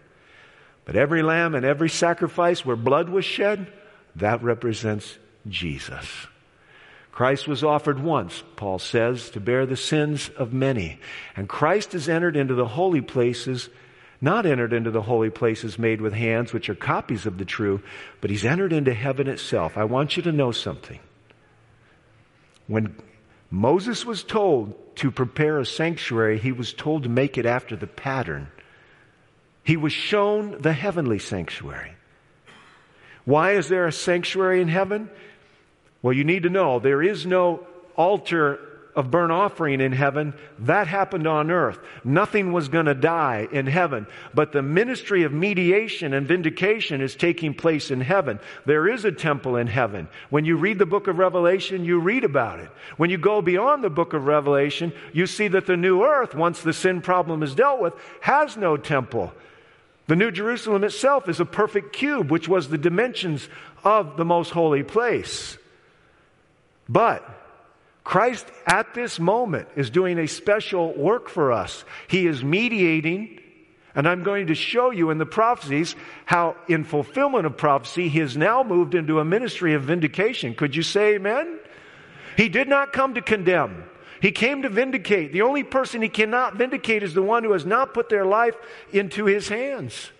But 0.87 0.97
every 0.97 1.23
lamb 1.23 1.55
and 1.55 1.63
every 1.63 1.91
sacrifice 1.91 2.65
where 2.65 2.75
blood 2.75 3.11
was 3.11 3.27
shed, 3.27 3.71
that 4.17 4.43
represents 4.43 5.19
Jesus. 5.47 6.09
Christ 7.11 7.47
was 7.47 7.63
offered 7.63 7.99
once, 7.99 8.43
Paul 8.57 8.79
says, 8.79 9.29
to 9.33 9.41
bear 9.41 9.67
the 9.67 9.77
sins 9.77 10.31
of 10.39 10.55
many. 10.55 10.99
And 11.37 11.51
Christ 11.51 11.93
has 11.93 12.09
entered 12.09 12.35
into 12.35 12.55
the 12.55 12.67
holy 12.67 13.03
places, 13.03 13.69
not 14.23 14.47
entered 14.47 14.73
into 14.73 14.91
the 14.91 15.03
holy 15.03 15.29
places 15.29 15.79
made 15.79 16.01
with 16.01 16.15
hands, 16.15 16.53
which 16.53 16.71
are 16.71 16.75
copies 16.75 17.27
of 17.27 17.37
the 17.37 17.45
true, 17.45 17.83
but 18.23 18.31
he's 18.31 18.45
entered 18.45 18.73
into 18.73 18.95
heaven 18.95 19.29
itself. 19.29 19.77
I 19.77 19.85
want 19.85 20.17
you 20.17 20.23
to 20.23 20.33
know 20.33 20.53
something. 20.53 21.01
When 22.69 22.97
Moses 23.51 24.07
was 24.07 24.25
told 24.25 24.97
to 24.97 25.11
prepare 25.11 25.59
a 25.59 25.67
sanctuary, 25.67 26.39
he 26.39 26.53
was 26.53 26.73
told 26.73 27.03
to 27.03 27.11
make 27.11 27.37
it 27.37 27.45
after 27.45 27.77
the 27.77 27.87
pattern 27.87 28.49
he 29.65 29.77
was 29.77 29.93
shown 29.93 30.61
the 30.61 30.73
heavenly 30.73 31.19
sanctuary. 31.19 31.93
Why 33.25 33.53
is 33.53 33.69
there 33.69 33.87
a 33.87 33.93
sanctuary 33.93 34.61
in 34.61 34.69
heaven? 34.69 35.09
Well, 36.03 36.13
you 36.13 36.25
need 36.25 36.43
to 36.43 36.49
know 36.49 36.81
there 36.81 37.03
is 37.03 37.25
no 37.25 37.67
altar 37.97 38.59
of 38.95 39.11
burnt 39.11 39.33
offering 39.33 39.81
in 39.81 39.93
heaven, 39.93 40.35
that 40.61 40.87
happened 40.87 41.27
on 41.27 41.51
earth. 41.51 41.79
Nothing 42.05 42.53
was 42.53 42.69
going 42.69 42.87
to 42.87 42.95
die 42.95 43.49
in 43.51 43.67
heaven. 43.67 44.07
But 44.35 44.53
the 44.53 44.63
ministry 44.63 45.23
of 45.23 45.33
mediation 45.33 46.13
and 46.13 46.29
vindication 46.29 47.01
is 47.01 47.15
taking 47.15 47.55
place 47.55 47.91
in 47.91 48.03
heaven. 48.03 48.39
There 48.67 48.89
is 48.89 49.05
a 49.05 49.13
temple 49.13 49.57
in 49.57 49.67
heaven. 49.67 50.09
When 50.29 50.45
you 50.45 50.57
read 50.57 50.79
the 50.79 50.87
book 50.87 51.09
of 51.09 51.19
Revelation, 51.19 51.85
you 51.85 52.01
read 52.01 52.25
about 52.25 52.61
it. 52.61 52.71
When 52.99 53.09
you 53.09 53.17
go 53.17 53.41
beyond 53.41 53.83
the 53.83 53.91
book 53.91 54.13
of 54.13 54.27
Revelation, 54.27 54.93
you 55.13 55.27
see 55.27 55.49
that 55.49 55.67
the 55.67 55.77
new 55.77 56.05
earth, 56.05 56.35
once 56.35 56.61
the 56.61 56.75
sin 56.75 57.01
problem 57.01 57.43
is 57.43 57.55
dealt 57.55 57.81
with, 57.81 57.95
has 58.21 58.57
no 58.59 58.77
temple. 58.77 59.33
The 60.07 60.17
New 60.17 60.31
Jerusalem 60.31 60.85
itself 60.85 61.29
is 61.29 61.41
a 61.41 61.47
perfect 61.47 61.95
cube, 61.95 62.31
which 62.31 62.49
was 62.49 62.69
the 62.69 62.77
dimensions 62.77 63.49
of 63.85 64.19
the 64.19 64.25
most 64.25 64.51
holy 64.51 64.83
place. 64.83 65.57
But 66.89 67.42
Christ 68.05 68.47
at 68.67 68.95
this 68.95 69.21
moment 69.21 69.69
is 69.77 69.91
doing 69.91 70.19
a 70.19 70.27
special 70.27 70.93
work 70.95 71.29
for 71.29 71.53
us. 71.53 71.85
He 72.09 72.27
is 72.27 72.43
mediating, 72.43 73.41
and 73.95 74.09
I'm 74.09 74.25
going 74.25 74.49
to 74.49 74.55
show 74.55 74.91
you 74.91 75.11
in 75.11 75.19
the 75.19 75.27
prophecies 75.27 75.95
how, 76.25 76.57
in 76.69 76.85
fulfillment 76.85 77.47
of 77.47 77.57
prophecy, 77.57 78.09
he 78.09 78.19
has 78.19 78.37
now 78.37 78.63
moved 78.65 78.95
into 78.95 79.21
a 79.21 79.25
ministry 79.25 79.75
of 79.75 79.83
vindication. 79.83 80.55
Could 80.55 80.75
you 80.75 80.83
say 80.83 81.15
amen? 81.15 81.59
He 82.37 82.49
did 82.49 82.69
not 82.69 82.93
come 82.93 83.15
to 83.15 83.23
condemn. 83.23 83.85
He 84.21 84.33
came 84.33 84.63
to 84.63 84.69
vindicate. 84.69 85.33
The 85.33 85.43
only 85.43 85.63
person 85.63 86.01
he 86.01 86.09
cannot 86.09 86.57
vindicate 86.57 87.03
is 87.03 87.15
the 87.15 87.23
one 87.23 87.45
who 87.45 87.53
has 87.53 87.67
not 87.67 87.93
put 87.93 88.09
their 88.09 88.25
life 88.25 88.57
into 88.93 89.27
his 89.27 89.49
hands. 89.49 90.11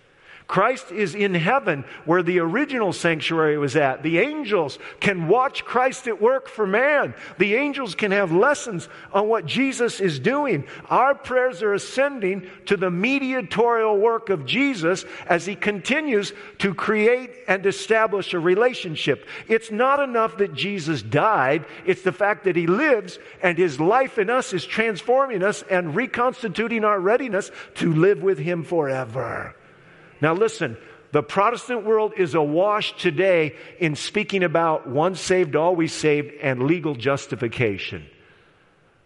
Christ 0.47 0.91
is 0.91 1.15
in 1.15 1.35
heaven 1.35 1.85
where 2.05 2.23
the 2.23 2.41
original 2.41 2.93
sanctuary 2.93 3.57
was 3.59 3.77
at. 3.77 4.03
The 4.03 4.19
angels 4.19 4.79
can 5.01 5.29
watch 5.29 5.65
Christ 5.65 6.07
at 6.09 6.21
work 6.21 6.49
for 6.49 6.67
man. 6.67 7.15
The 7.39 7.55
angels 7.55 7.95
can 7.95 8.11
have 8.11 8.33
lessons 8.33 8.89
on 9.13 9.29
what 9.29 9.47
Jesus 9.47 10.01
is 10.01 10.19
doing. 10.19 10.65
Our 10.91 11.15
prayers 11.15 11.63
are 11.63 11.75
ascending 11.75 12.49
to 12.67 12.77
the 12.77 12.91
mediatorial 12.91 13.99
work 13.99 14.31
of 14.31 14.45
Jesus 14.47 15.05
as 15.27 15.47
he 15.47 15.55
continues 15.55 16.33
to 16.59 16.75
create 16.75 17.31
and 17.49 17.65
establish 17.65 18.35
a 18.35 18.39
relationship. 18.39 19.27
It's 19.49 19.71
not 19.71 20.01
enough 20.01 20.39
that 20.39 20.55
Jesus 20.55 21.03
died, 21.03 21.65
it's 21.87 22.03
the 22.03 22.13
fact 22.13 22.45
that 22.45 22.57
he 22.57 22.67
lives 22.67 23.19
and 23.43 23.57
his 23.57 23.81
life 23.81 24.19
in 24.19 24.31
us 24.31 24.53
is 24.53 24.65
transforming 24.65 25.43
us 25.43 25.63
and 25.71 25.95
reconstituting 25.95 26.85
our 26.85 27.01
readiness 27.01 27.51
to 27.77 27.93
live 27.93 28.23
with 28.23 28.39
him 28.39 28.65
forever. 28.65 29.55
Now, 30.23 30.33
listen, 30.35 30.79
The 31.13 31.23
Protestant 31.23 31.85
world 31.85 32.15
is 32.17 32.35
awash 32.35 32.97
today 32.97 33.55
in 33.79 33.97
speaking 33.97 34.43
about 34.43 34.89
once 34.89 35.21
saved, 35.21 35.57
always 35.57 35.93
saved, 35.93 36.33
and 36.41 36.63
legal 36.63 36.95
justification. 36.95 38.07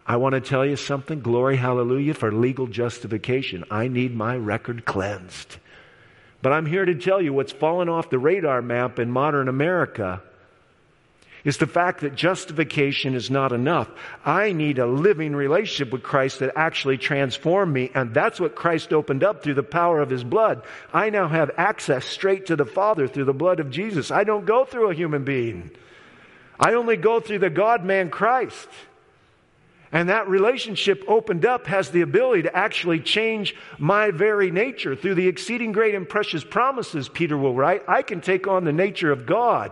I 0.06 0.16
want 0.18 0.34
to 0.34 0.40
tell 0.40 0.64
you 0.64 0.76
something. 0.76 1.20
Glory, 1.20 1.56
hallelujah, 1.56 2.14
for 2.14 2.30
legal 2.30 2.68
justification. 2.68 3.64
I 3.72 3.88
need 3.88 4.14
my 4.14 4.36
record 4.36 4.84
cleansed. 4.84 5.56
But 6.42 6.52
I'm 6.52 6.66
here 6.66 6.84
to 6.84 6.94
tell 6.94 7.20
you 7.20 7.32
what's 7.32 7.50
fallen 7.50 7.88
off 7.88 8.08
the 8.08 8.20
radar 8.20 8.62
map 8.62 9.00
in 9.00 9.10
modern 9.10 9.48
America 9.48 10.22
is 11.46 11.58
the 11.58 11.66
fact 11.66 12.00
that 12.00 12.16
justification 12.16 13.14
is 13.14 13.30
not 13.30 13.52
enough. 13.52 13.88
I 14.24 14.50
need 14.50 14.80
a 14.80 14.86
living 14.86 15.34
relationship 15.34 15.92
with 15.92 16.02
Christ 16.02 16.40
that 16.40 16.52
actually 16.56 16.98
transformed 16.98 17.72
me, 17.72 17.92
and 17.94 18.12
that's 18.12 18.40
what 18.40 18.56
Christ 18.56 18.92
opened 18.92 19.22
up 19.22 19.42
through 19.44 19.54
the 19.54 19.62
power 19.62 20.00
of 20.00 20.10
His 20.10 20.24
blood. 20.24 20.62
I 20.92 21.10
now 21.10 21.28
have 21.28 21.52
access 21.56 22.04
straight 22.04 22.46
to 22.46 22.56
the 22.56 22.66
Father 22.66 23.06
through 23.06 23.26
the 23.26 23.32
blood 23.32 23.60
of 23.60 23.70
Jesus. 23.70 24.10
I 24.10 24.24
don't 24.24 24.44
go 24.44 24.64
through 24.64 24.90
a 24.90 24.94
human 24.94 25.22
being. 25.22 25.70
I 26.58 26.74
only 26.74 26.96
go 26.96 27.20
through 27.20 27.38
the 27.38 27.48
God 27.48 27.84
man 27.84 28.10
Christ. 28.10 28.68
And 29.92 30.08
that 30.08 30.28
relationship 30.28 31.04
opened 31.06 31.46
up 31.46 31.68
has 31.68 31.90
the 31.90 32.00
ability 32.00 32.42
to 32.42 32.56
actually 32.56 32.98
change 32.98 33.54
my 33.78 34.10
very 34.10 34.50
nature 34.50 34.96
through 34.96 35.14
the 35.14 35.28
exceeding 35.28 35.70
great 35.70 35.94
and 35.94 36.08
precious 36.08 36.42
promises, 36.42 37.08
Peter 37.08 37.38
will 37.38 37.54
write. 37.54 37.84
I 37.86 38.02
can 38.02 38.20
take 38.20 38.48
on 38.48 38.64
the 38.64 38.72
nature 38.72 39.12
of 39.12 39.26
God. 39.26 39.70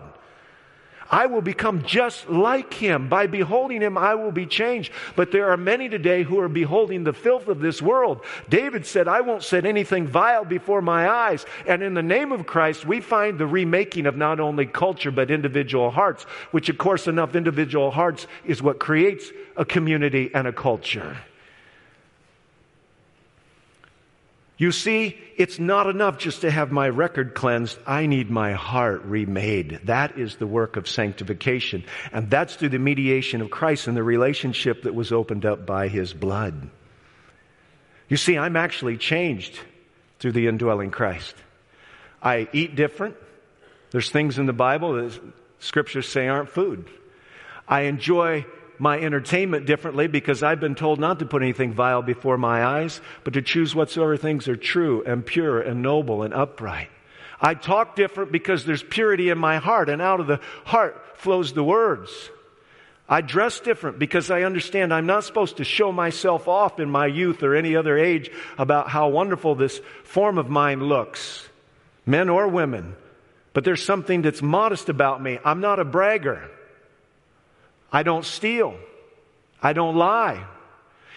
I 1.11 1.27
will 1.27 1.43
become 1.43 1.85
just 1.85 2.29
like 2.29 2.73
him. 2.73 3.09
By 3.09 3.27
beholding 3.27 3.81
him, 3.81 3.99
I 3.99 4.15
will 4.15 4.33
be 4.33 4.47
changed. 4.47 4.93
But 5.17 5.31
there 5.31 5.51
are 5.51 5.57
many 5.57 5.89
today 5.89 6.23
who 6.23 6.41
are 6.41 6.49
beholding 6.49 7.05
the 7.05 7.13
filth 7.13 7.49
of 7.49 7.61
this 7.61 7.83
world. 7.83 8.25
David 8.49 8.87
said, 8.87 9.09
I 9.09 9.21
won't 9.21 9.43
set 9.43 9.67
anything 9.67 10.07
vile 10.07 10.45
before 10.45 10.83
my 10.83 11.09
eyes. 11.09 11.45
And 11.67 11.83
in 11.83 11.95
the 11.95 12.03
name 12.03 12.33
of 12.33 12.47
Christ, 12.47 12.87
we 12.87 13.01
find 13.01 13.39
the 13.39 13.47
remaking 13.47 14.07
of 14.07 14.17
not 14.17 14.41
only 14.41 14.67
culture, 14.67 15.11
but 15.11 15.31
individual 15.31 15.91
hearts, 15.91 16.25
which, 16.51 16.69
of 16.69 16.79
course, 16.79 17.07
enough 17.07 17.35
individual 17.35 17.91
hearts 17.91 18.27
is 18.45 18.63
what 18.63 18.79
creates 18.79 19.31
a 19.57 19.65
community 19.65 20.31
and 20.35 20.47
a 20.47 20.53
culture. 20.53 21.17
You 24.57 24.71
see, 24.71 25.19
it's 25.37 25.59
not 25.59 25.89
enough 25.89 26.19
just 26.19 26.43
to 26.43 26.51
have 26.51 26.71
my 26.71 26.89
record 26.89 27.35
cleansed. 27.35 27.77
I 27.87 28.07
need 28.07 28.31
my 28.31 28.53
heart 28.53 29.03
remade. 29.05 29.81
That 29.85 30.17
is 30.17 30.37
the 30.37 30.47
work 30.47 30.77
of 30.77 30.89
sanctification. 30.89 31.85
And 32.13 32.31
that's 32.31 32.55
through 32.55 32.69
the 32.69 32.79
mediation 32.79 33.41
of 33.41 33.51
Christ 33.51 33.89
and 33.89 33.97
the 33.97 34.05
relationship 34.05 34.83
that 34.83 34.95
was 34.95 35.11
opened 35.11 35.45
up 35.45 35.67
by 35.67 35.89
his 35.89 36.13
blood. 36.13 36.71
You 38.09 38.17
see, 38.17 38.39
I'm 38.39 38.55
actually 38.55 38.97
changed 38.97 39.59
through 40.21 40.33
the 40.33 40.47
indwelling 40.47 40.93
Christ. 40.93 41.35
I 42.23 42.49
eat 42.53 42.77
different. 42.77 43.17
There's 43.91 44.11
things 44.11 44.39
in 44.39 44.47
the 44.47 44.53
Bible 44.53 44.95
that 44.95 45.21
scriptures 45.59 46.09
say 46.09 46.29
aren't 46.29 46.49
food. 46.49 46.89
I 47.67 47.83
enjoy 47.83 48.47
my 48.79 48.99
entertainment 48.99 49.67
differently 49.67 50.07
because 50.07 50.43
I've 50.43 50.61
been 50.61 50.75
told 50.75 50.99
not 50.99 51.19
to 51.21 51.27
put 51.27 51.43
anything 51.43 51.73
vile 51.73 52.03
before 52.03 52.39
my 52.39 52.65
eyes, 52.65 53.01
but 53.23 53.35
to 53.35 53.43
choose 53.43 53.75
whatsoever 53.75 54.17
things 54.17 54.49
are 54.49 54.57
true 54.57 55.03
and 55.05 55.25
pure 55.25 55.61
and 55.61 55.83
noble 55.83 56.23
and 56.23 56.35
upright. 56.35 56.89
I 57.41 57.55
talk 57.55 57.97
different 57.97 58.33
because 58.33 58.65
there's 58.65 58.83
purity 58.83 59.29
in 59.29 59.39
my 59.39 59.59
heart, 59.59 59.89
and 59.89 60.01
out 60.01 60.21
of 60.21 60.27
the 60.27 60.41
heart 60.65 61.19
flows 61.19 61.53
the 61.53 61.65
words. 61.65 62.11
I 63.09 63.21
dress 63.21 63.61
different 63.61 63.99
because 63.99 64.31
I 64.31 64.43
understand 64.43 64.93
I'm 64.93 65.07
not 65.07 65.25
supposed 65.25 65.59
to 65.59 65.65
show 65.65 65.93
myself 65.93 66.49
off 66.49 66.81
in 66.81 66.89
my 66.91 67.07
youth 67.07 67.43
or 67.43 67.55
any 67.55 67.77
other 67.77 67.99
age 67.99 68.31
about 68.57 68.89
how 68.89 69.09
wonderful 69.09 69.55
this 69.55 69.81
form 70.05 70.39
of 70.39 70.49
mine 70.49 70.81
looks, 70.81 71.47
men 72.07 72.31
or 72.31 72.49
women. 72.49 72.97
But 73.53 73.65
there's 73.65 73.85
something 73.85 74.23
that's 74.23 74.41
modest 74.43 74.89
about 74.89 75.23
me. 75.23 75.39
I'm 75.45 75.61
not 75.61 75.79
a 75.79 75.85
bragger. 75.85 76.51
I 77.95 78.03
don't 78.03 78.25
steal. 78.25 78.75
I 79.63 79.73
don't 79.73 79.95
lie. 79.95 80.45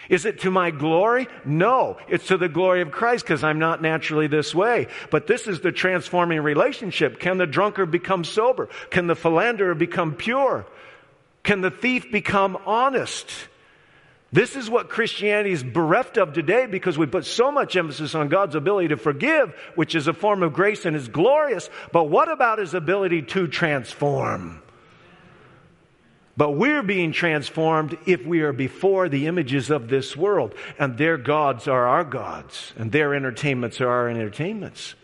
Is 0.08 0.24
it 0.24 0.40
to 0.42 0.50
my 0.52 0.70
glory? 0.70 1.26
No. 1.44 1.98
It's 2.08 2.28
to 2.28 2.38
the 2.38 2.48
glory 2.48 2.82
of 2.82 2.92
Christ 2.92 3.24
because 3.24 3.42
I'm 3.42 3.58
not 3.58 3.82
naturally 3.82 4.28
this 4.28 4.54
way. 4.54 4.86
But 5.10 5.26
this 5.26 5.48
is 5.48 5.60
the 5.60 5.72
transforming 5.72 6.40
relationship. 6.40 7.18
Can 7.18 7.36
the 7.36 7.48
drunkard 7.48 7.90
become 7.90 8.22
sober? 8.22 8.68
Can 8.90 9.08
the 9.08 9.16
philanderer 9.16 9.74
become 9.74 10.14
pure? 10.14 10.66
Can 11.42 11.62
the 11.62 11.72
thief 11.72 12.12
become 12.12 12.56
honest? 12.64 13.28
This 14.30 14.54
is 14.54 14.70
what 14.70 14.88
Christianity 14.88 15.50
is 15.50 15.64
bereft 15.64 16.16
of 16.16 16.32
today 16.32 16.66
because 16.66 16.96
we 16.96 17.06
put 17.06 17.24
so 17.24 17.50
much 17.50 17.76
emphasis 17.76 18.14
on 18.14 18.28
God's 18.28 18.54
ability 18.54 18.88
to 18.88 18.96
forgive, 18.96 19.52
which 19.74 19.96
is 19.96 20.06
a 20.06 20.12
form 20.12 20.44
of 20.44 20.52
grace 20.52 20.86
and 20.86 20.94
is 20.94 21.08
glorious. 21.08 21.68
But 21.92 22.04
what 22.04 22.30
about 22.30 22.60
his 22.60 22.72
ability 22.72 23.22
to 23.22 23.48
transform? 23.48 24.62
But 26.38 26.52
we're 26.52 26.84
being 26.84 27.10
transformed 27.10 27.98
if 28.06 28.24
we 28.24 28.42
are 28.42 28.52
before 28.52 29.08
the 29.08 29.26
images 29.26 29.70
of 29.70 29.88
this 29.88 30.16
world. 30.16 30.54
And 30.78 30.96
their 30.96 31.16
gods 31.16 31.66
are 31.66 31.88
our 31.88 32.04
gods, 32.04 32.72
and 32.76 32.92
their 32.92 33.12
entertainments 33.12 33.80
are 33.80 33.88
our 33.88 34.08
entertainments. 34.08 34.94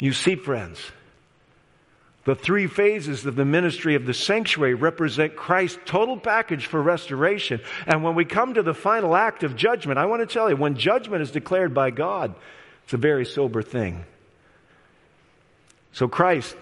You 0.00 0.12
see, 0.12 0.34
friends, 0.34 0.80
the 2.24 2.34
three 2.34 2.66
phases 2.66 3.24
of 3.24 3.36
the 3.36 3.44
ministry 3.44 3.94
of 3.94 4.04
the 4.04 4.14
sanctuary 4.14 4.74
represent 4.74 5.36
Christ's 5.36 5.78
total 5.84 6.18
package 6.18 6.66
for 6.66 6.82
restoration. 6.82 7.60
And 7.86 8.02
when 8.02 8.16
we 8.16 8.24
come 8.24 8.54
to 8.54 8.64
the 8.64 8.74
final 8.74 9.14
act 9.14 9.44
of 9.44 9.54
judgment, 9.54 10.00
I 10.00 10.06
want 10.06 10.28
to 10.28 10.34
tell 10.34 10.50
you, 10.50 10.56
when 10.56 10.74
judgment 10.74 11.22
is 11.22 11.30
declared 11.30 11.72
by 11.72 11.92
God, 11.92 12.34
it's 12.82 12.94
a 12.94 12.96
very 12.96 13.24
sober 13.24 13.62
thing. 13.62 14.04
So 15.92 16.08
Christ 16.08 16.56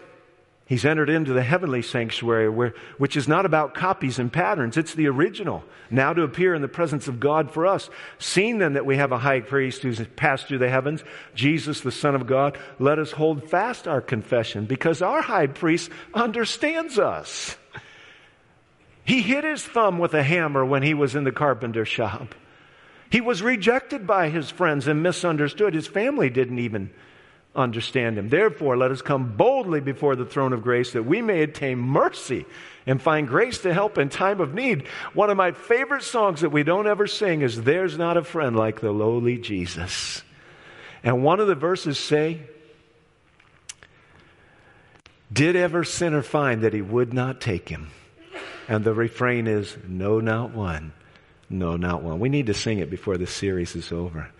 He's 0.67 0.85
entered 0.85 1.09
into 1.09 1.33
the 1.33 1.45
heavenly 1.45 1.81
sanctuary, 1.81 2.49
where, 2.49 2.75
which 2.99 3.17
is 3.17 3.29
not 3.29 3.47
about 3.47 3.75
copies 3.75 4.19
and 4.19 4.33
patterns. 4.33 4.77
It's 4.77 4.95
the 4.95 5.07
original, 5.07 5.63
now 5.91 6.13
to 6.13 6.23
appear 6.23 6.57
in 6.57 6.63
the 6.63 6.67
presence 6.67 7.07
of 7.07 7.21
God 7.21 7.53
for 7.53 7.69
us. 7.69 7.89
Seeing 8.19 8.59
then 8.59 8.73
that 8.73 8.85
we 8.85 8.97
have 8.97 9.13
a 9.13 9.19
high 9.19 9.41
priest 9.41 9.83
who's 9.83 10.05
passed 10.17 10.49
through 10.49 10.59
the 10.59 10.69
heavens, 10.69 11.05
Jesus, 11.37 11.83
the 11.83 11.93
Son 11.93 12.17
of 12.17 12.27
God, 12.27 12.59
let 12.81 12.99
us 12.99 13.13
hold 13.13 13.49
fast 13.49 13.87
our 13.87 14.01
confession 14.01 14.67
because 14.67 15.03
our 15.03 15.23
high 15.23 15.47
priest 15.47 15.89
understands 16.13 16.99
us. 16.99 17.57
He 19.05 19.23
hit 19.23 19.45
his 19.45 19.63
thumb 19.63 20.01
with 20.01 20.15
a 20.15 20.23
hammer 20.25 20.65
when 20.65 20.83
he 20.83 20.95
was 20.95 21.15
in 21.15 21.23
the 21.23 21.31
carpenter 21.31 21.85
shop. 21.85 22.35
He 23.09 23.21
was 23.21 23.41
rejected 23.41 24.05
by 24.05 24.31
his 24.31 24.51
friends 24.51 24.89
and 24.89 25.01
misunderstood. 25.01 25.75
His 25.75 25.87
family 25.87 26.29
didn't 26.29 26.59
even 26.59 26.91
understand 27.57 28.19
him. 28.19 28.29
Therefore, 28.29 28.77
let 28.77 28.91
us 28.91 29.03
come 29.03 29.37
boldly 29.37 29.81
before 29.81 30.15
the 30.15 30.27
throne 30.27 30.53
of 30.53 30.63
grace 30.63 30.93
that 30.93 31.03
we 31.03 31.23
may 31.23 31.43
attain 31.43 31.79
mercy 31.79 32.45
and 32.87 33.03
find 33.03 33.27
grace 33.27 33.59
to 33.59 33.75
help 33.75 33.99
in 33.99 34.09
time 34.09 34.41
of 34.41 34.55
need. 34.55 34.87
One 35.15 35.31
of 35.31 35.37
my 35.37 35.53
favorite 35.53 36.03
songs 36.03 36.43
that 36.43 36.51
we 36.51 36.63
don't 36.63 36.87
ever 36.87 37.07
sing 37.07 37.43
is 37.43 37.63
There's 37.63 37.99
Not 37.99 38.17
a 38.17 38.23
Friend 38.23 38.55
Like 38.55 38.81
the 38.81 38.93
Lowly 38.93 39.39
Jesus. 39.39 40.23
And 41.03 41.25
one 41.25 41.41
of 41.41 41.47
the 41.47 41.55
verses 41.55 41.99
say, 41.99 42.43
Did 45.33 45.57
ever 45.57 45.83
sinner 45.83 46.23
find 46.23 46.63
that 46.63 46.75
he 46.75 46.83
would 46.83 47.13
not 47.13 47.41
take 47.41 47.69
him? 47.69 47.89
And 48.69 48.85
the 48.85 48.95
refrain 48.95 49.47
is, 49.47 49.77
No, 49.89 50.21
not 50.21 50.53
one. 50.53 50.93
No, 51.49 51.77
not 51.77 52.03
one. 52.03 52.19
We 52.19 52.29
need 52.29 52.47
to 52.47 52.55
sing 52.55 52.79
it 52.79 52.91
before 52.91 53.17
the 53.17 53.27
series 53.27 53.77
is 53.77 53.93
over. 53.93 54.31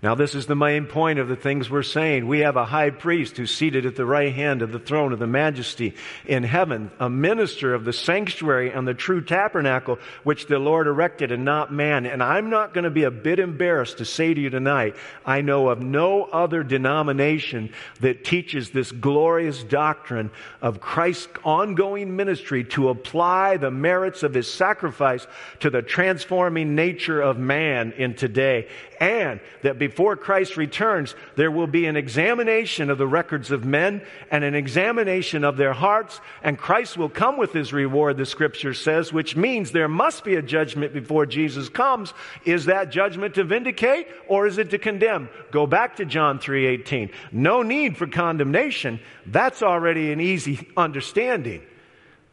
Now, 0.00 0.14
this 0.14 0.36
is 0.36 0.46
the 0.46 0.54
main 0.54 0.86
point 0.86 1.18
of 1.18 1.26
the 1.26 1.34
things 1.34 1.68
we're 1.68 1.82
saying. 1.82 2.28
We 2.28 2.40
have 2.40 2.54
a 2.54 2.64
high 2.64 2.90
priest 2.90 3.36
who's 3.36 3.52
seated 3.52 3.84
at 3.84 3.96
the 3.96 4.06
right 4.06 4.32
hand 4.32 4.62
of 4.62 4.70
the 4.70 4.78
throne 4.78 5.12
of 5.12 5.18
the 5.18 5.26
majesty 5.26 5.94
in 6.24 6.44
heaven, 6.44 6.92
a 7.00 7.10
minister 7.10 7.74
of 7.74 7.84
the 7.84 7.92
sanctuary 7.92 8.70
and 8.70 8.86
the 8.86 8.94
true 8.94 9.20
tabernacle 9.20 9.98
which 10.22 10.46
the 10.46 10.60
Lord 10.60 10.86
erected 10.86 11.32
and 11.32 11.44
not 11.44 11.72
man. 11.72 12.06
And 12.06 12.22
I'm 12.22 12.48
not 12.48 12.74
going 12.74 12.84
to 12.84 12.90
be 12.90 13.02
a 13.02 13.10
bit 13.10 13.40
embarrassed 13.40 13.98
to 13.98 14.04
say 14.04 14.32
to 14.32 14.40
you 14.40 14.50
tonight, 14.50 14.94
I 15.26 15.40
know 15.40 15.68
of 15.68 15.82
no 15.82 16.22
other 16.22 16.62
denomination 16.62 17.72
that 17.98 18.24
teaches 18.24 18.70
this 18.70 18.92
glorious 18.92 19.64
doctrine 19.64 20.30
of 20.62 20.80
Christ's 20.80 21.26
ongoing 21.42 22.14
ministry 22.14 22.62
to 22.64 22.90
apply 22.90 23.56
the 23.56 23.72
merits 23.72 24.22
of 24.22 24.32
his 24.32 24.52
sacrifice 24.52 25.26
to 25.58 25.70
the 25.70 25.82
transforming 25.82 26.76
nature 26.76 27.20
of 27.20 27.36
man 27.36 27.90
in 27.96 28.14
today. 28.14 28.68
And 29.00 29.40
that 29.62 29.78
before 29.88 30.16
Christ 30.16 30.58
returns, 30.58 31.14
there 31.34 31.50
will 31.50 31.66
be 31.66 31.86
an 31.86 31.96
examination 31.96 32.90
of 32.90 32.98
the 32.98 33.06
records 33.06 33.50
of 33.50 33.64
men 33.64 34.02
and 34.30 34.44
an 34.44 34.54
examination 34.54 35.44
of 35.44 35.56
their 35.56 35.72
hearts, 35.72 36.20
and 36.42 36.58
Christ 36.58 36.98
will 36.98 37.08
come 37.08 37.38
with 37.38 37.54
his 37.54 37.72
reward, 37.72 38.18
the 38.18 38.26
scripture 38.26 38.74
says, 38.74 39.14
which 39.14 39.34
means 39.34 39.72
there 39.72 39.88
must 39.88 40.24
be 40.24 40.34
a 40.34 40.42
judgment 40.42 40.92
before 40.92 41.24
Jesus 41.24 41.70
comes. 41.70 42.12
Is 42.44 42.66
that 42.66 42.90
judgment 42.90 43.36
to 43.36 43.44
vindicate 43.44 44.08
or 44.26 44.46
is 44.46 44.58
it 44.58 44.70
to 44.70 44.78
condemn? 44.78 45.30
Go 45.52 45.66
back 45.66 45.96
to 45.96 46.04
John 46.04 46.38
3:18. 46.38 47.10
No 47.32 47.62
need 47.62 47.96
for 47.96 48.06
condemnation. 48.06 49.00
That's 49.24 49.62
already 49.62 50.12
an 50.12 50.20
easy 50.20 50.68
understanding. 50.76 51.62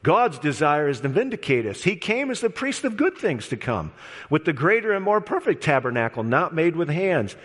God's 0.06 0.38
desire 0.38 0.88
is 0.88 0.99
to 0.99 1.08
vindicate 1.08 1.66
us. 1.66 1.82
He 1.82 1.95
came 1.95 2.30
as 2.30 2.39
the 2.39 2.51
priest 2.51 2.84
of 2.84 2.95
good 2.95 3.18
things 3.18 3.47
to 3.47 3.58
come 3.58 3.91
with 4.30 4.45
the 4.45 4.53
greater 4.53 4.91
and 4.93 5.03
more 5.03 5.20
perfect 5.20 5.64
tabernacle, 5.64 6.22
not 6.22 6.53
made 6.53 6.76
with 6.76 6.89
hands. 6.89 7.36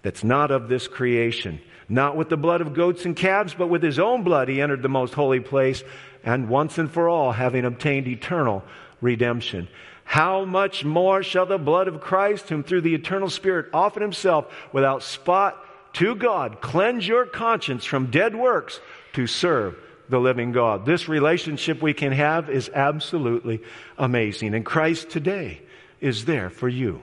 that's 0.00 0.24
not 0.24 0.50
of 0.50 0.70
this 0.70 0.88
creation. 0.88 1.60
Not 1.86 2.16
with 2.16 2.30
the 2.30 2.38
blood 2.38 2.62
of 2.62 2.72
goats 2.72 3.04
and 3.04 3.14
calves, 3.14 3.52
but 3.52 3.66
with 3.66 3.82
his 3.82 3.98
own 3.98 4.22
blood 4.22 4.48
he 4.48 4.62
entered 4.62 4.80
the 4.80 4.88
most 4.88 5.12
holy 5.12 5.40
place, 5.40 5.84
and 6.24 6.48
once 6.48 6.78
and 6.78 6.90
for 6.90 7.10
all, 7.10 7.32
having 7.32 7.66
obtained 7.66 8.08
eternal 8.08 8.64
redemption. 9.02 9.68
How 10.04 10.46
much 10.46 10.86
more 10.86 11.22
shall 11.22 11.44
the 11.44 11.58
blood 11.58 11.88
of 11.88 12.00
Christ, 12.00 12.48
whom 12.48 12.62
through 12.62 12.80
the 12.80 12.94
eternal 12.94 13.28
Spirit 13.28 13.66
offered 13.74 14.00
himself 14.00 14.46
without 14.72 15.02
spot 15.02 15.62
to 15.94 16.14
God, 16.14 16.62
cleanse 16.62 17.06
your 17.06 17.26
conscience 17.26 17.84
from 17.84 18.10
dead 18.10 18.34
works 18.34 18.80
to 19.12 19.26
serve 19.26 19.76
the 20.08 20.18
living 20.18 20.52
God? 20.52 20.86
This 20.86 21.08
relationship 21.08 21.82
we 21.82 21.94
can 21.94 22.12
have 22.12 22.50
is 22.50 22.70
absolutely 22.74 23.60
amazing. 23.96 24.54
And 24.54 24.64
Christ 24.64 25.10
today 25.10 25.60
is 26.00 26.24
there 26.24 26.50
for 26.50 26.68
you 26.68 27.02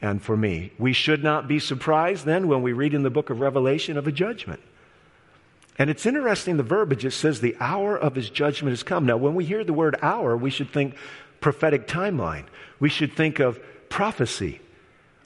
and 0.00 0.22
for 0.22 0.36
me. 0.36 0.72
We 0.78 0.92
should 0.92 1.22
not 1.22 1.48
be 1.48 1.58
surprised 1.58 2.24
then 2.24 2.48
when 2.48 2.62
we 2.62 2.72
read 2.72 2.94
in 2.94 3.02
the 3.02 3.10
book 3.10 3.30
of 3.30 3.40
Revelation 3.40 3.96
of 3.96 4.06
a 4.06 4.12
judgment. 4.12 4.60
And 5.78 5.90
it's 5.90 6.06
interesting 6.06 6.56
the 6.56 6.62
verbiage, 6.62 7.04
it 7.04 7.10
says 7.10 7.40
the 7.40 7.56
hour 7.60 7.96
of 7.96 8.14
his 8.14 8.30
judgment 8.30 8.72
has 8.72 8.82
come. 8.82 9.04
Now, 9.04 9.16
when 9.18 9.34
we 9.34 9.44
hear 9.44 9.62
the 9.62 9.72
word 9.72 9.96
hour, 10.00 10.36
we 10.36 10.50
should 10.50 10.70
think 10.70 10.94
prophetic 11.40 11.86
timeline. 11.86 12.44
We 12.80 12.88
should 12.88 13.12
think 13.12 13.40
of 13.40 13.60
prophecy. 13.88 14.60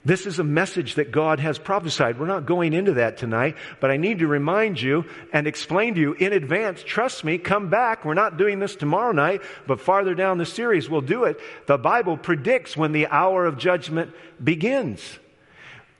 This 0.03 0.25
is 0.25 0.39
a 0.39 0.43
message 0.43 0.95
that 0.95 1.11
God 1.11 1.39
has 1.39 1.59
prophesied. 1.59 2.19
We're 2.19 2.25
not 2.25 2.47
going 2.47 2.73
into 2.73 2.93
that 2.93 3.17
tonight, 3.17 3.55
but 3.79 3.91
I 3.91 3.97
need 3.97 4.19
to 4.19 4.27
remind 4.27 4.81
you 4.81 5.05
and 5.31 5.45
explain 5.45 5.93
to 5.93 6.01
you 6.01 6.13
in 6.13 6.33
advance. 6.33 6.81
Trust 6.83 7.23
me, 7.23 7.37
come 7.37 7.69
back. 7.69 8.03
We're 8.03 8.15
not 8.15 8.37
doing 8.37 8.57
this 8.57 8.75
tomorrow 8.75 9.11
night, 9.11 9.41
but 9.67 9.79
farther 9.79 10.15
down 10.15 10.39
the 10.39 10.45
series 10.45 10.89
we'll 10.89 11.01
do 11.01 11.25
it. 11.25 11.39
The 11.67 11.77
Bible 11.77 12.17
predicts 12.17 12.75
when 12.75 12.93
the 12.93 13.07
hour 13.07 13.45
of 13.45 13.59
judgment 13.59 14.11
begins. 14.43 15.19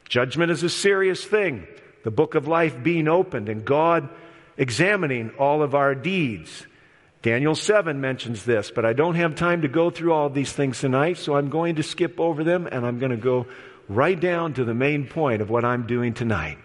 Judgment 0.10 0.52
is 0.52 0.64
a 0.64 0.70
serious 0.70 1.24
thing. 1.24 1.68
The 2.04 2.12
book 2.12 2.34
of 2.34 2.48
life 2.48 2.82
being 2.82 3.08
opened 3.08 3.50
and 3.50 3.64
God 3.64 4.10
examining 4.58 5.30
all 5.38 5.62
of 5.62 5.76
our 5.76 5.94
deeds. 5.94 6.66
Daniel 7.22 7.54
7 7.54 8.02
mentions 8.02 8.46
this, 8.46 8.72
but 8.72 8.84
I 8.84 8.94
don't 8.94 9.14
have 9.14 9.36
time 9.36 9.62
to 9.62 9.68
go 9.68 9.92
through 9.92 10.12
all 10.12 10.32
these 10.32 10.52
things 10.52 10.80
tonight, 10.80 11.18
so 11.18 11.36
I'm 11.36 11.50
going 11.50 11.76
to 11.76 11.84
skip 11.84 12.20
over 12.20 12.44
them 12.44 12.68
and 12.72 12.84
I'm 12.84 12.98
going 12.98 13.12
to 13.12 13.18
go 13.18 13.46
right 13.96 14.20
down 14.20 14.54
to 14.54 14.66
the 14.66 14.74
main 14.74 15.06
point 15.06 15.42
of 15.42 15.50
what 15.50 15.66
I'm 15.66 15.88
doing 15.88 16.14
tonight. 16.14 16.58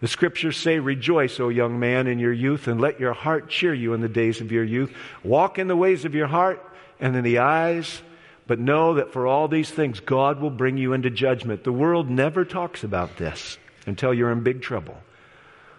The 0.00 0.08
scriptures 0.08 0.56
say, 0.56 0.78
Rejoice, 0.78 1.40
O 1.40 1.48
young 1.48 1.80
man, 1.80 2.06
in 2.06 2.18
your 2.18 2.32
youth, 2.32 2.68
and 2.68 2.80
let 2.80 3.00
your 3.00 3.12
heart 3.12 3.48
cheer 3.48 3.74
you 3.74 3.94
in 3.94 4.00
the 4.00 4.08
days 4.08 4.40
of 4.40 4.52
your 4.52 4.64
youth. 4.64 4.92
Walk 5.24 5.58
in 5.58 5.68
the 5.68 5.76
ways 5.76 6.04
of 6.04 6.14
your 6.14 6.28
heart 6.28 6.64
and 7.00 7.16
in 7.16 7.24
the 7.24 7.38
eyes, 7.38 8.02
but 8.46 8.60
know 8.60 8.94
that 8.94 9.12
for 9.12 9.26
all 9.26 9.48
these 9.48 9.70
things, 9.70 10.00
God 10.00 10.40
will 10.40 10.50
bring 10.50 10.78
you 10.78 10.92
into 10.92 11.10
judgment. 11.10 11.64
The 11.64 11.72
world 11.72 12.08
never 12.08 12.44
talks 12.44 12.84
about 12.84 13.16
this 13.16 13.58
until 13.86 14.14
you're 14.14 14.30
in 14.30 14.42
big 14.42 14.62
trouble. 14.62 14.96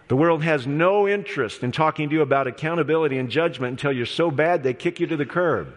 The 0.08 0.16
world 0.16 0.42
has 0.42 0.66
no 0.66 1.08
interest 1.08 1.62
in 1.62 1.72
talking 1.72 2.08
to 2.08 2.16
you 2.16 2.22
about 2.22 2.46
accountability 2.46 3.16
and 3.16 3.30
judgment 3.30 3.72
until 3.72 3.92
you're 3.92 4.06
so 4.06 4.30
bad 4.30 4.62
they 4.62 4.74
kick 4.74 5.00
you 5.00 5.06
to 5.06 5.16
the 5.16 5.24
curb. 5.24 5.74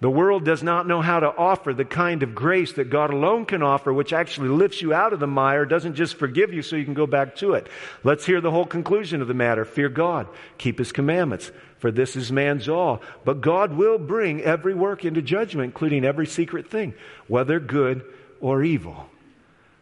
The 0.00 0.10
world 0.10 0.44
does 0.44 0.62
not 0.62 0.86
know 0.86 1.02
how 1.02 1.18
to 1.18 1.36
offer 1.36 1.74
the 1.74 1.84
kind 1.84 2.22
of 2.22 2.32
grace 2.32 2.72
that 2.74 2.88
God 2.88 3.12
alone 3.12 3.46
can 3.46 3.64
offer, 3.64 3.92
which 3.92 4.12
actually 4.12 4.48
lifts 4.48 4.80
you 4.80 4.94
out 4.94 5.12
of 5.12 5.18
the 5.18 5.26
mire, 5.26 5.66
doesn't 5.66 5.96
just 5.96 6.14
forgive 6.14 6.52
you 6.52 6.62
so 6.62 6.76
you 6.76 6.84
can 6.84 6.94
go 6.94 7.06
back 7.06 7.34
to 7.36 7.54
it. 7.54 7.66
Let's 8.04 8.24
hear 8.24 8.40
the 8.40 8.52
whole 8.52 8.66
conclusion 8.66 9.20
of 9.20 9.26
the 9.26 9.34
matter. 9.34 9.64
Fear 9.64 9.88
God, 9.88 10.28
keep 10.56 10.78
his 10.78 10.92
commandments, 10.92 11.50
for 11.78 11.90
this 11.90 12.14
is 12.14 12.30
man's 12.30 12.68
all. 12.68 13.02
But 13.24 13.40
God 13.40 13.72
will 13.72 13.98
bring 13.98 14.40
every 14.42 14.74
work 14.74 15.04
into 15.04 15.20
judgment, 15.20 15.64
including 15.64 16.04
every 16.04 16.26
secret 16.26 16.70
thing, 16.70 16.94
whether 17.26 17.58
good 17.58 18.04
or 18.40 18.62
evil. 18.62 19.08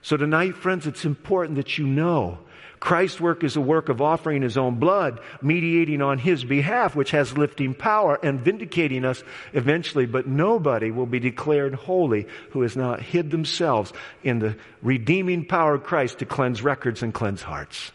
So 0.01 0.17
tonight, 0.17 0.55
friends, 0.55 0.87
it's 0.87 1.05
important 1.05 1.57
that 1.57 1.77
you 1.77 1.87
know 1.87 2.39
Christ's 2.81 3.21
work 3.21 3.43
is 3.43 3.57
a 3.57 3.61
work 3.61 3.89
of 3.89 4.03
offering 4.03 4.43
his 4.43 4.57
own 4.57 4.77
blood, 4.77 5.21
mediating 5.41 6.03
on 6.03 6.19
his 6.19 6.45
behalf, 6.45 6.95
which 6.95 7.11
has 7.13 7.37
lifting 7.37 7.75
power 7.75 8.19
and 8.23 8.41
vindicating 8.41 9.05
us 9.05 9.23
eventually. 9.53 10.07
But 10.07 10.27
nobody 10.27 10.91
will 10.91 11.07
be 11.07 11.21
declared 11.21 11.75
holy 11.75 12.27
who 12.51 12.63
has 12.63 12.77
not 12.77 13.01
hid 13.01 13.31
themselves 13.31 13.93
in 14.23 14.39
the 14.39 14.57
redeeming 14.83 15.45
power 15.45 15.75
of 15.75 15.85
Christ 15.85 16.19
to 16.19 16.27
cleanse 16.27 16.63
records 16.63 17.03
and 17.03 17.15
cleanse 17.15 17.43
hearts. 17.43 17.93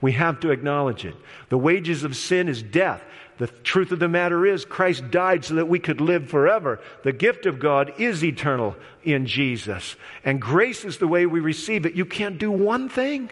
We 0.00 0.12
have 0.12 0.40
to 0.40 0.50
acknowledge 0.50 1.04
it. 1.04 1.14
The 1.48 1.58
wages 1.58 2.04
of 2.04 2.16
sin 2.16 2.48
is 2.48 2.62
death. 2.62 3.02
The 3.38 3.46
truth 3.46 3.90
of 3.90 3.98
the 3.98 4.08
matter 4.08 4.46
is, 4.46 4.64
Christ 4.64 5.10
died 5.10 5.44
so 5.44 5.54
that 5.54 5.68
we 5.68 5.78
could 5.78 6.00
live 6.00 6.28
forever. 6.28 6.80
The 7.02 7.12
gift 7.12 7.46
of 7.46 7.58
God 7.58 7.92
is 7.98 8.22
eternal 8.22 8.76
in 9.02 9.26
Jesus. 9.26 9.96
And 10.24 10.40
grace 10.40 10.84
is 10.84 10.98
the 10.98 11.08
way 11.08 11.26
we 11.26 11.40
receive 11.40 11.84
it. 11.84 11.94
You 11.94 12.04
can't 12.04 12.38
do 12.38 12.50
one 12.50 12.88
thing 12.88 13.30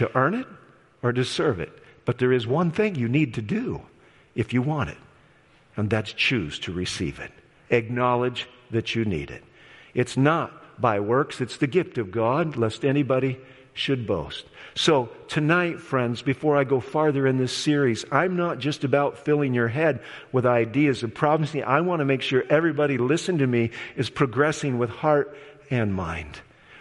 to 0.00 0.16
earn 0.16 0.32
it 0.32 0.46
or 1.02 1.12
deserve 1.12 1.60
it. 1.60 1.70
But 2.06 2.16
there 2.16 2.32
is 2.32 2.46
one 2.46 2.70
thing 2.70 2.94
you 2.94 3.06
need 3.06 3.34
to 3.34 3.42
do 3.42 3.82
if 4.34 4.54
you 4.54 4.62
want 4.62 4.88
it, 4.88 4.96
and 5.76 5.90
that's 5.90 6.14
choose 6.14 6.58
to 6.60 6.72
receive 6.72 7.20
it. 7.20 7.30
Acknowledge 7.68 8.48
that 8.70 8.94
you 8.94 9.04
need 9.04 9.30
it. 9.30 9.44
It's 9.92 10.16
not 10.16 10.80
by 10.80 11.00
works, 11.00 11.42
it's 11.42 11.58
the 11.58 11.66
gift 11.66 11.98
of 11.98 12.10
God, 12.10 12.56
lest 12.56 12.82
anybody 12.82 13.38
should 13.74 14.06
boast. 14.06 14.46
So, 14.74 15.10
tonight, 15.28 15.80
friends, 15.80 16.22
before 16.22 16.56
I 16.56 16.64
go 16.64 16.80
farther 16.80 17.26
in 17.26 17.36
this 17.36 17.52
series, 17.52 18.06
I'm 18.10 18.36
not 18.36 18.58
just 18.58 18.84
about 18.84 19.18
filling 19.18 19.52
your 19.52 19.68
head 19.68 20.00
with 20.32 20.46
ideas 20.46 21.02
of 21.02 21.12
problems. 21.12 21.54
I 21.54 21.82
want 21.82 22.00
to 22.00 22.06
make 22.06 22.22
sure 22.22 22.44
everybody 22.48 22.96
listen 22.96 23.36
to 23.38 23.46
me 23.46 23.70
is 23.96 24.08
progressing 24.08 24.78
with 24.78 24.88
heart 24.88 25.36
and 25.70 25.94
mind. 25.94 26.40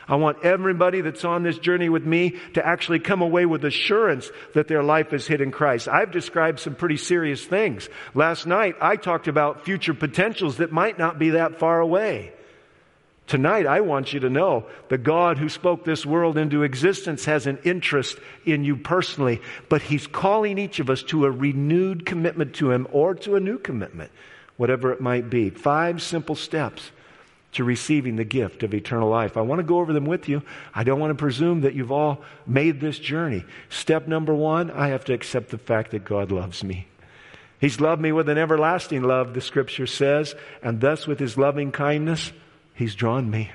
I 0.10 0.16
want 0.16 0.44
everybody 0.44 1.02
that's 1.02 1.24
on 1.24 1.44
this 1.44 1.60
journey 1.60 1.88
with 1.88 2.04
me 2.04 2.36
to 2.56 2.66
actually 2.66 3.00
come 3.00 3.22
away 3.22 3.46
with 3.46 3.64
assurance 3.64 4.32
that 4.56 4.68
their 4.68 4.82
life 4.82 5.14
is 5.14 5.28
hid 5.28 5.40
in 5.40 5.52
Christ. 5.52 5.88
I've 5.88 6.12
described 6.12 6.60
some 6.60 6.74
pretty 6.74 6.98
serious 6.98 7.46
things. 7.46 7.88
Last 8.16 8.48
night, 8.48 8.76
I 8.82 8.96
talked 8.96 9.28
about 9.28 9.66
future 9.66 9.94
potentials 9.94 10.58
that 10.58 10.72
might 10.72 10.98
not 10.98 11.20
be 11.20 11.32
that 11.32 11.60
far 11.60 11.80
away. 11.80 12.34
Tonight, 13.28 13.68
I 13.68 13.82
want 13.82 14.12
you 14.12 14.22
to 14.22 14.30
know 14.32 14.66
the 14.88 14.98
God 14.98 15.38
who 15.38 15.50
spoke 15.50 15.86
this 15.86 16.04
world 16.04 16.40
into 16.40 16.64
existence 16.64 17.26
has 17.26 17.46
an 17.46 17.60
interest 17.64 18.18
in 18.44 18.64
you 18.64 18.76
personally, 18.76 19.40
but 19.70 19.84
He's 19.84 20.08
calling 20.08 20.58
each 20.58 20.80
of 20.80 20.90
us 20.90 21.04
to 21.04 21.26
a 21.26 21.32
renewed 21.32 22.08
commitment 22.08 22.56
to 22.56 22.72
Him 22.72 22.88
or 22.92 23.14
to 23.14 23.36
a 23.36 23.40
new 23.40 23.60
commitment, 23.60 24.10
whatever 24.58 24.92
it 24.92 25.02
might 25.02 25.30
be. 25.30 25.52
Five 25.52 26.02
simple 26.02 26.34
steps 26.34 26.90
to 27.54 27.64
receiving 27.64 28.16
the 28.16 28.24
gift 28.24 28.64
of 28.64 28.74
eternal 28.74 29.10
life. 29.10 29.36
I 29.36 29.42
want 29.42 29.60
to 29.60 29.64
go 29.64 29.80
over 29.80 29.92
them 29.92 30.06
with 30.06 30.30
you. 30.30 30.44
I 30.74 30.84
don't 30.84 31.00
want 31.00 31.12
to 31.12 31.16
presume 31.16 31.62
that 31.62 31.74
you've 31.74 31.92
all 31.92 32.22
made 32.46 32.80
this 32.80 33.00
journey. 33.00 33.44
Step 33.70 34.08
number 34.08 34.34
one, 34.34 34.70
I 34.72 34.90
have 34.90 35.06
to 35.06 35.14
accept 35.14 35.50
the 35.50 35.58
fact 35.58 35.92
that 35.92 36.06
God 36.06 36.32
loves 36.32 36.64
me. 36.64 36.88
He's 37.60 37.82
loved 37.82 38.02
me 38.02 38.12
with 38.12 38.30
an 38.30 38.38
everlasting 38.38 39.04
love, 39.04 39.34
the 39.34 39.42
scripture 39.42 39.88
says, 39.88 40.36
and 40.62 40.80
thus 40.80 41.08
with 41.08 41.20
his 41.20 41.38
loving 41.38 41.72
kindness, 41.72 42.32
he's 42.74 42.96
drawn 42.96 43.30
me. 43.30 43.52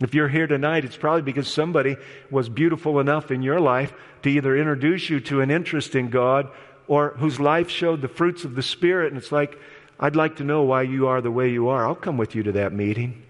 If 0.00 0.14
you're 0.14 0.28
here 0.28 0.46
tonight, 0.46 0.84
it's 0.84 0.96
probably 0.96 1.22
because 1.22 1.48
somebody 1.48 1.96
was 2.30 2.48
beautiful 2.48 3.00
enough 3.00 3.30
in 3.30 3.42
your 3.42 3.60
life 3.60 3.92
to 4.22 4.30
either 4.30 4.56
introduce 4.56 5.10
you 5.10 5.20
to 5.20 5.40
an 5.40 5.50
interest 5.50 5.94
in 5.94 6.08
God 6.08 6.48
or 6.86 7.10
whose 7.18 7.38
life 7.38 7.70
showed 7.70 8.00
the 8.00 8.08
fruits 8.08 8.44
of 8.44 8.54
the 8.54 8.62
Spirit. 8.62 9.12
And 9.12 9.18
it's 9.18 9.32
like, 9.32 9.58
I'd 9.98 10.16
like 10.16 10.36
to 10.36 10.44
know 10.44 10.62
why 10.62 10.82
you 10.82 11.06
are 11.06 11.20
the 11.20 11.30
way 11.30 11.50
you 11.50 11.68
are. 11.68 11.86
I'll 11.86 11.94
come 11.94 12.16
with 12.16 12.34
you 12.34 12.42
to 12.44 12.52
that 12.52 12.72
meeting. 12.72 13.22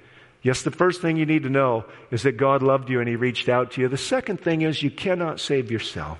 Yes, 0.43 0.62
the 0.62 0.71
first 0.71 1.01
thing 1.01 1.17
you 1.17 1.27
need 1.27 1.45
to 1.45 1.51
know 1.51 1.85
is 2.11 2.23
that 2.23 2.37
God 2.37 2.62
loved 2.62 2.91
you 2.91 3.01
and 3.01 3.09
He 3.09 3.17
reached 3.17 3.49
out 3.49 3.73
to 3.73 3.81
you. 3.81 3.89
The 3.89 3.97
second 3.97 4.41
thing 4.41 4.62
is 4.62 4.83
you 4.83 4.91
cannot 4.91 5.41
save 5.41 5.71
yourself. 5.71 6.19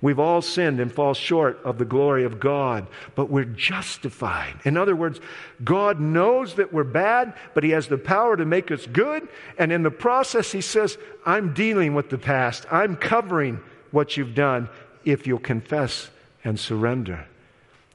We've 0.00 0.18
all 0.18 0.42
sinned 0.42 0.80
and 0.80 0.92
fall 0.92 1.14
short 1.14 1.60
of 1.64 1.78
the 1.78 1.86
glory 1.86 2.24
of 2.24 2.38
God, 2.38 2.86
but 3.14 3.30
we're 3.30 3.44
justified. 3.44 4.54
In 4.64 4.76
other 4.76 4.94
words, 4.94 5.18
God 5.62 5.98
knows 5.98 6.56
that 6.56 6.74
we're 6.74 6.84
bad, 6.84 7.32
but 7.54 7.64
He 7.64 7.70
has 7.70 7.88
the 7.88 7.96
power 7.96 8.36
to 8.36 8.44
make 8.44 8.70
us 8.70 8.86
good. 8.86 9.26
And 9.58 9.72
in 9.72 9.82
the 9.82 9.90
process, 9.90 10.52
He 10.52 10.60
says, 10.60 10.98
I'm 11.24 11.54
dealing 11.54 11.94
with 11.94 12.10
the 12.10 12.18
past. 12.18 12.66
I'm 12.70 12.96
covering 12.96 13.60
what 13.92 14.16
you've 14.16 14.34
done 14.34 14.68
if 15.04 15.26
you'll 15.26 15.38
confess 15.38 16.10
and 16.44 16.60
surrender. 16.60 17.26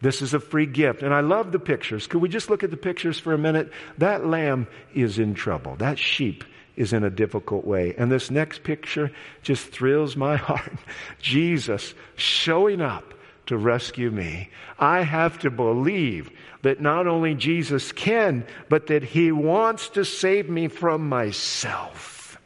This 0.02 0.22
is 0.22 0.34
a 0.34 0.40
free 0.40 0.66
gift. 0.66 1.04
And 1.04 1.14
I 1.14 1.20
love 1.20 1.52
the 1.52 1.60
pictures. 1.60 2.08
Could 2.08 2.22
we 2.22 2.30
just 2.30 2.50
look 2.50 2.64
at 2.64 2.72
the 2.72 2.78
pictures 2.78 3.20
for 3.20 3.34
a 3.34 3.38
minute? 3.38 3.72
That 3.98 4.26
lamb 4.26 4.68
is 4.94 5.20
in 5.20 5.34
trouble. 5.34 5.76
That 5.76 6.00
sheep 6.00 6.44
is 6.76 6.94
in 6.94 7.04
a 7.04 7.10
difficult 7.10 7.66
way. 7.66 7.94
And 7.98 8.12
this 8.12 8.32
next 8.32 8.64
picture 8.64 9.12
just 9.42 9.68
thrills 9.68 10.16
my 10.16 10.36
heart. 10.38 10.74
Jesus 11.20 11.94
showing 12.16 12.82
up 12.82 13.14
to 13.48 13.58
rescue 13.58 14.12
me. 14.12 14.50
I 14.78 15.02
have 15.02 15.40
to 15.40 15.50
believe 15.50 16.30
that 16.62 16.80
not 16.80 17.08
only 17.08 17.36
Jesus 17.36 17.92
can, 17.92 18.46
but 18.70 18.88
that 18.88 19.04
he 19.04 19.32
wants 19.32 19.90
to 19.90 20.06
save 20.06 20.50
me 20.50 20.68
from 20.68 21.10
myself. 21.10 22.40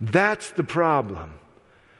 That's 0.00 0.50
the 0.52 0.64
problem. 0.64 1.34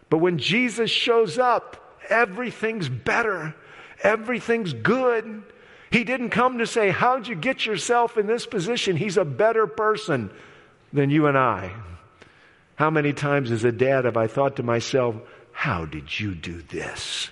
But 0.09 0.19
when 0.19 0.39
Jesus 0.39 0.91
shows 0.91 1.39
up, 1.39 2.01
everything's 2.09 2.89
better. 2.89 3.55
Everything's 4.03 4.73
good. 4.73 5.43
He 5.91 6.05
didn't 6.05 6.31
come 6.31 6.59
to 6.59 6.67
say, 6.67 6.91
How'd 6.91 7.27
you 7.27 7.35
get 7.35 7.67
yourself 7.67 8.17
in 8.17 8.27
this 8.27 8.47
position? 8.47 8.97
He's 8.97 9.17
a 9.17 9.25
better 9.25 9.67
person 9.67 10.31
than 10.93 11.11
you 11.11 11.27
and 11.27 11.37
I. 11.37 11.73
How 12.77 12.91
many 12.91 13.13
times 13.13 13.51
as 13.51 13.65
a 13.65 13.73
dad 13.73 14.07
have 14.07 14.17
I 14.17 14.27
thought 14.27 14.57
to 14.57 14.63
myself, 14.63 15.17
how 15.53 15.85
did 15.85 16.19
you 16.19 16.35
do 16.35 16.63
this? 16.63 17.29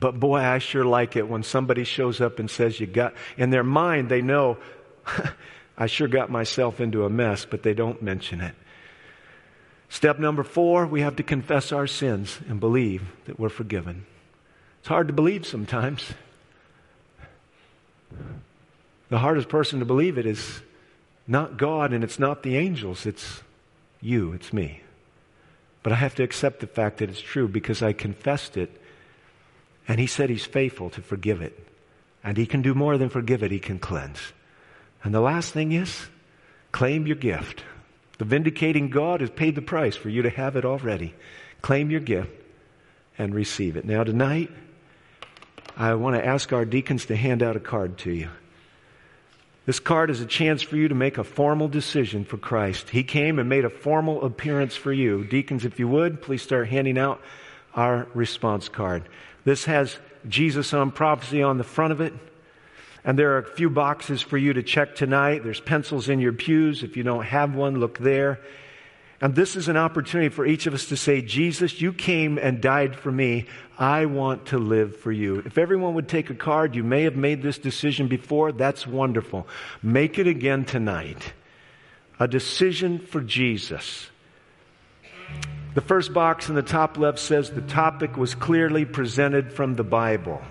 But 0.00 0.18
boy, 0.18 0.38
I 0.38 0.58
sure 0.58 0.84
like 0.84 1.16
it 1.16 1.28
when 1.28 1.42
somebody 1.42 1.84
shows 1.84 2.20
up 2.20 2.38
and 2.38 2.50
says 2.50 2.78
you 2.78 2.86
got, 2.86 3.14
in 3.36 3.50
their 3.50 3.64
mind, 3.64 4.08
they 4.08 4.22
know, 4.22 4.58
I 5.78 5.86
sure 5.86 6.08
got 6.08 6.30
myself 6.30 6.80
into 6.80 7.04
a 7.04 7.10
mess, 7.10 7.44
but 7.44 7.62
they 7.62 7.74
don't 7.74 8.00
mention 8.00 8.40
it. 8.40 8.54
Step 9.88 10.18
number 10.18 10.42
four, 10.42 10.86
we 10.86 11.00
have 11.00 11.16
to 11.16 11.22
confess 11.22 11.72
our 11.72 11.86
sins 11.86 12.40
and 12.48 12.60
believe 12.60 13.02
that 13.24 13.40
we're 13.40 13.48
forgiven. 13.48 14.04
It's 14.80 14.88
hard 14.88 15.08
to 15.08 15.14
believe 15.14 15.46
sometimes. 15.46 16.12
The 19.08 19.18
hardest 19.18 19.48
person 19.48 19.78
to 19.78 19.84
believe 19.84 20.18
it 20.18 20.26
is 20.26 20.60
not 21.26 21.56
God 21.56 21.92
and 21.92 22.04
it's 22.04 22.18
not 22.18 22.42
the 22.42 22.56
angels, 22.56 23.06
it's 23.06 23.42
you, 24.00 24.32
it's 24.32 24.52
me. 24.52 24.82
But 25.82 25.92
I 25.92 25.96
have 25.96 26.14
to 26.16 26.22
accept 26.22 26.60
the 26.60 26.66
fact 26.66 26.98
that 26.98 27.08
it's 27.08 27.20
true 27.20 27.48
because 27.48 27.82
I 27.82 27.92
confessed 27.92 28.56
it 28.56 28.80
and 29.86 29.98
He 29.98 30.06
said 30.06 30.28
He's 30.28 30.44
faithful 30.44 30.90
to 30.90 31.02
forgive 31.02 31.40
it. 31.40 31.66
And 32.22 32.36
He 32.36 32.46
can 32.46 32.60
do 32.60 32.74
more 32.74 32.98
than 32.98 33.08
forgive 33.08 33.42
it, 33.42 33.50
He 33.50 33.58
can 33.58 33.78
cleanse. 33.78 34.32
And 35.02 35.14
the 35.14 35.20
last 35.20 35.52
thing 35.52 35.72
is 35.72 36.06
claim 36.72 37.06
your 37.06 37.16
gift. 37.16 37.62
The 38.18 38.24
vindicating 38.24 38.90
God 38.90 39.20
has 39.20 39.30
paid 39.30 39.54
the 39.54 39.62
price 39.62 39.96
for 39.96 40.08
you 40.08 40.22
to 40.22 40.30
have 40.30 40.56
it 40.56 40.64
already. 40.64 41.14
Claim 41.62 41.90
your 41.90 42.00
gift 42.00 42.30
and 43.16 43.34
receive 43.34 43.76
it. 43.76 43.84
Now, 43.84 44.04
tonight, 44.04 44.50
I 45.76 45.94
want 45.94 46.16
to 46.16 46.24
ask 46.24 46.52
our 46.52 46.64
deacons 46.64 47.06
to 47.06 47.16
hand 47.16 47.42
out 47.42 47.56
a 47.56 47.60
card 47.60 47.98
to 47.98 48.12
you. 48.12 48.28
This 49.66 49.80
card 49.80 50.10
is 50.10 50.20
a 50.20 50.26
chance 50.26 50.62
for 50.62 50.76
you 50.76 50.88
to 50.88 50.94
make 50.94 51.18
a 51.18 51.24
formal 51.24 51.68
decision 51.68 52.24
for 52.24 52.38
Christ. 52.38 52.88
He 52.88 53.04
came 53.04 53.38
and 53.38 53.48
made 53.48 53.64
a 53.64 53.70
formal 53.70 54.24
appearance 54.24 54.74
for 54.74 54.92
you. 54.92 55.24
Deacons, 55.24 55.64
if 55.64 55.78
you 55.78 55.86
would, 55.88 56.22
please 56.22 56.42
start 56.42 56.68
handing 56.68 56.98
out 56.98 57.20
our 57.74 58.06
response 58.14 58.68
card. 58.68 59.08
This 59.44 59.66
has 59.66 59.98
Jesus 60.26 60.72
on 60.72 60.90
prophecy 60.90 61.42
on 61.42 61.58
the 61.58 61.64
front 61.64 61.92
of 61.92 62.00
it. 62.00 62.14
And 63.04 63.18
there 63.18 63.34
are 63.34 63.38
a 63.38 63.54
few 63.54 63.70
boxes 63.70 64.22
for 64.22 64.36
you 64.36 64.52
to 64.52 64.62
check 64.62 64.94
tonight. 64.94 65.44
There's 65.44 65.60
pencils 65.60 66.08
in 66.08 66.20
your 66.20 66.32
pews. 66.32 66.82
If 66.82 66.96
you 66.96 67.02
don't 67.02 67.24
have 67.24 67.54
one, 67.54 67.78
look 67.80 67.98
there. 67.98 68.40
And 69.20 69.34
this 69.34 69.56
is 69.56 69.68
an 69.68 69.76
opportunity 69.76 70.28
for 70.28 70.46
each 70.46 70.66
of 70.66 70.74
us 70.74 70.86
to 70.86 70.96
say, 70.96 71.22
Jesus, 71.22 71.80
you 71.80 71.92
came 71.92 72.38
and 72.38 72.60
died 72.60 72.94
for 72.94 73.10
me. 73.10 73.46
I 73.76 74.06
want 74.06 74.46
to 74.46 74.58
live 74.58 74.96
for 74.96 75.10
you. 75.10 75.42
If 75.44 75.58
everyone 75.58 75.94
would 75.94 76.08
take 76.08 76.30
a 76.30 76.34
card, 76.34 76.76
you 76.76 76.84
may 76.84 77.02
have 77.02 77.16
made 77.16 77.42
this 77.42 77.58
decision 77.58 78.06
before. 78.06 78.52
That's 78.52 78.86
wonderful. 78.86 79.48
Make 79.82 80.18
it 80.18 80.28
again 80.28 80.64
tonight. 80.64 81.32
A 82.20 82.28
decision 82.28 83.00
for 83.00 83.20
Jesus. 83.20 84.08
The 85.74 85.80
first 85.80 86.12
box 86.12 86.48
in 86.48 86.54
the 86.54 86.62
top 86.62 86.96
left 86.96 87.18
says 87.18 87.50
the 87.50 87.60
topic 87.60 88.16
was 88.16 88.34
clearly 88.34 88.84
presented 88.84 89.52
from 89.52 89.74
the 89.74 89.84
Bible. 89.84 90.42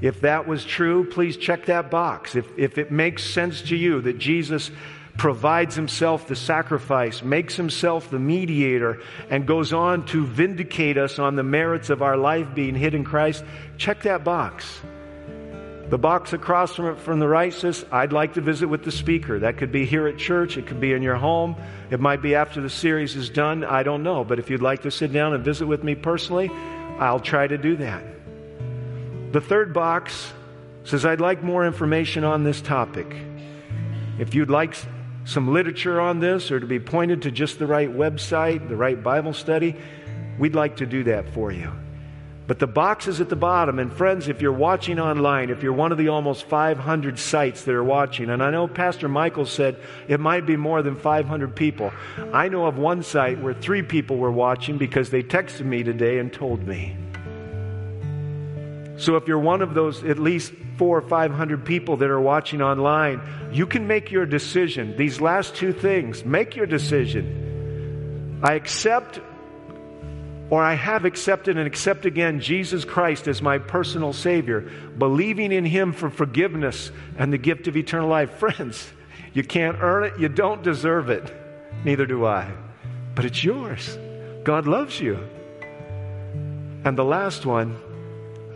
If 0.00 0.20
that 0.20 0.46
was 0.46 0.64
true, 0.64 1.04
please 1.04 1.36
check 1.36 1.66
that 1.66 1.90
box. 1.90 2.36
If, 2.36 2.46
if 2.56 2.78
it 2.78 2.92
makes 2.92 3.24
sense 3.24 3.62
to 3.62 3.76
you 3.76 4.00
that 4.02 4.18
Jesus 4.18 4.70
provides 5.16 5.74
himself 5.74 6.28
the 6.28 6.36
sacrifice, 6.36 7.22
makes 7.22 7.56
himself 7.56 8.08
the 8.08 8.20
mediator, 8.20 9.02
and 9.28 9.46
goes 9.46 9.72
on 9.72 10.06
to 10.06 10.24
vindicate 10.24 10.96
us 10.96 11.18
on 11.18 11.34
the 11.34 11.42
merits 11.42 11.90
of 11.90 12.02
our 12.02 12.16
life 12.16 12.54
being 12.54 12.76
hid 12.76 12.94
in 12.94 13.04
Christ, 13.04 13.44
check 13.76 14.02
that 14.02 14.22
box. 14.22 14.80
The 15.88 15.98
box 15.98 16.34
across 16.34 16.76
from 16.76 16.86
it 16.86 16.98
from 16.98 17.18
the 17.18 17.26
right 17.26 17.52
says, 17.52 17.84
I'd 17.90 18.12
like 18.12 18.34
to 18.34 18.40
visit 18.40 18.68
with 18.68 18.84
the 18.84 18.92
speaker. 18.92 19.40
That 19.40 19.56
could 19.56 19.72
be 19.72 19.86
here 19.86 20.06
at 20.06 20.18
church, 20.18 20.56
it 20.56 20.66
could 20.66 20.80
be 20.80 20.92
in 20.92 21.02
your 21.02 21.16
home, 21.16 21.56
it 21.90 21.98
might 21.98 22.22
be 22.22 22.34
after 22.34 22.60
the 22.60 22.70
series 22.70 23.16
is 23.16 23.30
done. 23.30 23.64
I 23.64 23.82
don't 23.82 24.02
know. 24.02 24.22
But 24.22 24.38
if 24.38 24.50
you'd 24.50 24.62
like 24.62 24.82
to 24.82 24.90
sit 24.90 25.12
down 25.12 25.32
and 25.32 25.42
visit 25.42 25.66
with 25.66 25.82
me 25.82 25.94
personally, 25.94 26.50
I'll 26.98 27.20
try 27.20 27.46
to 27.46 27.56
do 27.56 27.76
that. 27.76 28.17
The 29.30 29.40
third 29.42 29.74
box 29.74 30.32
says, 30.84 31.04
I'd 31.04 31.20
like 31.20 31.42
more 31.42 31.66
information 31.66 32.24
on 32.24 32.44
this 32.44 32.62
topic. 32.62 33.14
If 34.18 34.34
you'd 34.34 34.48
like 34.48 34.74
some 35.24 35.52
literature 35.52 36.00
on 36.00 36.20
this 36.20 36.50
or 36.50 36.58
to 36.58 36.66
be 36.66 36.80
pointed 36.80 37.22
to 37.22 37.30
just 37.30 37.58
the 37.58 37.66
right 37.66 37.90
website, 37.90 38.68
the 38.68 38.76
right 38.76 39.02
Bible 39.02 39.34
study, 39.34 39.76
we'd 40.38 40.54
like 40.54 40.76
to 40.76 40.86
do 40.86 41.04
that 41.04 41.28
for 41.34 41.52
you. 41.52 41.70
But 42.46 42.58
the 42.58 42.66
box 42.66 43.06
is 43.06 43.20
at 43.20 43.28
the 43.28 43.36
bottom. 43.36 43.78
And 43.78 43.92
friends, 43.92 44.28
if 44.28 44.40
you're 44.40 44.50
watching 44.50 44.98
online, 44.98 45.50
if 45.50 45.62
you're 45.62 45.74
one 45.74 45.92
of 45.92 45.98
the 45.98 46.08
almost 46.08 46.46
500 46.46 47.18
sites 47.18 47.64
that 47.64 47.74
are 47.74 47.84
watching, 47.84 48.30
and 48.30 48.42
I 48.42 48.50
know 48.50 48.66
Pastor 48.66 49.06
Michael 49.10 49.44
said 49.44 49.76
it 50.08 50.20
might 50.20 50.46
be 50.46 50.56
more 50.56 50.80
than 50.80 50.96
500 50.96 51.54
people. 51.54 51.92
I 52.32 52.48
know 52.48 52.64
of 52.64 52.78
one 52.78 53.02
site 53.02 53.38
where 53.42 53.52
three 53.52 53.82
people 53.82 54.16
were 54.16 54.32
watching 54.32 54.78
because 54.78 55.10
they 55.10 55.22
texted 55.22 55.66
me 55.66 55.82
today 55.82 56.18
and 56.18 56.32
told 56.32 56.66
me. 56.66 56.96
So 58.98 59.16
if 59.16 59.28
you're 59.28 59.38
one 59.38 59.62
of 59.62 59.74
those 59.74 60.02
at 60.04 60.18
least 60.18 60.52
four 60.76 60.98
or 60.98 61.08
five 61.08 61.32
hundred 61.32 61.64
people 61.64 61.96
that 61.98 62.10
are 62.10 62.20
watching 62.20 62.60
online, 62.60 63.22
you 63.52 63.66
can 63.66 63.86
make 63.86 64.10
your 64.10 64.26
decision. 64.26 64.96
These 64.96 65.20
last 65.20 65.54
two 65.54 65.72
things, 65.72 66.24
make 66.24 66.56
your 66.56 66.66
decision. 66.66 68.40
I 68.42 68.54
accept 68.54 69.20
or 70.50 70.62
I 70.62 70.74
have 70.74 71.04
accepted 71.04 71.58
and 71.58 71.66
accept 71.66 72.06
again 72.06 72.40
Jesus 72.40 72.84
Christ 72.84 73.28
as 73.28 73.42
my 73.42 73.58
personal 73.58 74.12
Savior, 74.12 74.70
believing 74.96 75.52
in 75.52 75.64
Him 75.64 75.92
for 75.92 76.08
forgiveness 76.08 76.90
and 77.18 77.32
the 77.32 77.38
gift 77.38 77.68
of 77.68 77.76
eternal 77.76 78.08
life. 78.08 78.30
Friends, 78.38 78.90
you 79.34 79.44
can't 79.44 79.76
earn 79.80 80.04
it, 80.04 80.18
you 80.18 80.28
don't 80.28 80.62
deserve 80.62 81.10
it. 81.10 81.32
Neither 81.84 82.06
do 82.06 82.24
I. 82.26 82.50
But 83.14 83.26
it's 83.26 83.44
yours. 83.44 83.98
God 84.42 84.66
loves 84.66 84.98
you. 84.98 85.18
And 86.84 86.96
the 86.96 87.04
last 87.04 87.44
one, 87.44 87.76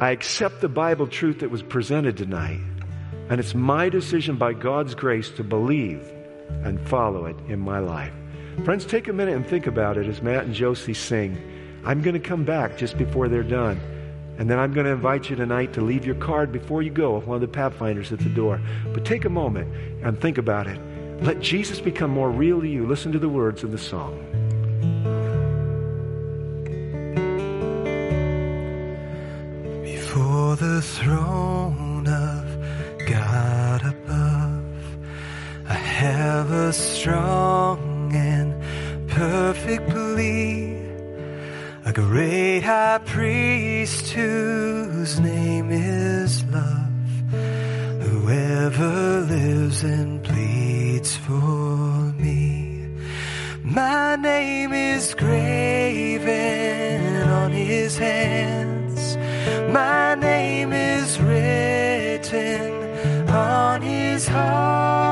I 0.03 0.11
accept 0.11 0.61
the 0.61 0.69
Bible 0.69 1.07
truth 1.07 1.39
that 1.39 1.53
was 1.53 1.63
presented 1.63 2.17
tonight. 2.17 2.59
And 3.31 3.39
it's 3.39 3.55
my 3.55 3.89
decision 3.89 4.35
by 4.35 4.53
God's 4.53 4.97
grace 4.97 5.31
to 5.37 5.45
believe 5.45 6.05
and 6.65 6.81
follow 6.89 7.27
it 7.27 7.37
in 7.47 7.61
my 7.61 7.79
life. 7.79 8.13
Friends, 8.65 8.85
take 8.85 9.07
a 9.07 9.13
minute 9.13 9.37
and 9.37 9.47
think 9.47 9.69
about 9.69 9.97
it 9.97 10.09
as 10.09 10.21
Matt 10.21 10.43
and 10.43 10.55
Josie 10.55 10.93
sing. 10.93 11.41
I'm 11.85 12.03
going 12.03 12.15
to 12.15 12.29
come 12.29 12.43
back 12.43 12.77
just 12.77 12.99
before 12.99 13.29
they're 13.29 13.45
done. 13.45 13.81
And 14.39 14.51
then 14.51 14.59
I'm 14.59 14.73
going 14.73 14.87
to 14.87 14.93
invite 14.93 15.31
you 15.31 15.37
tonight 15.37 15.73
to 15.75 15.81
leave 15.83 16.05
your 16.05 16.17
card 16.17 16.51
before 16.51 16.83
you 16.83 16.91
go 16.91 17.15
with 17.15 17.29
one 17.29 17.37
of 17.37 17.41
the 17.41 17.47
Pathfinders 17.47 18.11
at 18.11 18.19
the 18.19 18.29
door. 18.29 18.61
But 18.93 19.05
take 19.05 19.25
a 19.25 19.31
moment 19.31 19.73
and 20.03 20.21
think 20.21 20.37
about 20.37 20.67
it. 20.67 20.81
Let 21.23 21.39
Jesus 21.39 21.79
become 21.79 22.11
more 22.11 22.29
real 22.29 22.61
to 22.61 22.69
you. 22.69 22.89
Listen 22.89 23.13
to 23.13 23.21
the 23.21 23.29
words 23.29 23.63
of 23.63 23.71
the 23.71 23.79
song. 23.79 24.19
The 30.53 30.83
throne 30.83 32.07
of 32.07 32.45
God 33.09 33.85
above, 33.87 34.63
I 35.67 35.73
have 35.73 36.51
a 36.53 36.73
strong 36.75 38.13
and 38.15 38.55
perfect 39.09 39.89
plea. 39.89 40.77
A 41.87 41.93
great 41.93 42.61
high 42.61 43.01
priest 43.05 44.11
whose 44.11 45.19
name 45.19 45.73
is 45.73 46.45
love, 46.45 47.33
whoever 48.03 49.23
lives 49.23 49.83
and 49.83 50.23
pleads 50.23 51.17
for 51.17 52.13
me. 52.19 52.87
My 53.65 54.17
name 54.17 54.75
is 54.75 55.15
graven 55.15 56.21
on 57.29 57.53
his 57.53 57.97
hands. 57.97 58.72
My 59.73 60.15
name 60.17 60.75
is 60.75 61.19
written 61.19 62.71
on 63.31 63.81
his 63.81 64.29
heart. 64.29 65.12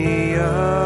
Me 0.00 0.79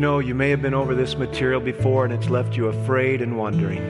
You 0.00 0.06
know, 0.06 0.18
you 0.18 0.34
may 0.34 0.48
have 0.48 0.62
been 0.62 0.72
over 0.72 0.94
this 0.94 1.14
material 1.14 1.60
before 1.60 2.06
and 2.06 2.14
it's 2.14 2.30
left 2.30 2.56
you 2.56 2.68
afraid 2.68 3.20
and 3.20 3.36
wondering. 3.36 3.82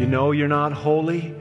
You 0.00 0.06
know 0.06 0.30
you're 0.30 0.46
not 0.46 0.72
holy. 0.72 1.34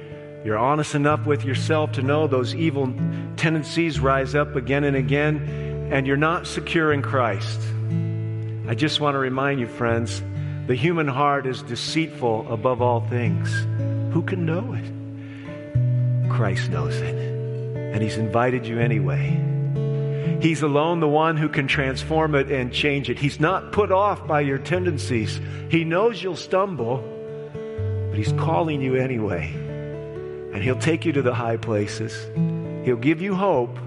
You're 0.43 0.57
honest 0.57 0.95
enough 0.95 1.27
with 1.27 1.45
yourself 1.45 1.91
to 1.91 2.01
know 2.01 2.25
those 2.25 2.55
evil 2.55 2.91
tendencies 3.37 3.99
rise 3.99 4.33
up 4.33 4.55
again 4.55 4.83
and 4.83 4.97
again, 4.97 5.87
and 5.91 6.07
you're 6.07 6.17
not 6.17 6.47
secure 6.47 6.91
in 6.91 7.03
Christ. 7.03 7.61
I 8.67 8.73
just 8.73 8.99
want 8.99 9.13
to 9.13 9.19
remind 9.19 9.59
you, 9.59 9.67
friends, 9.67 10.23
the 10.65 10.73
human 10.73 11.07
heart 11.07 11.45
is 11.45 11.61
deceitful 11.61 12.51
above 12.51 12.81
all 12.81 13.01
things. 13.09 13.53
Who 14.11 14.23
can 14.23 14.47
know 14.47 14.73
it? 14.73 16.31
Christ 16.31 16.71
knows 16.71 16.95
it, 16.95 17.13
and 17.13 18.01
He's 18.01 18.17
invited 18.17 18.65
you 18.65 18.79
anyway. 18.79 19.54
He's 20.41 20.61
alone 20.61 20.99
the 20.99 21.07
one 21.07 21.37
who 21.37 21.49
can 21.49 21.67
transform 21.67 22.35
it 22.35 22.51
and 22.51 22.71
change 22.71 23.09
it. 23.09 23.17
He's 23.17 23.39
not 23.39 23.71
put 23.71 23.91
off 23.91 24.27
by 24.27 24.41
your 24.41 24.57
tendencies. 24.57 25.39
He 25.69 25.83
knows 25.83 26.21
you'll 26.21 26.35
stumble, 26.35 26.97
but 28.09 28.17
He's 28.17 28.33
calling 28.33 28.81
you 28.81 28.95
anyway. 28.95 29.51
And 30.53 30.63
He'll 30.63 30.79
take 30.79 31.05
you 31.05 31.11
to 31.13 31.21
the 31.21 31.33
high 31.33 31.57
places. 31.57 32.13
He'll 32.85 32.95
give 32.95 33.21
you 33.21 33.33
hope. 33.33 33.77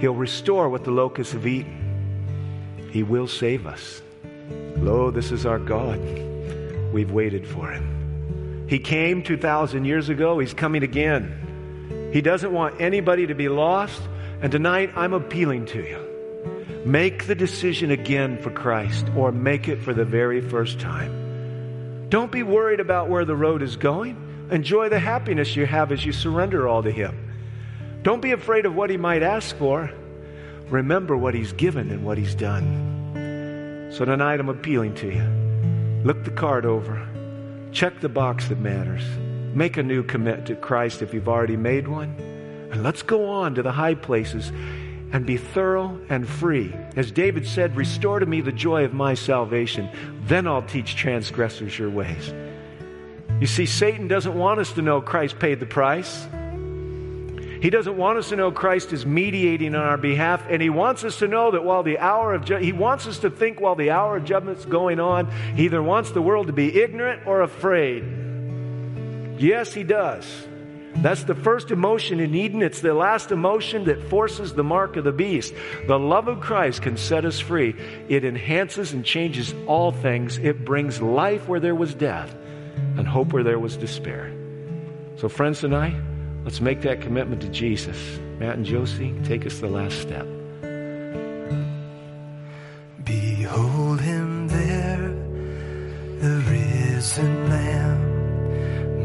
He'll 0.00 0.14
restore 0.14 0.68
what 0.68 0.84
the 0.84 0.90
locusts 0.90 1.32
have 1.32 1.46
eaten. 1.46 2.88
He 2.90 3.02
will 3.02 3.28
save 3.28 3.66
us. 3.66 4.00
Lo, 4.76 5.10
this 5.10 5.30
is 5.30 5.44
our 5.44 5.58
God. 5.58 6.00
We've 6.92 7.10
waited 7.10 7.46
for 7.46 7.70
Him. 7.70 8.66
He 8.68 8.78
came 8.78 9.22
2,000 9.22 9.84
years 9.84 10.08
ago. 10.08 10.38
He's 10.38 10.54
coming 10.54 10.82
again. 10.82 12.10
He 12.12 12.20
doesn't 12.20 12.52
want 12.52 12.80
anybody 12.80 13.26
to 13.26 13.34
be 13.34 13.48
lost. 13.48 14.00
And 14.40 14.52
tonight, 14.52 14.92
I'm 14.94 15.14
appealing 15.14 15.66
to 15.66 15.82
you. 15.82 16.84
Make 16.84 17.26
the 17.26 17.34
decision 17.34 17.90
again 17.90 18.40
for 18.40 18.50
Christ 18.50 19.08
or 19.16 19.32
make 19.32 19.66
it 19.66 19.82
for 19.82 19.92
the 19.92 20.04
very 20.04 20.40
first 20.40 20.78
time. 20.78 22.08
Don't 22.08 22.30
be 22.30 22.44
worried 22.44 22.78
about 22.78 23.08
where 23.08 23.24
the 23.24 23.34
road 23.34 23.62
is 23.62 23.76
going. 23.76 24.48
Enjoy 24.52 24.88
the 24.88 25.00
happiness 25.00 25.56
you 25.56 25.66
have 25.66 25.90
as 25.90 26.06
you 26.06 26.12
surrender 26.12 26.68
all 26.68 26.84
to 26.84 26.90
Him. 26.90 28.00
Don't 28.02 28.22
be 28.22 28.30
afraid 28.30 28.64
of 28.64 28.76
what 28.76 28.90
He 28.90 28.96
might 28.96 29.24
ask 29.24 29.56
for. 29.56 29.90
Remember 30.68 31.16
what 31.16 31.34
He's 31.34 31.52
given 31.52 31.90
and 31.90 32.04
what 32.04 32.16
He's 32.16 32.36
done. 32.36 33.90
So 33.92 34.04
tonight 34.04 34.38
I'm 34.38 34.48
appealing 34.48 34.94
to 34.96 35.08
you. 35.12 36.02
Look 36.04 36.22
the 36.22 36.30
card 36.30 36.64
over. 36.64 37.06
Check 37.72 38.00
the 38.00 38.08
box 38.08 38.46
that 38.48 38.60
matters. 38.60 39.02
Make 39.52 39.76
a 39.76 39.82
new 39.82 40.04
commit 40.04 40.46
to 40.46 40.54
Christ 40.54 41.02
if 41.02 41.12
you've 41.12 41.28
already 41.28 41.56
made 41.56 41.88
one. 41.88 42.37
And 42.70 42.82
let's 42.82 43.02
go 43.02 43.26
on 43.26 43.54
to 43.54 43.62
the 43.62 43.72
high 43.72 43.94
places 43.94 44.52
and 45.12 45.24
be 45.24 45.36
thorough 45.36 45.98
and 46.08 46.28
free. 46.28 46.74
As 46.96 47.10
David 47.10 47.46
said, 47.46 47.76
Restore 47.76 48.20
to 48.20 48.26
me 48.26 48.40
the 48.40 48.52
joy 48.52 48.84
of 48.84 48.92
my 48.92 49.14
salvation. 49.14 49.88
Then 50.24 50.46
I'll 50.46 50.62
teach 50.62 50.96
transgressors 50.96 51.78
your 51.78 51.90
ways. 51.90 52.32
You 53.40 53.46
see, 53.46 53.66
Satan 53.66 54.08
doesn't 54.08 54.34
want 54.34 54.60
us 54.60 54.72
to 54.72 54.82
know 54.82 55.00
Christ 55.00 55.38
paid 55.38 55.60
the 55.60 55.66
price. 55.66 56.26
He 57.60 57.70
doesn't 57.70 57.96
want 57.96 58.18
us 58.18 58.28
to 58.28 58.36
know 58.36 58.52
Christ 58.52 58.92
is 58.92 59.04
mediating 59.04 59.74
on 59.74 59.82
our 59.82 59.96
behalf, 59.96 60.44
and 60.48 60.62
he 60.62 60.70
wants 60.70 61.02
us 61.02 61.18
to 61.18 61.28
know 61.28 61.50
that 61.50 61.64
while 61.64 61.82
the 61.82 61.98
hour 61.98 62.34
of 62.34 62.44
ju- 62.44 62.56
he 62.56 62.72
wants 62.72 63.06
us 63.06 63.18
to 63.18 63.30
think 63.30 63.60
while 63.60 63.74
the 63.74 63.90
hour 63.90 64.16
of 64.16 64.24
judgment's 64.24 64.64
going 64.64 65.00
on, 65.00 65.30
he 65.56 65.64
either 65.64 65.82
wants 65.82 66.12
the 66.12 66.22
world 66.22 66.46
to 66.48 66.52
be 66.52 66.80
ignorant 66.80 67.26
or 67.26 67.42
afraid. 67.42 68.04
Yes, 69.38 69.72
he 69.72 69.82
does. 69.82 70.47
That's 71.02 71.24
the 71.24 71.34
first 71.34 71.70
emotion 71.70 72.18
in 72.18 72.34
Eden. 72.34 72.60
It's 72.60 72.80
the 72.80 72.92
last 72.92 73.30
emotion 73.30 73.84
that 73.84 74.02
forces 74.10 74.54
the 74.54 74.64
mark 74.64 74.96
of 74.96 75.04
the 75.04 75.12
beast. 75.12 75.54
The 75.86 75.98
love 75.98 76.26
of 76.26 76.40
Christ 76.40 76.82
can 76.82 76.96
set 76.96 77.24
us 77.24 77.38
free. 77.38 77.76
It 78.08 78.24
enhances 78.24 78.92
and 78.92 79.04
changes 79.04 79.54
all 79.66 79.92
things. 79.92 80.38
It 80.38 80.64
brings 80.64 81.00
life 81.00 81.46
where 81.46 81.60
there 81.60 81.76
was 81.76 81.94
death 81.94 82.34
and 82.96 83.06
hope 83.06 83.32
where 83.32 83.44
there 83.44 83.60
was 83.60 83.76
despair. 83.76 84.32
So, 85.16 85.28
friends, 85.28 85.60
tonight, 85.60 85.96
let's 86.44 86.60
make 86.60 86.82
that 86.82 87.00
commitment 87.00 87.42
to 87.42 87.48
Jesus. 87.48 88.18
Matt 88.38 88.56
and 88.56 88.64
Josie, 88.64 89.14
take 89.24 89.46
us 89.46 89.58
the 89.58 89.68
last 89.68 90.00
step. 90.00 90.26
Behold 93.04 94.00
him 94.00 94.48
there, 94.48 95.08
the 96.20 96.44
risen 96.50 97.48
Lamb, 97.48 98.07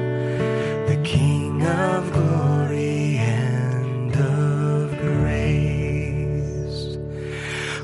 the 0.91 0.99
King 1.03 1.65
of 1.65 2.13
glory 2.13 3.17
and 3.17 4.15
of 4.15 4.85
grace. 5.07 6.79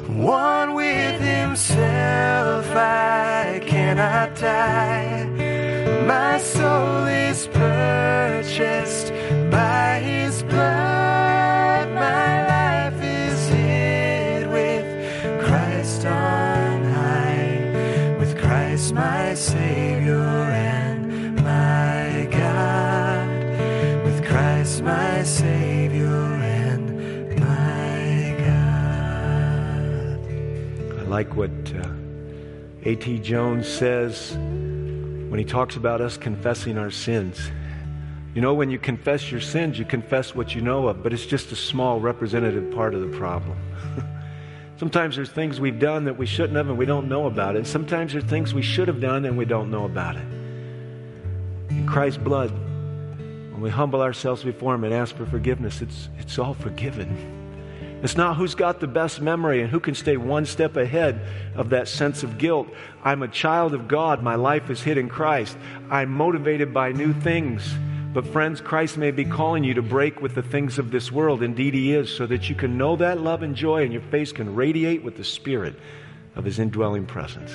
One 0.07 0.69
with 0.75 1.19
himself, 1.21 2.65
I 2.75 3.61
cannot 3.65 4.35
die. 4.35 5.25
My 6.13 6.37
soul 6.37 7.05
is 7.07 7.47
purchased 7.47 9.07
by 9.49 9.92
like 31.23 31.35
what 31.37 31.51
uh, 31.75 31.87
A.T. 32.83 33.19
Jones 33.19 33.65
says 33.65 34.33
when 34.33 35.39
he 35.39 35.45
talks 35.45 35.77
about 35.77 36.01
us 36.01 36.17
confessing 36.17 36.77
our 36.77 36.91
sins. 36.91 37.39
You 38.35 38.41
know, 38.41 38.53
when 38.53 38.69
you 38.69 38.77
confess 38.77 39.31
your 39.31 39.39
sins, 39.39 39.79
you 39.79 39.85
confess 39.85 40.35
what 40.35 40.53
you 40.53 40.59
know 40.59 40.89
of, 40.89 41.01
but 41.01 41.13
it's 41.13 41.25
just 41.25 41.49
a 41.53 41.55
small 41.55 42.01
representative 42.01 42.75
part 42.75 42.93
of 42.93 42.99
the 42.99 43.17
problem. 43.17 43.57
Sometimes 44.77 45.15
there's 45.15 45.29
things 45.29 45.61
we've 45.61 45.79
done 45.79 46.03
that 46.05 46.17
we 46.17 46.25
shouldn't 46.25 46.57
have 46.57 46.67
and 46.67 46.77
we 46.77 46.85
don't 46.85 47.07
know 47.07 47.27
about 47.27 47.55
it. 47.55 47.67
Sometimes 47.67 48.11
there's 48.11 48.25
things 48.25 48.53
we 48.53 48.61
should 48.61 48.89
have 48.89 48.99
done 48.99 49.23
and 49.23 49.37
we 49.37 49.45
don't 49.45 49.71
know 49.71 49.85
about 49.85 50.17
it. 50.17 50.27
In 51.69 51.85
Christ's 51.87 52.21
blood, 52.21 52.51
when 52.51 53.61
we 53.61 53.69
humble 53.69 54.01
ourselves 54.01 54.43
before 54.43 54.75
Him 54.75 54.83
and 54.83 54.93
ask 54.93 55.15
for 55.15 55.25
forgiveness, 55.25 55.81
it's, 55.81 56.09
it's 56.19 56.37
all 56.37 56.53
forgiven. 56.53 57.42
It's 58.03 58.17
not 58.17 58.35
who's 58.35 58.53
got 58.53 58.81
the 58.81 58.87
best 58.87 59.21
memory 59.21 59.61
and 59.61 59.71
who 59.71 59.79
can 59.79 59.95
stay 59.95 60.17
one 60.17 60.45
step 60.45 60.75
ahead 60.75 61.21
of 61.55 61.69
that 61.69 61.87
sense 61.87 62.21
of 62.21 62.37
guilt. 62.37 62.67
I'm 63.01 63.23
a 63.23 63.29
child 63.29 63.73
of 63.73 63.87
God. 63.87 64.21
My 64.21 64.35
life 64.35 64.69
is 64.69 64.83
hid 64.83 64.97
in 64.97 65.07
Christ. 65.07 65.57
I'm 65.89 66.11
motivated 66.11 66.73
by 66.73 66.91
new 66.91 67.13
things. 67.13 67.73
But, 68.13 68.27
friends, 68.27 68.59
Christ 68.59 68.97
may 68.97 69.11
be 69.11 69.23
calling 69.23 69.63
you 69.63 69.73
to 69.75 69.81
break 69.81 70.21
with 70.21 70.35
the 70.35 70.43
things 70.43 70.77
of 70.77 70.91
this 70.91 71.13
world. 71.13 71.41
Indeed, 71.41 71.73
He 71.73 71.93
is, 71.93 72.13
so 72.13 72.25
that 72.27 72.49
you 72.49 72.55
can 72.55 72.77
know 72.77 72.97
that 72.97 73.21
love 73.21 73.41
and 73.41 73.55
joy 73.55 73.83
and 73.83 73.93
your 73.93 74.01
face 74.01 74.33
can 74.33 74.53
radiate 74.53 75.01
with 75.01 75.15
the 75.15 75.23
Spirit 75.23 75.73
of 76.35 76.43
His 76.43 76.59
indwelling 76.59 77.05
presence. 77.05 77.51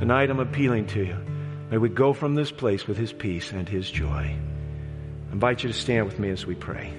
Tonight, 0.00 0.28
I'm 0.28 0.40
appealing 0.40 0.88
to 0.88 1.04
you. 1.04 1.16
May 1.70 1.78
we 1.78 1.88
go 1.88 2.12
from 2.12 2.34
this 2.34 2.50
place 2.50 2.88
with 2.88 2.96
His 2.96 3.12
peace 3.12 3.52
and 3.52 3.68
His 3.68 3.88
joy. 3.88 4.36
I 5.28 5.32
invite 5.32 5.62
you 5.62 5.68
to 5.68 5.78
stand 5.78 6.04
with 6.06 6.18
me 6.18 6.30
as 6.30 6.44
we 6.44 6.56
pray. 6.56 6.92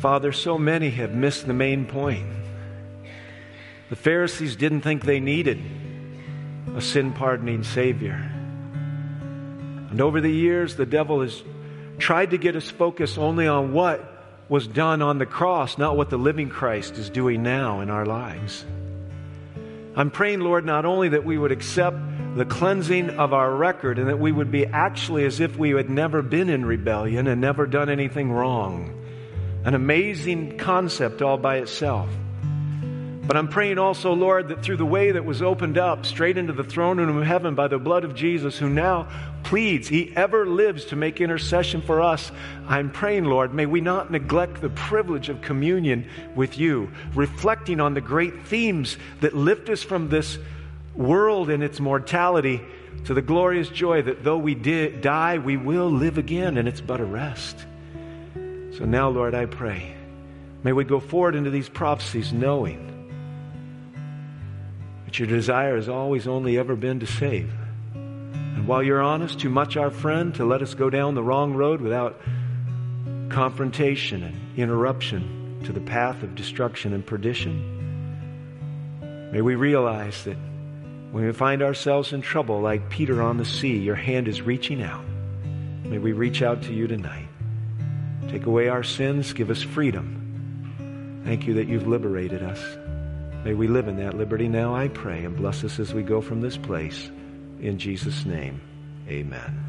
Father, 0.00 0.32
so 0.32 0.56
many 0.56 0.88
have 0.88 1.12
missed 1.12 1.46
the 1.46 1.52
main 1.52 1.84
point. 1.84 2.26
The 3.90 3.96
Pharisees 3.96 4.56
didn't 4.56 4.80
think 4.80 5.04
they 5.04 5.20
needed 5.20 5.62
a 6.74 6.80
sin 6.80 7.12
pardoning 7.12 7.64
Savior. 7.64 8.14
And 9.90 10.00
over 10.00 10.22
the 10.22 10.32
years, 10.32 10.76
the 10.76 10.86
devil 10.86 11.20
has 11.20 11.42
tried 11.98 12.30
to 12.30 12.38
get 12.38 12.56
us 12.56 12.70
focused 12.70 13.18
only 13.18 13.46
on 13.46 13.74
what 13.74 14.24
was 14.48 14.66
done 14.66 15.02
on 15.02 15.18
the 15.18 15.26
cross, 15.26 15.76
not 15.76 15.98
what 15.98 16.08
the 16.08 16.16
living 16.16 16.48
Christ 16.48 16.96
is 16.96 17.10
doing 17.10 17.42
now 17.42 17.80
in 17.80 17.90
our 17.90 18.06
lives. 18.06 18.64
I'm 19.94 20.10
praying, 20.10 20.40
Lord, 20.40 20.64
not 20.64 20.86
only 20.86 21.10
that 21.10 21.26
we 21.26 21.36
would 21.36 21.52
accept 21.52 21.98
the 22.36 22.46
cleansing 22.46 23.10
of 23.10 23.34
our 23.34 23.54
record 23.54 23.98
and 23.98 24.08
that 24.08 24.18
we 24.18 24.32
would 24.32 24.50
be 24.50 24.64
actually 24.64 25.26
as 25.26 25.40
if 25.40 25.58
we 25.58 25.70
had 25.70 25.90
never 25.90 26.22
been 26.22 26.48
in 26.48 26.64
rebellion 26.64 27.26
and 27.26 27.38
never 27.38 27.66
done 27.66 27.90
anything 27.90 28.32
wrong. 28.32 28.96
An 29.64 29.74
amazing 29.74 30.56
concept 30.56 31.20
all 31.20 31.36
by 31.36 31.58
itself. 31.58 32.08
But 33.30 33.36
I'm 33.36 33.46
praying 33.46 33.78
also, 33.78 34.12
Lord, 34.12 34.48
that 34.48 34.62
through 34.62 34.78
the 34.78 34.84
way 34.84 35.12
that 35.12 35.24
was 35.24 35.40
opened 35.40 35.78
up 35.78 36.04
straight 36.04 36.36
into 36.36 36.52
the 36.52 36.64
throne 36.64 36.96
room 36.96 37.16
of 37.16 37.24
heaven 37.24 37.54
by 37.54 37.68
the 37.68 37.78
blood 37.78 38.02
of 38.02 38.14
Jesus, 38.14 38.58
who 38.58 38.68
now 38.68 39.06
pleads, 39.44 39.86
He 39.86 40.12
ever 40.16 40.46
lives 40.46 40.86
to 40.86 40.96
make 40.96 41.20
intercession 41.20 41.80
for 41.80 42.00
us. 42.00 42.32
I'm 42.66 42.90
praying, 42.90 43.26
Lord, 43.26 43.54
may 43.54 43.66
we 43.66 43.80
not 43.80 44.10
neglect 44.10 44.60
the 44.60 44.70
privilege 44.70 45.28
of 45.28 45.42
communion 45.42 46.08
with 46.34 46.58
you, 46.58 46.90
reflecting 47.14 47.80
on 47.80 47.94
the 47.94 48.00
great 48.00 48.46
themes 48.46 48.96
that 49.20 49.36
lift 49.36 49.68
us 49.68 49.82
from 49.82 50.08
this 50.08 50.38
world 50.96 51.50
and 51.50 51.62
its 51.62 51.78
mortality 51.78 52.60
to 53.04 53.14
the 53.14 53.22
glorious 53.22 53.68
joy 53.68 54.02
that 54.02 54.24
though 54.24 54.38
we 54.38 54.56
did 54.56 55.02
die, 55.02 55.38
we 55.38 55.56
will 55.56 55.88
live 55.88 56.18
again, 56.18 56.56
and 56.56 56.66
it's 56.66 56.80
but 56.80 56.98
a 56.98 57.04
rest. 57.04 57.64
So 58.80 58.86
now, 58.86 59.10
Lord, 59.10 59.34
I 59.34 59.44
pray, 59.44 59.94
may 60.64 60.72
we 60.72 60.84
go 60.84 61.00
forward 61.00 61.34
into 61.34 61.50
these 61.50 61.68
prophecies 61.68 62.32
knowing 62.32 62.86
that 65.04 65.18
your 65.18 65.28
desire 65.28 65.76
has 65.76 65.90
always 65.90 66.26
only 66.26 66.56
ever 66.56 66.74
been 66.74 67.00
to 67.00 67.06
save. 67.06 67.52
And 67.92 68.66
while 68.66 68.82
you're 68.82 69.02
honest, 69.02 69.38
too 69.38 69.50
much 69.50 69.76
our 69.76 69.90
friend 69.90 70.34
to 70.36 70.46
let 70.46 70.62
us 70.62 70.72
go 70.72 70.88
down 70.88 71.14
the 71.14 71.22
wrong 71.22 71.52
road 71.52 71.82
without 71.82 72.22
confrontation 73.28 74.22
and 74.22 74.58
interruption 74.58 75.60
to 75.66 75.72
the 75.74 75.80
path 75.82 76.22
of 76.22 76.34
destruction 76.34 76.94
and 76.94 77.04
perdition. 77.04 77.60
May 79.30 79.42
we 79.42 79.56
realize 79.56 80.24
that 80.24 80.38
when 81.10 81.26
we 81.26 81.32
find 81.32 81.60
ourselves 81.60 82.14
in 82.14 82.22
trouble, 82.22 82.62
like 82.62 82.88
Peter 82.88 83.20
on 83.20 83.36
the 83.36 83.44
sea, 83.44 83.76
your 83.76 83.94
hand 83.94 84.26
is 84.26 84.40
reaching 84.40 84.82
out. 84.82 85.04
May 85.84 85.98
we 85.98 86.12
reach 86.12 86.40
out 86.40 86.62
to 86.62 86.72
you 86.72 86.86
tonight. 86.86 87.29
Take 88.30 88.46
away 88.46 88.68
our 88.68 88.84
sins, 88.84 89.32
give 89.32 89.50
us 89.50 89.60
freedom. 89.60 91.22
Thank 91.24 91.48
you 91.48 91.54
that 91.54 91.66
you've 91.66 91.88
liberated 91.88 92.44
us. 92.44 92.60
May 93.44 93.54
we 93.54 93.66
live 93.66 93.88
in 93.88 93.96
that 93.96 94.16
liberty 94.16 94.46
now, 94.46 94.72
I 94.72 94.86
pray, 94.86 95.24
and 95.24 95.36
bless 95.36 95.64
us 95.64 95.80
as 95.80 95.92
we 95.92 96.04
go 96.04 96.20
from 96.20 96.40
this 96.40 96.56
place. 96.56 97.10
In 97.60 97.76
Jesus' 97.76 98.24
name, 98.24 98.60
amen. 99.08 99.64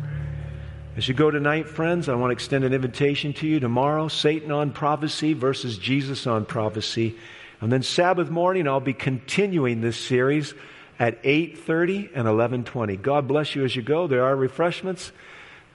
As 0.96 1.08
you 1.08 1.16
go 1.16 1.32
tonight, 1.32 1.70
friends, 1.70 2.08
I 2.08 2.14
want 2.14 2.30
to 2.30 2.34
extend 2.34 2.64
an 2.64 2.72
invitation 2.72 3.34
to 3.34 3.48
you 3.48 3.60
tomorrow 3.60 4.10
Satan 4.10 4.52
on 4.52 4.72
prophecy 4.72 5.34
versus 5.34 5.80
Jesus 5.80 6.28
on 6.28 6.46
prophecy. 6.46 7.16
And 7.62 7.72
then 7.72 7.82
Sabbath 7.82 8.30
morning, 8.30 8.68
I'll 8.68 8.80
be 8.80 8.94
continuing 8.94 9.82
this 9.82 9.98
series 9.98 10.54
at 11.00 11.18
8:30 11.24 12.12
and 12.14 12.28
11:20. 12.28 12.96
God 12.96 13.28
bless 13.28 13.56
you 13.56 13.64
as 13.64 13.76
you 13.76 13.82
go. 13.82 14.06
There 14.06 14.24
are 14.24 14.36
refreshments. 14.36 15.12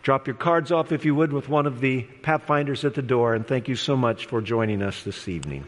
Drop 0.07 0.29
your 0.29 0.37
cards 0.37 0.71
off 0.71 0.93
if 0.93 1.05
you 1.05 1.17
would 1.17 1.33
with 1.33 1.49
one 1.49 1.67
of 1.67 1.81
the 1.81 2.03
pathfinders 2.23 2.85
at 2.85 2.95
the 2.95 3.03
door 3.03 3.35
and 3.35 3.45
thank 3.45 3.67
you 3.67 3.75
so 3.75 3.97
much 3.97 4.27
for 4.27 4.41
joining 4.41 4.81
us 4.81 5.03
this 5.03 5.27
evening. 5.27 5.65